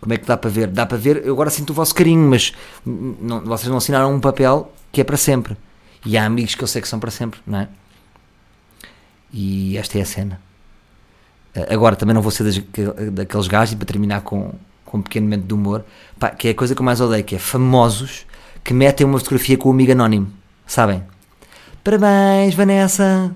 Como 0.00 0.12
é 0.12 0.18
que 0.18 0.26
dá 0.26 0.36
para 0.36 0.50
ver? 0.50 0.68
Dá 0.68 0.84
para 0.84 0.98
ver, 0.98 1.24
eu 1.24 1.32
agora 1.32 1.48
sinto 1.48 1.70
o 1.70 1.74
vosso 1.74 1.94
carinho, 1.94 2.28
mas 2.28 2.52
não, 2.84 3.40
vocês 3.44 3.68
não 3.68 3.78
assinaram 3.78 4.14
um 4.14 4.20
papel 4.20 4.72
que 4.92 5.00
é 5.00 5.04
para 5.04 5.16
sempre. 5.16 5.56
E 6.04 6.16
há 6.16 6.24
amigos 6.24 6.54
que 6.54 6.62
eu 6.62 6.68
sei 6.68 6.82
que 6.82 6.88
são 6.88 7.00
para 7.00 7.10
sempre, 7.10 7.40
não 7.46 7.60
é? 7.60 7.68
E 9.32 9.76
esta 9.76 9.98
é 9.98 10.02
a 10.02 10.06
cena. 10.06 10.40
Agora, 11.68 11.96
também 11.96 12.14
não 12.14 12.22
vou 12.22 12.30
ser 12.30 12.44
daqueles 13.10 13.48
gajos, 13.48 13.72
e 13.72 13.76
para 13.76 13.86
terminar 13.86 14.20
com, 14.20 14.54
com 14.84 14.98
um 14.98 15.02
pequeno 15.02 15.26
momento 15.26 15.46
de 15.46 15.54
humor, 15.54 15.84
pá, 16.18 16.30
que 16.30 16.48
é 16.48 16.50
a 16.52 16.54
coisa 16.54 16.74
que 16.74 16.80
eu 16.80 16.84
mais 16.84 17.00
odeio, 17.00 17.24
que 17.24 17.34
é 17.34 17.38
famosos 17.38 18.26
que 18.62 18.72
metem 18.72 19.06
uma 19.06 19.18
fotografia 19.18 19.56
com 19.56 19.70
um 19.70 19.72
amigo 19.72 19.92
anónimo, 19.92 20.30
sabem? 20.66 21.02
Parabéns, 21.82 22.54
Vanessa! 22.54 23.34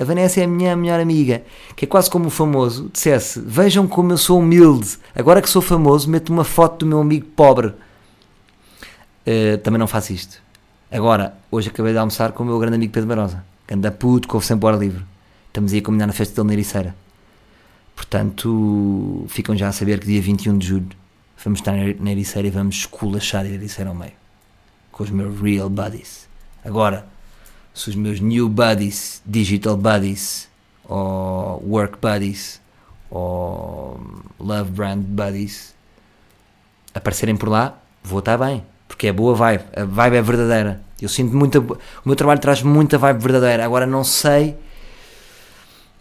A 0.00 0.04
Vanessa 0.04 0.40
é 0.40 0.44
a 0.44 0.46
minha 0.46 0.76
melhor 0.76 1.00
amiga, 1.00 1.42
que 1.74 1.84
é 1.84 1.88
quase 1.88 2.08
como 2.10 2.26
o 2.26 2.30
famoso 2.30 2.90
dissesse: 2.92 3.40
Vejam 3.40 3.88
como 3.88 4.12
eu 4.12 4.18
sou 4.18 4.38
humilde, 4.38 4.98
agora 5.14 5.42
que 5.42 5.48
sou 5.48 5.60
famoso, 5.60 6.08
meto 6.08 6.32
uma 6.32 6.44
foto 6.44 6.84
do 6.84 6.86
meu 6.86 7.00
amigo 7.00 7.26
pobre. 7.26 7.68
Uh, 9.26 9.58
também 9.62 9.78
não 9.78 9.86
faço 9.86 10.12
isto. 10.12 10.40
Agora, 10.90 11.34
hoje 11.50 11.68
acabei 11.68 11.92
de 11.92 11.98
almoçar 11.98 12.32
com 12.32 12.42
o 12.42 12.46
meu 12.46 12.58
grande 12.58 12.76
amigo 12.76 12.92
Pedro 12.92 13.08
Barosa, 13.08 13.44
que 13.66 13.74
anda 13.74 13.90
puto, 13.90 14.28
com 14.28 14.38
o 14.38 14.42
sempre 14.42 14.68
ar 14.68 14.78
livre. 14.78 15.04
Estamos 15.48 15.72
aí 15.72 15.80
a 15.80 15.82
combinar 15.82 16.06
na 16.06 16.12
festa 16.12 16.34
dele 16.36 16.46
na 16.46 16.52
Ericeira. 16.54 16.94
Portanto, 17.94 19.24
ficam 19.28 19.56
já 19.56 19.68
a 19.68 19.72
saber 19.72 19.98
que 19.98 20.06
dia 20.06 20.22
21 20.22 20.56
de 20.56 20.66
julho 20.66 20.88
vamos 21.44 21.60
estar 21.60 21.72
na 21.72 22.10
Ericeira 22.10 22.48
e 22.48 22.50
vamos 22.50 22.76
esculachar 22.76 23.44
a 23.44 23.48
Ericeira 23.48 23.90
ao 23.90 23.96
meio 23.96 24.12
com 24.98 25.04
os 25.04 25.10
meus 25.10 25.40
real 25.40 25.70
buddies. 25.70 26.28
Agora, 26.64 27.06
se 27.78 27.90
os 27.90 27.94
meus 27.94 28.18
new 28.18 28.48
buddies, 28.48 29.22
digital 29.24 29.76
buddies, 29.76 30.48
ou 30.84 31.62
work 31.64 31.96
buddies, 32.02 32.60
ou 33.08 34.00
love 34.40 34.70
brand 34.72 34.98
buddies 34.98 35.74
aparecerem 36.92 37.36
por 37.36 37.48
lá, 37.48 37.78
vou 38.02 38.18
estar 38.18 38.36
bem, 38.36 38.64
porque 38.88 39.06
é 39.06 39.12
boa 39.12 39.32
vibe, 39.32 39.62
a 39.76 39.84
vibe 39.84 40.16
é 40.16 40.22
verdadeira. 40.22 40.80
Eu 41.00 41.08
sinto 41.08 41.36
muita. 41.36 41.60
O 41.60 41.78
meu 42.04 42.16
trabalho 42.16 42.40
traz 42.40 42.60
muita 42.64 42.98
vibe 42.98 43.22
verdadeira. 43.22 43.64
Agora 43.64 43.86
não 43.86 44.02
sei. 44.02 44.56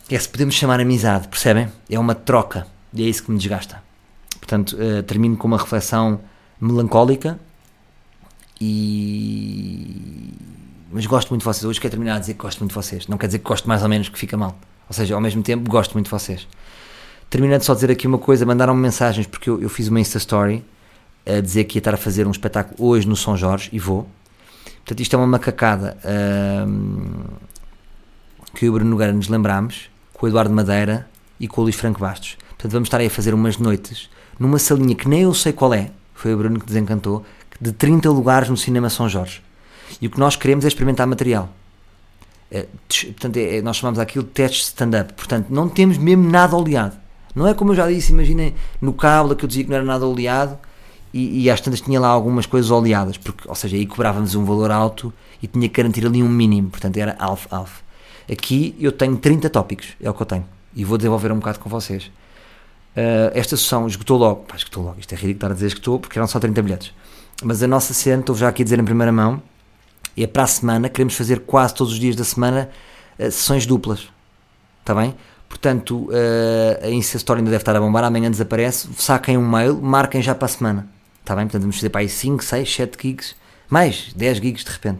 É 0.09 0.17
se 0.17 0.27
podemos 0.27 0.55
chamar 0.55 0.79
amizade, 0.79 1.27
percebem? 1.27 1.71
É 1.87 1.99
uma 1.99 2.15
troca 2.15 2.65
e 2.91 3.03
é 3.03 3.05
isso 3.05 3.23
que 3.23 3.29
me 3.29 3.37
desgasta. 3.37 3.83
Portanto, 4.39 4.75
uh, 4.75 5.03
termino 5.03 5.37
com 5.37 5.47
uma 5.47 5.57
reflexão 5.57 6.19
melancólica 6.59 7.37
e 8.59 10.33
mas 10.91 11.05
gosto 11.05 11.29
muito 11.29 11.41
de 11.41 11.45
vocês. 11.45 11.65
Hoje 11.65 11.79
quero 11.79 11.91
terminar 11.91 12.15
a 12.15 12.19
dizer 12.19 12.33
que 12.33 12.39
gosto 12.39 12.59
muito 12.59 12.71
de 12.71 12.75
vocês. 12.75 13.07
Não 13.07 13.17
quer 13.17 13.27
dizer 13.27 13.39
que 13.39 13.45
gosto 13.45 13.67
mais 13.67 13.83
ou 13.83 13.89
menos, 13.89 14.09
que 14.09 14.17
fica 14.17 14.37
mal. 14.37 14.57
Ou 14.87 14.93
seja, 14.93 15.15
ao 15.15 15.21
mesmo 15.21 15.43
tempo, 15.43 15.69
gosto 15.69 15.93
muito 15.93 16.05
de 16.05 16.11
vocês. 16.11 16.47
Terminando 17.29 17.61
só 17.61 17.73
dizer 17.73 17.91
aqui 17.91 18.07
uma 18.07 18.17
coisa, 18.17 18.45
mandaram-me 18.45 18.81
mensagens 18.81 19.27
porque 19.27 19.49
eu, 19.49 19.61
eu, 19.61 19.69
fiz 19.69 19.89
uma 19.89 19.99
Insta 19.99 20.17
Story 20.17 20.63
a 21.25 21.41
dizer 21.41 21.65
que 21.65 21.77
ia 21.77 21.79
estar 21.79 21.93
a 21.93 21.97
fazer 21.97 22.25
um 22.25 22.31
espetáculo 22.31 22.87
hoje 22.89 23.07
no 23.07 23.15
São 23.15 23.35
Jorge 23.35 23.69
e 23.73 23.79
vou. 23.79 24.07
Portanto, 24.77 25.01
isto 25.01 25.13
é 25.13 25.19
uma 25.19 25.27
macacada 25.27 25.97
que 28.55 28.63
eu 28.63 28.67
e 28.67 28.69
o 28.69 28.73
Bruno 28.73 28.89
Nogueira 28.89 29.11
nos 29.11 29.27
lembramos, 29.27 29.89
com 30.13 30.25
o 30.25 30.29
Eduardo 30.29 30.53
Madeira 30.53 31.07
e 31.37 31.47
com 31.47 31.59
o 31.59 31.63
Luís 31.65 31.75
Franco 31.75 31.99
Bastos. 31.99 32.37
Portanto, 32.49 32.71
vamos 32.71 32.87
estar 32.87 32.99
aí 32.99 33.07
a 33.07 33.09
fazer 33.09 33.33
umas 33.33 33.57
noites 33.57 34.09
numa 34.39 34.57
salinha 34.57 34.95
que 34.95 35.07
nem 35.09 35.23
eu 35.23 35.33
sei 35.33 35.51
qual 35.51 35.73
é, 35.73 35.91
foi 36.13 36.33
o 36.33 36.37
Bruno 36.37 36.59
que 36.59 36.65
desencantou, 36.65 37.25
de 37.59 37.71
30 37.71 38.09
lugares 38.09 38.49
no 38.49 38.55
Cinema 38.55 38.89
São 38.89 39.09
Jorge. 39.09 39.41
E 40.01 40.07
o 40.07 40.09
que 40.09 40.19
nós 40.19 40.35
queremos 40.35 40.65
é 40.65 40.67
experimentar 40.67 41.07
material. 41.07 41.49
É, 42.51 42.65
portanto, 42.87 43.37
é, 43.37 43.57
é, 43.57 43.61
nós 43.61 43.77
chamamos 43.77 43.99
aquilo 43.99 44.23
de 44.23 44.31
testes 44.31 44.67
stand-up. 44.67 45.13
Portanto, 45.13 45.47
não 45.49 45.67
temos 45.67 45.97
mesmo 45.97 46.29
nada 46.29 46.55
oleado. 46.55 46.95
Não 47.35 47.47
é 47.47 47.53
como 47.53 47.71
eu 47.71 47.75
já 47.75 47.87
disse, 47.87 48.11
imaginem 48.11 48.55
no 48.81 48.93
cabo 48.93 49.35
que 49.35 49.45
eu 49.45 49.47
dizia 49.47 49.63
que 49.63 49.69
não 49.69 49.77
era 49.77 49.85
nada 49.85 50.07
oleado 50.07 50.57
e, 51.13 51.43
e 51.43 51.49
às 51.49 51.61
tantas 51.61 51.81
tinha 51.81 51.99
lá 51.99 52.07
algumas 52.07 52.45
coisas 52.45 52.71
oleadas, 52.71 53.17
porque, 53.17 53.47
ou 53.47 53.55
seja, 53.55 53.75
aí 53.75 53.85
cobrávamos 53.85 54.33
um 54.35 54.43
valor 54.43 54.71
alto 54.71 55.13
e 55.41 55.47
tinha 55.47 55.69
que 55.69 55.75
garantir 55.75 56.05
ali 56.05 56.23
um 56.23 56.29
mínimo, 56.29 56.69
portanto 56.69 56.97
era 56.97 57.15
alf-alf. 57.19 57.81
Aqui 58.31 58.75
eu 58.79 58.91
tenho 58.91 59.15
30 59.17 59.49
tópicos, 59.49 59.89
é 60.01 60.09
o 60.09 60.13
que 60.13 60.21
eu 60.21 60.25
tenho, 60.25 60.45
e 60.75 60.83
vou 60.83 60.97
desenvolver 60.97 61.31
um 61.31 61.37
bocado 61.37 61.59
com 61.59 61.69
vocês. 61.69 62.05
Uh, 62.95 63.29
esta 63.33 63.55
sessão 63.55 63.85
esgotou 63.87 64.17
logo, 64.17 64.43
pá, 64.43 64.55
esgotou 64.55 64.83
logo, 64.83 64.99
isto 64.99 65.13
é 65.13 65.15
ridículo 65.15 65.37
estar 65.37 65.51
a 65.51 65.53
dizer 65.53 65.67
esgotou, 65.67 65.99
porque 65.99 66.17
eram 66.17 66.27
só 66.27 66.39
30 66.39 66.61
bilhetes. 66.61 66.93
Mas 67.43 67.61
a 67.61 67.67
nossa 67.67 67.93
cena, 67.93 68.21
estou 68.21 68.35
já 68.35 68.49
aqui 68.49 68.63
a 68.63 68.65
dizer 68.65 68.79
em 68.79 68.85
primeira 68.85 69.11
mão, 69.11 69.41
é 70.23 70.27
para 70.27 70.43
a 70.43 70.47
semana, 70.47 70.89
queremos 70.89 71.15
fazer 71.15 71.41
quase 71.41 71.73
todos 71.75 71.93
os 71.93 71.99
dias 71.99 72.15
da 72.15 72.23
semana 72.23 72.69
uh, 73.19 73.23
sessões 73.23 73.65
duplas. 73.65 74.09
Está 74.81 74.95
bem? 74.95 75.15
Portanto, 75.47 76.09
uh, 76.09 76.85
a 76.85 76.89
Insta 76.89 77.17
Story 77.17 77.39
ainda 77.39 77.51
deve 77.51 77.61
estar 77.61 77.75
a 77.75 77.79
bombar, 77.79 78.03
amanhã 78.03 78.29
desaparece, 78.29 78.89
saquem 78.97 79.37
um 79.37 79.47
mail, 79.47 79.81
marquem 79.81 80.21
já 80.21 80.35
para 80.35 80.45
a 80.45 80.49
semana. 80.49 80.87
Está 81.21 81.35
bem? 81.35 81.45
Portanto, 81.45 81.61
vamos 81.61 81.75
fazer 81.75 81.89
para 81.89 82.01
aí 82.01 82.09
5, 82.09 82.43
6, 82.43 82.73
7 82.73 82.97
gigs, 83.01 83.35
mais 83.69 84.13
10 84.15 84.37
gigs 84.37 84.63
de 84.63 84.71
repente. 84.71 84.99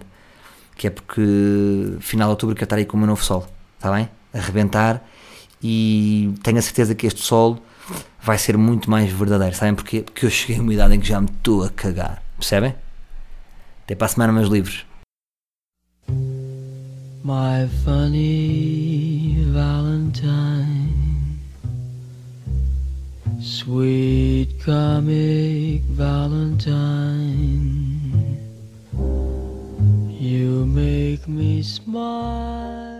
Que 0.75 0.88
é 0.88 0.89
porque 0.89 1.21
final 1.99 2.27
de 2.27 2.32
outubro 2.32 2.56
quero 2.56 2.65
estar 2.65 2.75
aí 2.75 2.86
com 2.86 2.97
o 2.97 2.99
meu 2.99 3.08
novo 3.08 3.23
solo. 3.23 3.47
Está 3.77 3.91
bem? 3.91 4.10
A 4.34 4.39
rebentar 4.39 5.03
e 5.62 6.34
tenho 6.43 6.58
a 6.58 6.62
certeza 6.62 6.93
que 6.93 7.08
este 7.08 7.21
solo 7.21 7.60
vai 8.21 8.38
ser 8.38 8.58
muito 8.58 8.89
mais 8.89 9.12
verdadeiro. 9.12 9.56
Sabem 9.56 9.73
porquê? 9.73 10.01
Porque 10.01 10.25
eu 10.25 10.30
cheguei 10.30 10.58
a 10.58 10.62
uma 10.62 10.73
idade 10.73 10.95
em 10.95 10.99
que 10.99 11.08
já 11.08 11.19
me 11.19 11.27
estou 11.27 11.63
a 11.63 11.69
cagar. 11.69 12.21
Percebem? 12.38 12.75
Até 13.84 13.95
para 13.95 14.06
a 14.06 14.10
semana, 14.10 14.34
meus 14.34 14.49
livros. 14.49 14.87
My 17.28 17.68
funny 17.84 19.36
Valentine, 19.50 21.38
sweet 23.42 24.48
comic 24.63 25.82
Valentine, 25.92 27.28
you 30.10 30.66
make 30.68 31.28
me 31.28 31.62
smile. 31.63 32.97